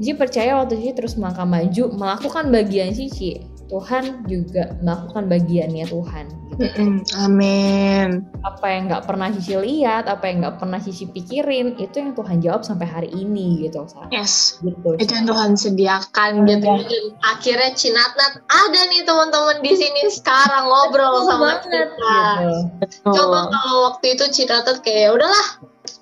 Cici 0.00 0.12
percaya 0.16 0.56
waktu 0.58 0.80
Cici 0.80 0.92
terus 0.96 1.14
melangkah 1.20 1.44
maju 1.44 1.84
melakukan 1.94 2.48
bagian 2.48 2.90
Cici 2.96 3.44
Tuhan 3.70 4.26
juga 4.26 4.74
melakukan 4.82 5.30
bagiannya 5.30 5.86
Tuhan 5.86 6.24
gitu. 6.50 6.62
Mm-mm. 6.66 6.92
Amin. 7.22 8.26
apa 8.42 8.66
yang 8.66 8.90
nggak 8.90 9.04
pernah 9.06 9.30
Cici 9.30 9.54
lihat 9.54 10.10
apa 10.10 10.26
yang 10.26 10.42
nggak 10.42 10.56
pernah 10.58 10.82
Cici 10.82 11.06
pikirin 11.06 11.78
itu 11.78 11.94
yang 12.02 12.12
Tuhan 12.18 12.42
jawab 12.42 12.66
sampai 12.66 12.90
hari 12.90 13.10
ini 13.14 13.62
gitu 13.62 13.86
Sa. 13.86 14.10
Yes. 14.10 14.58
gitu 14.60 14.98
Itu 14.98 15.12
yang 15.14 15.30
Tuhan 15.30 15.54
sediakan 15.54 16.50
gitu. 16.50 16.66
Iya. 16.66 16.82
Dan 16.82 17.04
akhirnya 17.22 17.70
Cinatnat 17.78 18.32
ada 18.50 18.80
nih 18.90 19.06
teman-teman 19.06 19.56
di 19.62 19.72
sini 19.78 20.02
sekarang 20.10 20.66
ngobrol 20.66 21.22
Betul 21.22 21.28
sama 21.30 21.40
banget 21.46 21.62
kita. 21.62 21.78
gitu. 21.86 22.50
Betul. 22.82 23.12
Coba 23.14 23.38
kalau 23.48 23.76
waktu 23.92 24.06
itu 24.18 24.24
Cinatut 24.34 24.76
kayak 24.82 25.00
"Ya 25.06 25.10
udahlah 25.14 25.46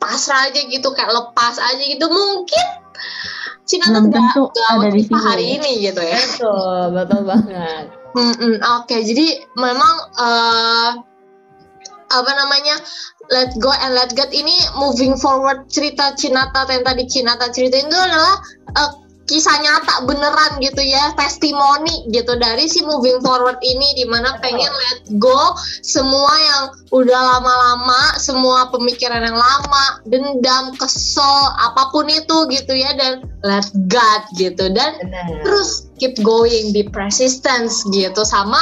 pasrah 0.00 0.48
aja 0.48 0.60
gitu 0.64 0.88
kayak 0.96 1.10
lepas 1.12 1.60
aja 1.60 1.82
gitu 1.84 2.06
mungkin 2.08 2.66
Cinatut 3.68 3.92
Belum 3.92 4.04
gak, 4.08 4.24
tentu 4.32 4.42
gak 4.48 4.68
ada 4.72 4.88
di 4.88 5.02
sini. 5.04 5.20
hari 5.20 5.44
ini 5.60 5.70
gitu 5.84 6.00
ya. 6.00 6.16
betul 6.16 6.82
betul 6.96 7.20
banget 7.28 7.84
Mm-mm, 8.16 8.54
Oke 8.80 8.96
jadi 9.04 9.26
memang 9.54 9.94
eh, 10.16 10.90
apa 12.08 12.30
namanya 12.32 12.80
Let 13.28 13.52
Go 13.60 13.68
and 13.68 13.92
Let 13.92 14.16
God 14.16 14.32
ini 14.32 14.56
moving 14.74 15.12
forward 15.14 15.68
cerita 15.68 16.16
Cinata 16.16 16.64
yang 16.66 16.80
tadi 16.82 17.04
Cinata 17.04 17.52
cerita 17.52 17.76
itu 17.76 17.92
adalah 17.92 18.40
eh, 18.74 18.92
kisah 19.28 19.56
nyata 19.60 20.08
beneran 20.08 20.56
gitu 20.58 20.80
ya 20.80 21.12
testimoni 21.14 22.08
gitu 22.10 22.34
dari 22.40 22.64
si 22.64 22.80
moving 22.82 23.20
forward 23.20 23.60
ini 23.60 23.88
di 23.94 24.04
mana 24.08 24.40
pengen 24.40 24.72
let 24.72 25.00
go 25.20 25.52
semua 25.84 26.32
yang 26.32 26.62
udah 26.88 27.20
lama-lama 27.36 28.16
semua 28.16 28.72
pemikiran 28.72 29.20
yang 29.20 29.36
lama 29.36 29.84
dendam 30.08 30.72
kesel 30.80 31.52
apa 31.60 31.92
pun 31.92 32.08
itu 32.08 32.48
gitu 32.48 32.72
ya 32.72 32.96
dan 32.96 33.28
let 33.44 33.68
God 33.92 34.22
gitu. 34.40 34.72
Dan 34.72 34.96
benar. 35.04 35.44
terus 35.44 35.87
keep 35.98 36.14
going 36.22 36.70
be 36.72 36.86
persistence 36.88 37.84
gitu 37.90 38.22
sama 38.24 38.58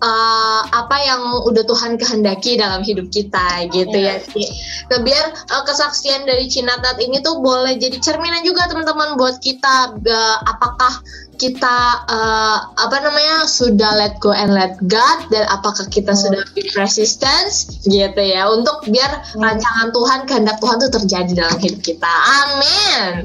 uh, 0.00 0.62
apa 0.72 0.96
yang 1.04 1.22
udah 1.46 1.64
Tuhan 1.64 2.00
kehendaki 2.00 2.56
dalam 2.56 2.82
hidup 2.82 3.12
kita 3.12 3.68
gitu 3.70 3.96
ya. 3.96 4.18
Ci. 4.20 4.48
Nah 4.90 5.04
biar 5.04 5.24
uh, 5.52 5.62
kesaksian 5.68 6.26
dari 6.26 6.48
Cinatat 6.48 6.98
ini 6.98 7.20
tuh 7.20 7.38
boleh 7.38 7.76
jadi 7.76 8.00
cerminan 8.00 8.42
juga 8.42 8.66
teman-teman 8.66 9.14
buat 9.20 9.38
kita 9.38 10.00
uh, 10.00 10.36
apakah 10.48 11.04
kita 11.40 12.04
uh, 12.04 12.58
apa 12.76 12.96
namanya 13.00 13.48
sudah 13.48 13.96
let 13.96 14.20
go 14.20 14.28
and 14.28 14.52
let 14.52 14.76
God 14.84 15.24
dan 15.32 15.48
apakah 15.48 15.88
kita 15.88 16.12
sudah 16.12 16.44
be 16.52 16.68
persistence 16.76 17.80
gitu 17.88 18.20
ya. 18.20 18.44
Untuk 18.52 18.84
biar 18.92 19.24
rancangan 19.40 19.88
Tuhan 19.88 20.28
kehendak 20.28 20.60
Tuhan 20.60 20.76
tuh 20.84 20.92
terjadi 21.00 21.32
dalam 21.32 21.56
hidup 21.56 21.80
kita. 21.80 22.12
Amin. 22.44 23.24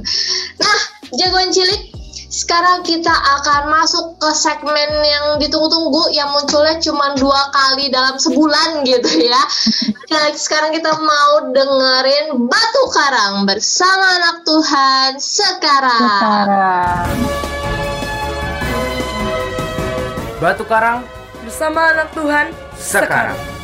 Nah 0.64 0.78
jagoan 1.20 1.52
cilik 1.52 1.95
sekarang 2.36 2.84
kita 2.84 3.16
akan 3.16 3.72
masuk 3.72 4.20
ke 4.20 4.28
segmen 4.36 4.92
yang 5.08 5.40
ditunggu-tunggu 5.40 6.12
yang 6.12 6.28
munculnya 6.36 6.76
cuma 6.84 7.16
dua 7.16 7.48
kali 7.56 7.88
dalam 7.88 8.20
sebulan 8.20 8.84
gitu 8.84 9.24
ya. 9.24 9.40
Nah, 10.12 10.36
sekarang 10.36 10.76
kita 10.76 10.92
mau 11.00 11.48
dengerin 11.56 12.36
Batu 12.52 12.84
Karang 12.92 13.48
bersama 13.48 14.20
anak 14.20 14.38
Tuhan 14.44 15.10
sekarang. 15.16 16.04
Sekarang. 16.12 17.08
Batu 20.44 20.64
Karang 20.68 21.08
bersama 21.40 21.96
anak 21.96 22.12
Tuhan 22.12 22.52
sekarang. 22.76 23.55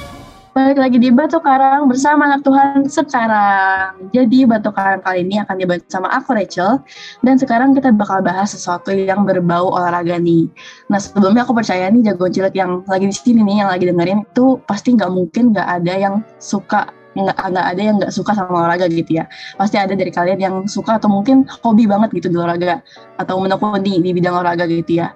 Balik 0.52 0.84
lagi 0.84 0.99
di 0.99 1.08
Batu 1.16 1.39
Karang 1.39 1.88
bersama 1.88 2.28
anak 2.28 2.43
Tuhan 2.43 2.84
sekarang. 2.84 4.12
Jadi 4.12 4.43
Batu 4.43 4.68
Karang 4.76 4.99
kali 4.99 5.24
ini 5.24 5.39
akan 5.39 5.56
dibantu 5.56 5.88
sama 5.88 6.12
aku 6.12 6.36
Rachel 6.36 6.84
dan 7.24 7.39
sekarang 7.39 7.72
kita 7.72 7.95
bakal 7.95 8.20
bahas 8.20 8.52
sesuatu 8.52 8.91
yang 8.91 9.24
berbau 9.24 9.72
olahraga 9.72 10.20
nih. 10.20 10.52
Nah 10.91 10.99
sebelumnya 10.99 11.47
aku 11.47 11.56
percaya 11.56 11.88
nih 11.88 12.04
jagoan 12.04 12.36
cilik 12.36 12.52
yang 12.52 12.84
lagi 12.84 13.08
di 13.08 13.16
sini 13.16 13.47
nih 13.47 13.64
yang 13.64 13.72
lagi 13.72 13.88
dengerin 13.88 14.28
itu 14.28 14.60
pasti 14.68 14.91
nggak 14.91 15.12
mungkin 15.16 15.56
nggak 15.56 15.68
ada 15.72 15.93
yang 15.95 16.16
suka 16.36 16.91
nggak 17.16 17.38
nggak 17.52 17.68
ada 17.72 17.82
yang 17.84 17.95
nggak 17.99 18.12
suka 18.12 18.32
sama 18.36 18.52
olahraga 18.64 18.88
gitu 18.88 19.20
ya 19.20 19.28
pasti 19.60 19.76
ada 19.76 19.91
dari 19.95 20.12
kalian 20.12 20.39
yang 20.39 20.56
suka 20.64 20.95
atau 20.95 21.12
mungkin 21.12 21.43
hobi 21.60 21.84
banget 21.84 22.12
gitu 22.16 22.32
di 22.32 22.39
olahraga 22.39 22.80
atau 23.20 23.36
menekuni 23.39 23.99
di 23.99 24.16
bidang 24.16 24.36
olahraga 24.36 24.64
gitu 24.68 25.04
ya 25.04 25.12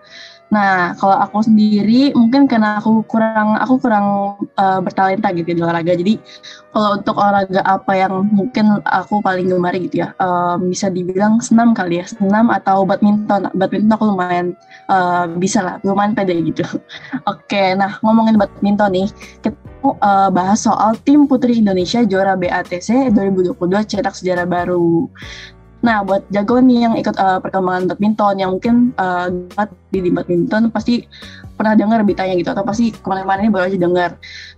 Nah, 0.54 0.94
kalau 1.02 1.18
aku 1.18 1.42
sendiri 1.42 2.14
mungkin 2.14 2.46
karena 2.46 2.78
aku 2.78 3.02
kurang 3.10 3.58
aku 3.58 3.82
kurang 3.82 4.08
uh, 4.56 4.80
bertalenta 4.80 5.34
gitu 5.34 5.58
di 5.58 5.62
olahraga. 5.62 5.98
Jadi 5.98 6.22
kalau 6.70 7.02
untuk 7.02 7.16
olahraga 7.18 7.62
apa 7.66 7.92
yang 7.98 8.14
mungkin 8.30 8.78
aku 8.86 9.26
paling 9.26 9.50
gemari 9.50 9.90
gitu 9.90 10.06
ya, 10.06 10.14
um, 10.22 10.70
bisa 10.70 10.94
dibilang 10.94 11.42
senam 11.42 11.74
kali 11.74 12.00
ya, 12.00 12.06
senam 12.06 12.54
atau 12.54 12.86
badminton. 12.86 13.50
Badminton 13.58 13.96
aku 13.98 14.06
lumayan 14.14 14.54
uh, 14.88 15.26
bisa 15.42 15.66
lah, 15.66 15.76
lumayan 15.82 16.14
pede 16.14 16.38
gitu. 16.46 16.62
Oke, 17.32 17.74
nah 17.74 17.98
ngomongin 18.06 18.38
badminton 18.38 18.92
nih, 18.94 19.08
kita 19.42 19.58
uh, 20.02 20.30
bahas 20.30 20.66
soal 20.66 20.98
tim 21.06 21.26
putri 21.30 21.62
Indonesia 21.62 22.02
juara 22.06 22.34
BATC 22.34 23.14
2022 23.14 23.92
cetak 23.92 24.14
sejarah 24.14 24.46
baru. 24.46 25.10
Nah, 25.86 26.02
buat 26.02 26.26
jagoan 26.34 26.66
nih 26.66 26.90
yang 26.90 26.94
ikut 26.98 27.14
uh, 27.22 27.38
perkembangan 27.38 27.94
badminton 27.94 28.42
yang 28.42 28.58
mungkin 28.58 28.90
uh, 28.98 29.30
di, 29.94 30.02
di 30.02 30.10
badminton 30.10 30.74
pasti 30.74 31.06
pernah 31.56 31.78
dengar 31.78 32.02
beritanya 32.02 32.34
gitu 32.36 32.50
atau 32.52 32.66
pasti 32.66 32.90
kemarin-kemarin 32.90 33.42
ini 33.46 33.52
baru 33.54 33.66
aja 33.70 33.78
dengar. 33.78 34.12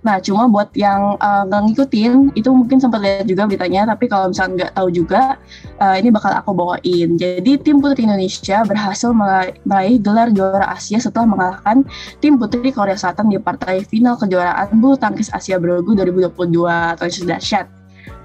Nah, 0.07 0.23
cuma 0.23 0.47
buat 0.47 0.71
yang 0.71 1.19
uh, 1.19 1.43
nggak 1.51 1.61
ngikutin 1.67 2.32
itu 2.39 2.49
mungkin 2.49 2.80
sempat 2.80 3.03
lihat 3.03 3.28
juga 3.28 3.43
beritanya, 3.43 3.91
tapi 3.91 4.07
kalau 4.07 4.32
misalnya 4.32 4.53
nggak 4.63 4.71
tahu 4.80 4.88
juga 4.88 5.36
uh, 5.84 5.95
ini 5.99 6.09
bakal 6.15 6.32
aku 6.32 6.55
bawain. 6.55 7.19
Jadi 7.19 7.51
tim 7.59 7.84
putri 7.84 8.07
Indonesia 8.07 8.63
berhasil 8.63 9.11
meraih, 9.11 9.99
gelar 9.99 10.32
juara 10.32 10.71
Asia 10.71 10.97
setelah 10.97 11.28
mengalahkan 11.28 11.84
tim 12.23 12.39
putri 12.39 12.71
Korea 12.71 12.95
Selatan 12.95 13.28
di 13.28 13.36
partai 13.36 13.84
final 13.84 14.15
kejuaraan 14.15 14.80
bulu 14.80 14.95
tangkis 14.95 15.28
Asia 15.30 15.59
Bergu 15.59 15.91
2022 15.91 16.32
atau 16.95 17.05
dahsyat. 17.05 17.76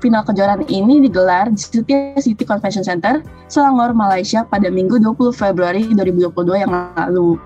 Final 0.03 0.27
kejuaraan 0.27 0.67
ini 0.67 0.99
digelar 0.99 1.47
di 1.47 1.63
Setia 1.63 2.19
City 2.19 2.43
Convention 2.43 2.83
Center, 2.83 3.23
Selangor, 3.47 3.95
Malaysia 3.95 4.43
pada 4.43 4.67
Minggu 4.67 4.99
20 4.99 5.31
Februari 5.31 5.87
2022 5.95 6.59
yang 6.59 6.75
lalu. 6.99 7.39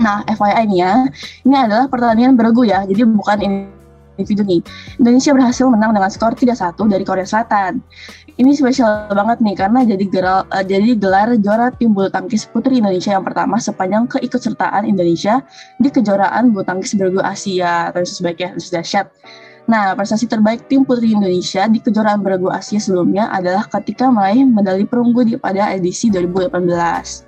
Nah, 0.00 0.24
FYI 0.24 0.64
nih 0.64 0.78
ya, 0.80 0.92
ini 1.44 1.56
adalah 1.60 1.92
pertandingan 1.92 2.40
beregu 2.40 2.64
ya, 2.64 2.88
jadi 2.88 3.04
bukan 3.04 3.68
individu 4.16 4.48
nih. 4.48 4.60
Indonesia 4.96 5.36
berhasil 5.36 5.68
menang 5.68 5.92
dengan 5.92 6.08
skor 6.08 6.32
3-1 6.32 6.88
dari 6.88 7.04
Korea 7.04 7.28
Selatan. 7.28 7.84
Ini 8.40 8.48
spesial 8.56 9.12
banget 9.12 9.44
nih 9.44 9.56
karena 9.60 9.84
jadi 9.84 10.04
gelar, 10.08 10.48
uh, 10.48 10.64
jadi 10.64 10.96
gelar 10.96 11.36
juara 11.36 11.68
tim 11.76 11.92
bulu 11.92 12.08
tangkis 12.08 12.48
putri 12.48 12.80
Indonesia 12.80 13.12
yang 13.12 13.24
pertama 13.28 13.60
sepanjang 13.60 14.08
keikutsertaan 14.08 14.88
Indonesia 14.88 15.44
di 15.76 15.92
kejuaraan 15.92 16.48
bulu 16.48 16.64
tangkis 16.64 16.96
beregu 16.96 17.20
Asia 17.20 17.92
atau 17.92 18.00
sebaiknya 18.00 18.56
sudah 18.56 18.80
dahsyat. 18.80 19.12
Nah, 19.68 19.92
prestasi 19.92 20.24
terbaik 20.30 20.66
tim 20.70 20.86
putri 20.86 21.12
Indonesia 21.12 21.68
di 21.68 21.78
kejuaraan 21.82 22.24
beregu 22.24 22.48
Asia 22.48 22.80
sebelumnya 22.80 23.28
adalah 23.28 23.68
ketika 23.68 24.08
meraih 24.08 24.46
medali 24.46 24.88
perunggu 24.88 25.26
di 25.26 25.34
pada 25.36 25.72
edisi 25.74 26.08
2018. 26.08 27.26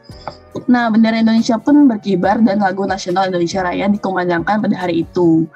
Nah, 0.68 0.93
bendera 0.93 1.16
Indonesia 1.16 1.57
pun 1.57 1.89
berkibar 1.89 2.37
dan 2.45 2.61
lagu 2.61 2.85
nasional 2.85 3.33
Indonesia 3.33 3.64
Raya 3.64 3.89
dikumandangkan 3.89 4.61
pada 4.61 4.76
hari 4.76 5.09
itu. 5.09 5.49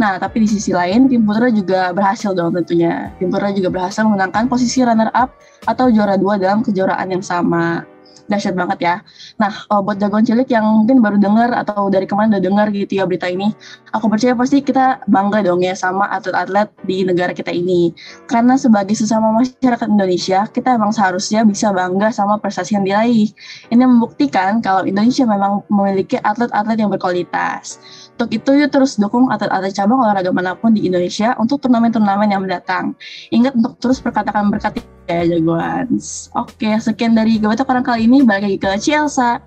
Nah, 0.00 0.16
tapi 0.16 0.44
di 0.44 0.48
sisi 0.48 0.72
lain, 0.72 1.04
tim 1.06 1.28
putra 1.28 1.52
juga 1.52 1.92
berhasil 1.92 2.32
dong 2.32 2.56
tentunya. 2.56 3.12
Tim 3.20 3.28
putra 3.28 3.52
juga 3.52 3.68
berhasil 3.68 4.00
memenangkan 4.08 4.48
posisi 4.48 4.80
runner-up 4.80 5.36
atau 5.68 5.92
juara 5.92 6.16
dua 6.16 6.40
dalam 6.40 6.64
kejuaraan 6.64 7.12
yang 7.12 7.24
sama 7.24 7.84
dahsyat 8.28 8.54
banget 8.54 8.78
ya. 8.84 8.94
Nah, 9.40 9.52
oh, 9.72 9.80
buat 9.80 9.96
jagoan 9.98 10.22
cilik 10.22 10.46
yang 10.52 10.64
mungkin 10.64 11.00
baru 11.00 11.16
dengar 11.16 11.50
atau 11.56 11.88
dari 11.88 12.04
kemarin 12.04 12.36
udah 12.36 12.44
dengar 12.44 12.66
gitu 12.70 13.00
ya 13.00 13.04
berita 13.08 13.26
ini, 13.26 13.50
aku 13.96 14.06
percaya 14.06 14.36
pasti 14.36 14.60
kita 14.60 15.02
bangga 15.08 15.42
dong 15.42 15.64
ya 15.64 15.72
sama 15.72 16.06
atlet-atlet 16.12 16.68
di 16.84 17.02
negara 17.02 17.32
kita 17.32 17.50
ini. 17.50 17.96
Karena 18.28 18.54
sebagai 18.60 18.94
sesama 18.94 19.32
masyarakat 19.32 19.88
Indonesia, 19.88 20.46
kita 20.52 20.76
emang 20.76 20.92
seharusnya 20.92 21.42
bisa 21.48 21.72
bangga 21.72 22.12
sama 22.12 22.36
prestasi 22.38 22.76
yang 22.76 22.84
diraih. 22.84 23.32
Ini 23.72 23.82
membuktikan 23.82 24.60
kalau 24.60 24.84
Indonesia 24.84 25.24
memang 25.24 25.64
memiliki 25.72 26.20
atlet-atlet 26.20 26.78
yang 26.78 26.92
berkualitas. 26.92 27.80
Untuk 28.18 28.34
itu, 28.34 28.50
yuk 28.58 28.74
terus 28.74 28.98
dukung 28.98 29.30
atlet-atlet 29.30 29.70
cabang 29.70 30.02
olahraga 30.02 30.34
mana 30.34 30.50
pun 30.58 30.74
di 30.74 30.90
Indonesia 30.90 31.38
untuk 31.38 31.62
turnamen-turnamen 31.62 32.26
yang 32.26 32.42
mendatang. 32.42 32.98
Ingat 33.30 33.54
untuk 33.54 33.78
terus 33.78 34.02
perkatakan 34.02 34.50
berkat 34.50 34.82
ya 35.06 35.22
jagoan. 35.22 35.86
Oke, 36.34 36.66
sekian 36.82 37.14
dari 37.14 37.38
Gabata 37.38 37.62
Karang 37.62 37.86
kali 37.86 38.10
ini, 38.10 38.26
balik 38.26 38.50
lagi 38.50 38.58
ke 38.58 38.70
Cielsa. 38.82 39.38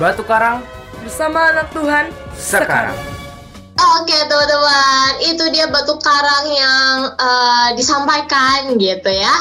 Batu 0.00 0.24
Karang 0.24 0.64
bersama 1.04 1.52
anak 1.52 1.68
Tuhan 1.76 2.08
sekarang. 2.40 2.96
Oke 4.00 4.16
teman-teman, 4.16 5.12
itu 5.28 5.44
dia 5.52 5.68
batu 5.68 5.92
karang 6.00 6.48
yang 6.48 7.12
uh, 7.20 7.68
disampaikan 7.76 8.80
gitu 8.80 9.12
ya. 9.12 9.36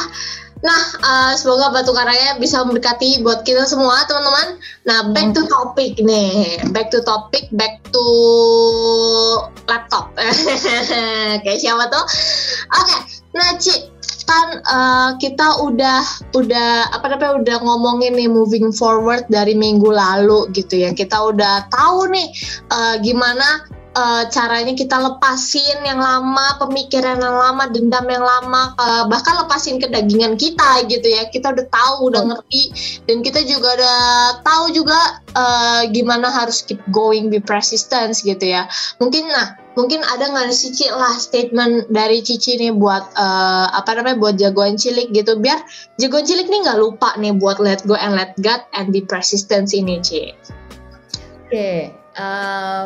Nah, 0.64 0.84
uh, 1.04 1.34
semoga 1.36 1.74
batu 1.76 1.92
karangnya 1.92 2.40
bisa 2.40 2.64
memberkati 2.64 3.20
buat 3.22 3.44
kita 3.44 3.68
semua 3.68 4.08
teman-teman. 4.08 4.48
Nah, 4.88 5.00
back 5.12 5.36
to 5.36 5.44
topic 5.52 6.00
nih, 6.00 6.64
back 6.72 6.90
to 6.90 7.04
topic, 7.04 7.52
back 7.52 7.84
to 7.92 8.06
laptop. 9.68 10.16
Kayak 11.44 11.60
siapa 11.60 11.92
tuh? 11.92 12.06
Oke, 12.72 12.98
nah 13.36 13.52
Ci, 13.60 13.92
kan 14.26 14.48
eh, 14.58 15.10
kita 15.22 15.62
udah 15.62 16.02
udah 16.34 16.70
apa 16.98 17.14
namanya 17.14 17.34
udah 17.46 17.58
ngomongin 17.62 18.18
nih 18.18 18.30
moving 18.30 18.74
forward 18.74 19.28
dari 19.30 19.54
minggu 19.54 19.92
lalu 19.92 20.50
gitu 20.56 20.82
ya. 20.82 20.96
Kita 20.96 21.36
udah 21.36 21.70
tahu 21.70 22.10
nih 22.10 22.28
eh, 22.72 22.96
gimana 23.04 23.75
eh, 23.96 24.24
caranya 24.30 24.76
kita 24.76 25.00
lepasin 25.00 25.80
yang 25.88 25.98
lama, 25.98 26.60
pemikiran 26.60 27.18
yang 27.18 27.38
lama, 27.40 27.72
dendam 27.72 28.06
yang 28.12 28.22
lama, 28.22 28.76
eh, 28.76 29.04
bahkan 29.08 29.40
lepasin 29.40 29.80
kedagingan 29.80 30.36
kita 30.36 30.84
gitu 30.92 31.08
ya. 31.08 31.32
Kita 31.32 31.56
udah 31.56 31.66
tahu, 31.72 32.12
udah 32.12 32.22
ngerti, 32.28 32.64
dan 33.08 33.24
kita 33.24 33.42
juga 33.48 33.80
udah 33.80 34.00
tahu 34.44 34.66
juga 34.76 35.00
eh, 35.36 35.82
gimana 35.96 36.28
harus 36.28 36.62
keep 36.64 36.80
going, 36.92 37.32
be 37.32 37.40
persistent 37.40 38.16
gitu 38.20 38.44
ya. 38.44 38.68
Mungkin 39.00 39.28
nah 39.32 39.56
mungkin 39.76 40.02
ada 40.08 40.32
nggak 40.32 40.56
Cici 40.56 40.88
lah 40.88 41.20
statement 41.20 41.92
dari 41.92 42.24
Cici 42.24 42.56
nih 42.56 42.72
buat 42.72 43.04
eh, 43.16 43.68
apa 43.76 43.92
namanya 44.00 44.18
buat 44.18 44.36
jagoan 44.40 44.80
cilik 44.80 45.12
gitu 45.12 45.38
biar 45.40 45.60
jagoan 46.00 46.24
cilik 46.24 46.48
nih 46.48 46.60
nggak 46.64 46.80
lupa 46.80 47.14
nih 47.20 47.36
buat 47.36 47.60
let 47.60 47.84
go 47.84 48.00
and 48.00 48.16
let 48.16 48.32
God 48.40 48.64
and 48.74 48.90
be 48.96 49.04
persistent 49.04 49.72
ini 49.76 50.00
Ci. 50.00 50.32
Oke, 51.46 51.94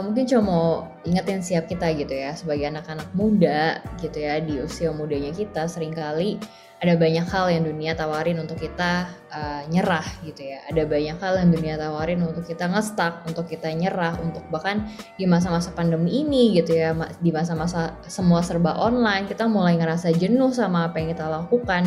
mungkin 0.10 0.26
cuma 0.26 0.42
mau 0.42 0.68
ingetin 1.06 1.46
siap 1.46 1.70
kita 1.70 1.94
gitu 1.94 2.18
ya 2.18 2.34
sebagai 2.34 2.66
anak-anak 2.66 3.10
muda 3.14 3.78
gitu 4.02 4.18
ya 4.26 4.42
di 4.42 4.58
usia 4.58 4.90
mudanya 4.90 5.30
kita 5.30 5.70
sering 5.70 5.94
kali 5.94 6.42
ada 6.80 6.96
banyak 6.96 7.28
hal 7.28 7.52
yang 7.52 7.68
dunia 7.68 7.92
tawarin 7.92 8.40
untuk 8.40 8.56
kita 8.56 9.12
eh, 9.36 9.62
nyerah 9.68 10.04
gitu 10.24 10.48
ya. 10.48 10.64
Ada 10.72 10.88
banyak 10.88 11.18
hal 11.20 11.34
yang 11.44 11.52
dunia 11.52 11.76
tawarin 11.76 12.24
untuk 12.24 12.48
kita 12.48 12.72
ngestak, 12.72 13.28
untuk 13.28 13.52
kita 13.52 13.68
nyerah, 13.76 14.16
untuk 14.24 14.48
bahkan 14.48 14.88
di 15.20 15.28
masa-masa 15.28 15.76
pandemi 15.76 16.24
ini 16.24 16.56
gitu 16.56 16.80
ya, 16.80 16.96
di 17.20 17.36
masa-masa 17.36 18.00
semua 18.08 18.40
serba 18.40 18.80
online 18.80 19.28
kita 19.28 19.44
mulai 19.52 19.76
ngerasa 19.76 20.16
jenuh 20.16 20.56
sama 20.56 20.88
apa 20.88 21.04
yang 21.04 21.12
kita 21.12 21.28
lakukan. 21.28 21.84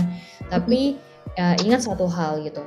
Tapi 0.53 1.01
eh, 1.41 1.57
ingat 1.65 1.89
satu 1.89 2.05
hal 2.13 2.45
gitu, 2.45 2.61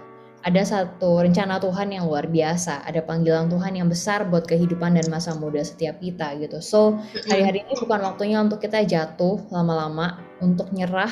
ada 0.46 0.62
satu 0.62 1.26
rencana 1.26 1.58
Tuhan 1.58 1.90
yang 1.90 2.06
luar 2.06 2.30
biasa, 2.30 2.86
ada 2.86 3.02
panggilan 3.02 3.50
Tuhan 3.50 3.82
yang 3.82 3.90
besar 3.90 4.30
buat 4.30 4.46
kehidupan 4.46 4.94
dan 4.94 5.10
masa 5.10 5.34
muda 5.34 5.66
setiap 5.66 5.98
kita 5.98 6.38
gitu. 6.38 6.62
So, 6.62 7.02
hari-hari 7.26 7.66
ini 7.66 7.74
bukan 7.82 8.06
waktunya 8.06 8.38
untuk 8.38 8.62
kita 8.62 8.86
jatuh 8.86 9.42
lama-lama, 9.50 10.22
untuk 10.46 10.70
nyerah, 10.70 11.10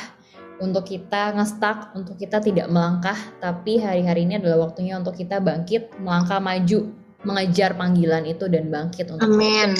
untuk 0.61 0.85
kita 0.85 1.33
ngestak, 1.33 1.97
untuk 1.97 2.21
kita 2.21 2.45
tidak 2.45 2.69
melangkah, 2.69 3.17
tapi 3.41 3.81
hari-hari 3.81 4.29
ini 4.29 4.37
adalah 4.37 4.69
waktunya 4.69 5.01
untuk 5.01 5.17
kita 5.17 5.41
bangkit, 5.41 5.97
melangkah 5.97 6.37
maju, 6.37 6.93
mengejar 7.25 7.73
panggilan 7.73 8.29
itu 8.29 8.45
dan 8.45 8.69
bangkit 8.69 9.09
untuk 9.09 9.33
Amin. 9.33 9.73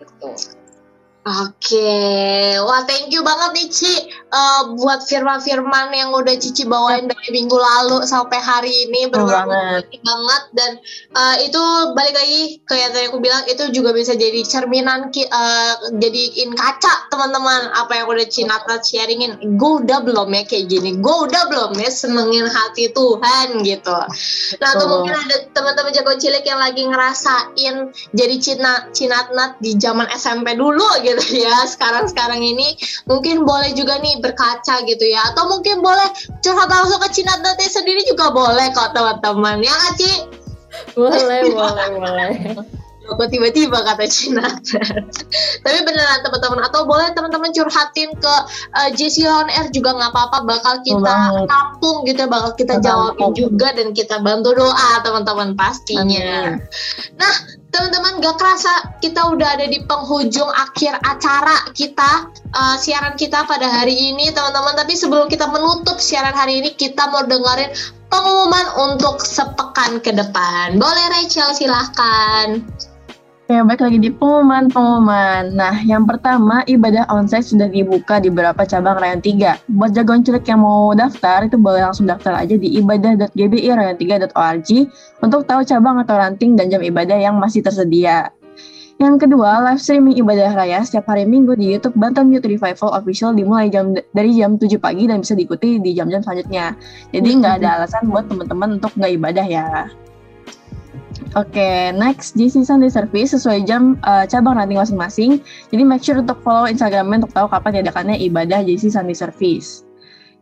itu. 0.00 0.30
Oke, 1.26 1.90
wah 2.62 2.86
thank 2.86 3.10
you 3.10 3.26
banget 3.26 3.50
nih 3.58 3.66
Ci. 3.66 3.94
Eh, 4.30 4.62
buat 4.78 5.02
firman-firman 5.10 5.90
yang 5.90 6.14
udah 6.14 6.38
Cici 6.38 6.62
bawain 6.62 7.10
dari 7.10 7.34
minggu 7.34 7.58
lalu 7.58 8.06
sampai 8.06 8.38
hari 8.38 8.70
ini 8.86 9.10
benar 9.10 9.42
banget. 9.42 9.90
banget. 10.06 10.42
Dan 10.54 10.70
eh, 11.18 11.36
itu 11.50 11.62
balik 11.98 12.14
lagi 12.14 12.62
kayak 12.70 12.94
tadi 12.94 13.10
aku 13.10 13.18
bilang 13.18 13.42
itu 13.50 13.74
juga 13.74 13.90
bisa 13.90 14.14
jadi 14.14 14.38
cerminan 14.46 15.10
ki- 15.10 15.26
eh, 15.26 15.74
jadiin 15.98 16.54
kaca 16.54 17.10
teman-teman 17.10 17.74
apa 17.74 17.98
yang 17.98 18.06
udah 18.06 18.26
Cinata 18.30 18.78
sharingin. 18.78 19.58
Gue 19.58 19.82
udah 19.82 20.06
belum 20.06 20.30
ya 20.30 20.46
kayak 20.46 20.70
gini. 20.70 21.02
Gue 21.02 21.26
udah 21.26 21.50
belum 21.50 21.74
ya 21.74 21.90
senengin 21.90 22.46
hati 22.46 22.94
Tuhan 22.94 23.66
gitu. 23.66 23.98
Nah 24.62 24.68
atau 24.78 24.86
mungkin 24.86 25.10
ada 25.10 25.42
teman-teman 25.50 25.90
jago 25.90 26.14
cilik 26.22 26.46
yang 26.46 26.62
lagi 26.62 26.86
ngerasain 26.86 27.90
jadi 28.14 28.34
Cina 28.38 28.94
Cinatnat 28.94 29.58
di 29.58 29.74
zaman 29.74 30.06
SMP 30.14 30.54
dulu 30.54 30.86
gitu 31.02 31.15
ya 31.44 31.64
sekarang-sekarang 31.66 32.40
ini 32.40 32.76
mungkin 33.08 33.44
boleh 33.44 33.72
juga 33.72 33.98
nih 34.00 34.20
berkaca 34.20 34.84
gitu 34.84 35.04
ya 35.06 35.20
atau 35.32 35.48
mungkin 35.50 35.80
boleh 35.80 36.08
curhat 36.44 36.68
langsung 36.68 37.00
ke 37.02 37.08
Cinatnatnya 37.16 37.68
sendiri 37.68 38.02
juga 38.08 38.30
boleh 38.30 38.70
kok 38.72 38.92
teman-teman 38.92 39.64
ya 39.64 39.72
nggak, 39.72 39.94
Ci? 40.00 40.12
Boleh, 40.96 41.40
boleh, 41.56 41.88
boleh. 41.96 42.30
Kok 43.06 43.30
tiba-tiba 43.30 43.78
kata 43.86 44.04
Cina. 44.10 44.42
Tapi 45.64 45.78
beneran 45.86 46.20
teman-teman. 46.26 46.60
Atau 46.66 46.84
boleh 46.90 47.14
teman-teman 47.14 47.54
curhatin 47.54 48.10
ke 48.18 48.34
uh, 48.74 48.90
JC 48.92 49.24
on 49.30 49.46
Air 49.46 49.70
juga 49.70 49.94
nggak 49.94 50.10
apa-apa. 50.10 50.38
Bakal 50.42 50.74
kita 50.82 51.46
tampung 51.46 52.02
gitu 52.02 52.26
bakal 52.26 52.52
kita 52.58 52.82
jawabin 52.82 53.30
juga 53.32 53.70
dan 53.72 53.94
kita 53.94 54.18
bantu 54.20 54.58
doa 54.58 54.90
teman-teman 55.06 55.54
pastinya. 55.54 56.02
Amin. 56.02 56.62
nah 57.14 57.34
teman-teman 57.70 58.24
gak 58.24 58.40
kerasa 58.40 58.72
kita 59.04 59.36
udah 59.36 59.60
ada 59.60 59.68
di 59.68 59.84
penghujung 59.84 60.48
akhir 60.48 60.96
acara 61.04 61.68
kita 61.76 62.32
uh, 62.56 62.76
siaran 62.80 63.20
kita 63.20 63.44
pada 63.44 63.68
hari 63.68 63.94
ini 64.12 64.32
teman-teman. 64.32 64.74
Tapi 64.74 64.96
sebelum 64.96 65.30
kita 65.30 65.46
menutup 65.52 66.00
siaran 66.00 66.32
hari 66.32 66.64
ini 66.64 66.72
kita 66.72 67.12
mau 67.12 67.22
dengerin 67.22 67.70
pengumuman 68.08 68.66
untuk 68.90 69.20
sepekan 69.22 70.00
ke 70.00 70.14
depan. 70.14 70.78
Boleh 70.80 71.06
Rachel? 71.12 71.52
Silahkan 71.52 72.64
Oke, 73.46 73.62
baik 73.62 73.78
lagi 73.78 74.02
di 74.02 74.10
pengumuman-pengumuman. 74.10 75.54
Nah, 75.54 75.78
yang 75.86 76.02
pertama, 76.02 76.66
ibadah 76.66 77.06
onsite 77.14 77.46
sudah 77.46 77.70
dibuka 77.70 78.18
di 78.18 78.26
beberapa 78.26 78.66
cabang 78.66 78.98
Rayon 78.98 79.22
3. 79.22 79.70
Buat 79.70 79.94
jagoan 79.94 80.26
cilik 80.26 80.42
yang 80.50 80.66
mau 80.66 80.90
daftar, 80.98 81.46
itu 81.46 81.54
boleh 81.54 81.86
langsung 81.86 82.10
daftar 82.10 82.42
aja 82.42 82.58
di 82.58 82.74
ibadah.gbirayon3.org 82.82 84.70
untuk 85.22 85.46
tahu 85.46 85.62
cabang 85.62 86.02
atau 86.02 86.18
ranting 86.18 86.58
dan 86.58 86.74
jam 86.74 86.82
ibadah 86.82 87.14
yang 87.22 87.38
masih 87.38 87.62
tersedia. 87.62 88.34
Yang 88.98 89.30
kedua, 89.30 89.62
live 89.62 89.78
streaming 89.78 90.18
ibadah 90.18 90.50
raya 90.50 90.82
setiap 90.82 91.06
hari 91.06 91.22
Minggu 91.22 91.54
di 91.54 91.70
YouTube 91.78 91.94
Banten 91.94 92.34
Youth 92.34 92.50
Revival 92.50 92.98
Official 92.98 93.30
dimulai 93.30 93.70
jam 93.70 93.94
dari 93.94 94.34
jam 94.34 94.58
7 94.58 94.74
pagi 94.82 95.06
dan 95.06 95.22
bisa 95.22 95.38
diikuti 95.38 95.78
di 95.78 95.94
jam-jam 95.94 96.18
selanjutnya. 96.18 96.74
Jadi 97.14 97.28
nggak 97.30 97.62
ada 97.62 97.78
alasan 97.78 98.10
buat 98.10 98.26
teman-teman 98.26 98.82
untuk 98.82 98.90
nggak 98.98 99.12
ibadah 99.22 99.46
ya. 99.46 99.86
Oke, 101.36 101.92
next 101.92 102.32
JC 102.32 102.64
Sunday 102.64 102.88
Service 102.88 103.36
sesuai 103.36 103.68
jam 103.68 104.00
uh, 104.08 104.24
cabang 104.24 104.56
ranting 104.56 104.80
masing-masing. 104.80 105.44
Jadi 105.68 105.82
make 105.84 106.00
sure 106.00 106.16
untuk 106.16 106.40
follow 106.40 106.64
Instagramnya 106.64 107.28
untuk 107.28 107.36
tahu 107.36 107.52
kapan 107.52 107.80
diadakannya 107.80 108.16
ibadah 108.24 108.64
JC 108.64 108.88
Sunday 108.88 109.12
Service. 109.12 109.84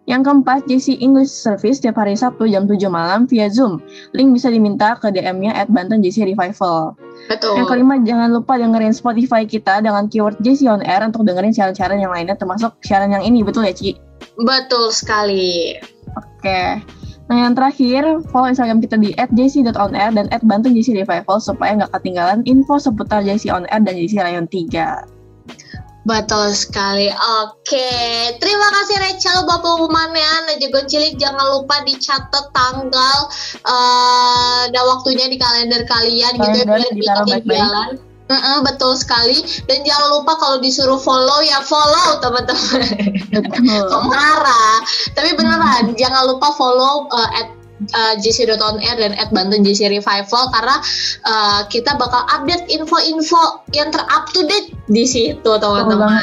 Yang 0.07 0.31
keempat, 0.31 0.69
JC 0.71 1.01
English 1.01 1.33
Service 1.33 1.81
setiap 1.81 1.99
hari 1.99 2.15
Sabtu 2.15 2.47
jam 2.47 2.71
7 2.71 2.79
malam 2.93 3.27
via 3.27 3.51
Zoom. 3.51 3.83
Link 4.15 4.37
bisa 4.37 4.53
diminta 4.53 4.95
ke 5.01 5.11
DM-nya 5.11 5.51
at 5.57 5.67
Banten 5.73 6.05
JC 6.05 6.31
Revival. 6.31 6.95
betul 7.27 7.57
Yang 7.57 7.67
kelima, 7.73 7.95
jangan 8.05 8.29
lupa 8.37 8.61
dengerin 8.61 8.93
Spotify 8.93 9.49
kita 9.49 9.81
dengan 9.81 10.07
keyword 10.07 10.39
JC 10.45 10.69
On 10.71 10.85
Air 10.85 11.03
untuk 11.09 11.25
dengerin 11.25 11.57
siaran-siaran 11.57 11.99
yang 11.99 12.13
lainnya 12.13 12.37
termasuk 12.37 12.77
siaran 12.87 13.11
yang 13.11 13.25
ini, 13.25 13.41
betul 13.41 13.67
ya 13.67 13.75
Ci? 13.75 13.97
Betul 14.39 14.93
sekali. 14.93 15.75
Oke. 16.15 16.85
Nah 17.25 17.37
yang 17.49 17.57
terakhir, 17.57 18.21
follow 18.29 18.53
Instagram 18.53 18.85
kita 18.85 19.01
di 19.01 19.17
@jc.onair 19.17 20.13
dan 20.13 20.29
@bantenjcrevival 20.29 21.41
supaya 21.41 21.81
nggak 21.81 21.93
ketinggalan 21.97 22.45
info 22.45 22.77
seputar 22.77 23.25
JC 23.25 23.49
On 23.49 23.65
Air 23.73 23.81
dan 23.81 23.97
JC 23.97 24.21
Rayon 24.21 24.45
3. 24.49 25.09
Betul 26.05 26.53
sekali. 26.53 27.09
Oke, 27.41 27.89
terima 28.37 28.69
kasih 28.77 28.97
Rachel 29.01 29.49
buat 29.49 29.65
pengumumannya. 29.65 30.33
Nah, 30.45 30.55
Jagoan 30.61 30.85
Cilik 30.85 31.17
jangan 31.17 31.49
lupa 31.49 31.81
dicatat 31.81 32.53
tanggal 32.53 33.19
eh, 33.65 34.63
dan 34.69 34.85
waktunya 34.85 35.33
di 35.33 35.41
kalender 35.41 35.89
kalian 35.89 36.37
gitu 36.37 36.59
ya 36.61 36.65
Kalender 36.69 36.93
biar 36.93 36.93
ditaruh 36.93 37.27
tidak 37.41 38.14
ketinggalan. 38.29 38.41
Mm-mm, 38.41 38.57
betul 38.65 38.93
sekali. 38.97 39.45
Dan 39.69 39.85
jangan 39.85 40.09
lupa 40.21 40.33
kalau 40.41 40.59
disuruh 40.61 41.01
follow 41.01 41.45
ya 41.45 41.61
follow 41.65 42.21
teman-teman. 42.25 42.81
Betul. 43.33 43.85
Kok 43.93 44.03
marah? 44.09 44.77
Tapi 45.13 45.37
beneran 45.37 45.93
jangan 45.97 46.29
lupa 46.29 46.53
follow 46.57 47.09
uh, 47.13 47.31
at 47.37 47.49
uh, 47.95 48.15
dan 48.99 49.13
at 49.19 49.31
Banten 49.35 49.67
JC 49.67 49.91
Revival 49.91 50.45
karena 50.55 50.77
uh, 51.27 51.61
kita 51.69 51.97
bakal 51.99 52.23
update 52.31 52.67
info-info 52.71 53.67
yang 53.75 53.91
ter-up 53.91 54.31
to 54.31 54.47
date 54.47 54.75
di 54.91 55.05
situ 55.09 55.51
teman-teman. 55.59 56.21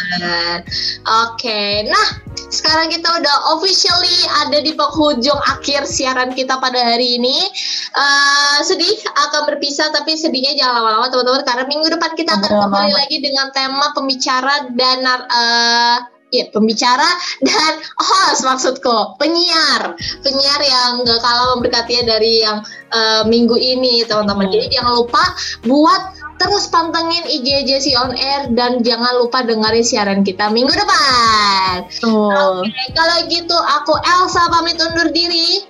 Oke, 1.26 1.86
nah 1.90 2.08
sekarang 2.52 2.92
kita 2.92 3.08
udah 3.08 3.36
officially 3.58 4.18
ada 4.44 4.60
di 4.60 4.76
penghujung 4.76 5.40
akhir 5.48 5.88
siaran 5.88 6.36
kita 6.36 6.60
pada 6.60 6.84
hari 6.84 7.16
ini. 7.16 7.48
Uh, 7.96 8.60
sedih 8.64 9.00
akan 9.16 9.56
berpisah 9.56 9.92
tapi 9.96 10.20
sedihnya 10.20 10.56
jangan 10.60 10.84
lama-lama 10.84 11.08
teman-teman 11.12 11.44
karena 11.48 11.64
minggu 11.68 11.88
depan 11.92 12.12
kita 12.16 12.32
akan 12.40 12.52
kembali 12.68 12.92
lagi 12.92 13.18
dengan 13.24 13.48
tema 13.56 13.92
pembicara 13.96 14.68
dan 14.76 15.04
uh, 15.08 15.98
ya 16.32 16.48
pembicara 16.50 17.06
dan 17.48 17.74
host 18.00 18.42
maksudku 18.48 19.20
penyiar 19.20 19.94
penyiar 20.24 20.62
yang 20.64 21.04
gak 21.04 21.20
kalah 21.20 21.60
memberkatinya 21.60 22.18
dari 22.18 22.42
yang 22.42 22.64
uh, 22.96 23.24
minggu 23.28 23.56
ini 23.60 24.08
teman-teman 24.08 24.48
Hmm. 24.48 24.56
jadi 24.58 24.68
jangan 24.80 24.94
lupa 25.06 25.24
buat 25.68 26.02
terus 26.42 26.66
pantengin 26.74 27.22
IG 27.30 27.70
Jesse 27.70 27.94
on 27.94 28.18
air 28.18 28.50
dan 28.58 28.82
jangan 28.82 29.22
lupa 29.22 29.46
dengerin 29.46 29.86
siaran 29.86 30.26
kita 30.26 30.50
minggu 30.50 30.74
depan 30.74 31.86
Betul. 31.86 32.66
Oke, 32.66 32.84
kalau 32.98 33.18
gitu 33.30 33.54
aku 33.54 33.94
Elsa 34.02 34.50
pamit 34.50 34.82
undur 34.82 35.14
diri 35.14 35.70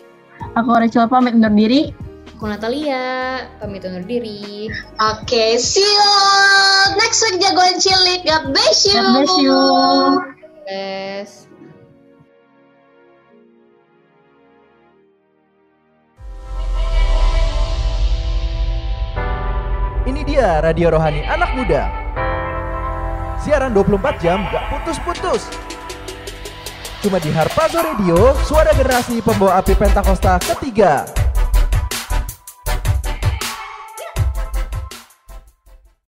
Aku 0.55 0.75
Rachel 0.75 1.07
pamit 1.07 1.37
undur 1.37 1.53
diri. 1.55 1.95
Aku 2.35 2.49
Natalia, 2.49 3.45
pamit 3.61 3.87
undur 3.87 4.03
diri. 4.03 4.67
Oke, 4.99 5.55
see 5.61 5.85
you 5.85 6.11
next 6.99 7.23
week 7.23 7.39
jagoan 7.39 7.79
cilik. 7.79 8.25
God 8.27 8.51
bless 8.51 8.83
you. 8.83 8.99
God 8.99 9.13
bless 9.15 9.33
you. 9.39 10.40
Yes. 10.69 11.49
Ini 20.05 20.21
dia 20.25 20.61
Radio 20.61 20.93
Rohani 20.93 21.25
Anak 21.25 21.57
Muda. 21.57 21.89
Siaran 23.41 23.73
24 23.73 24.21
jam 24.21 24.45
gak 24.53 24.69
putus-putus. 24.69 25.49
Cuma 27.01 27.17
di 27.17 27.33
Harpazo 27.33 27.81
Radio, 27.81 28.37
suara 28.45 28.69
generasi 28.77 29.25
pembawa 29.25 29.57
api 29.57 29.73
Pentakosta 29.73 30.37
ketiga. 30.37 31.20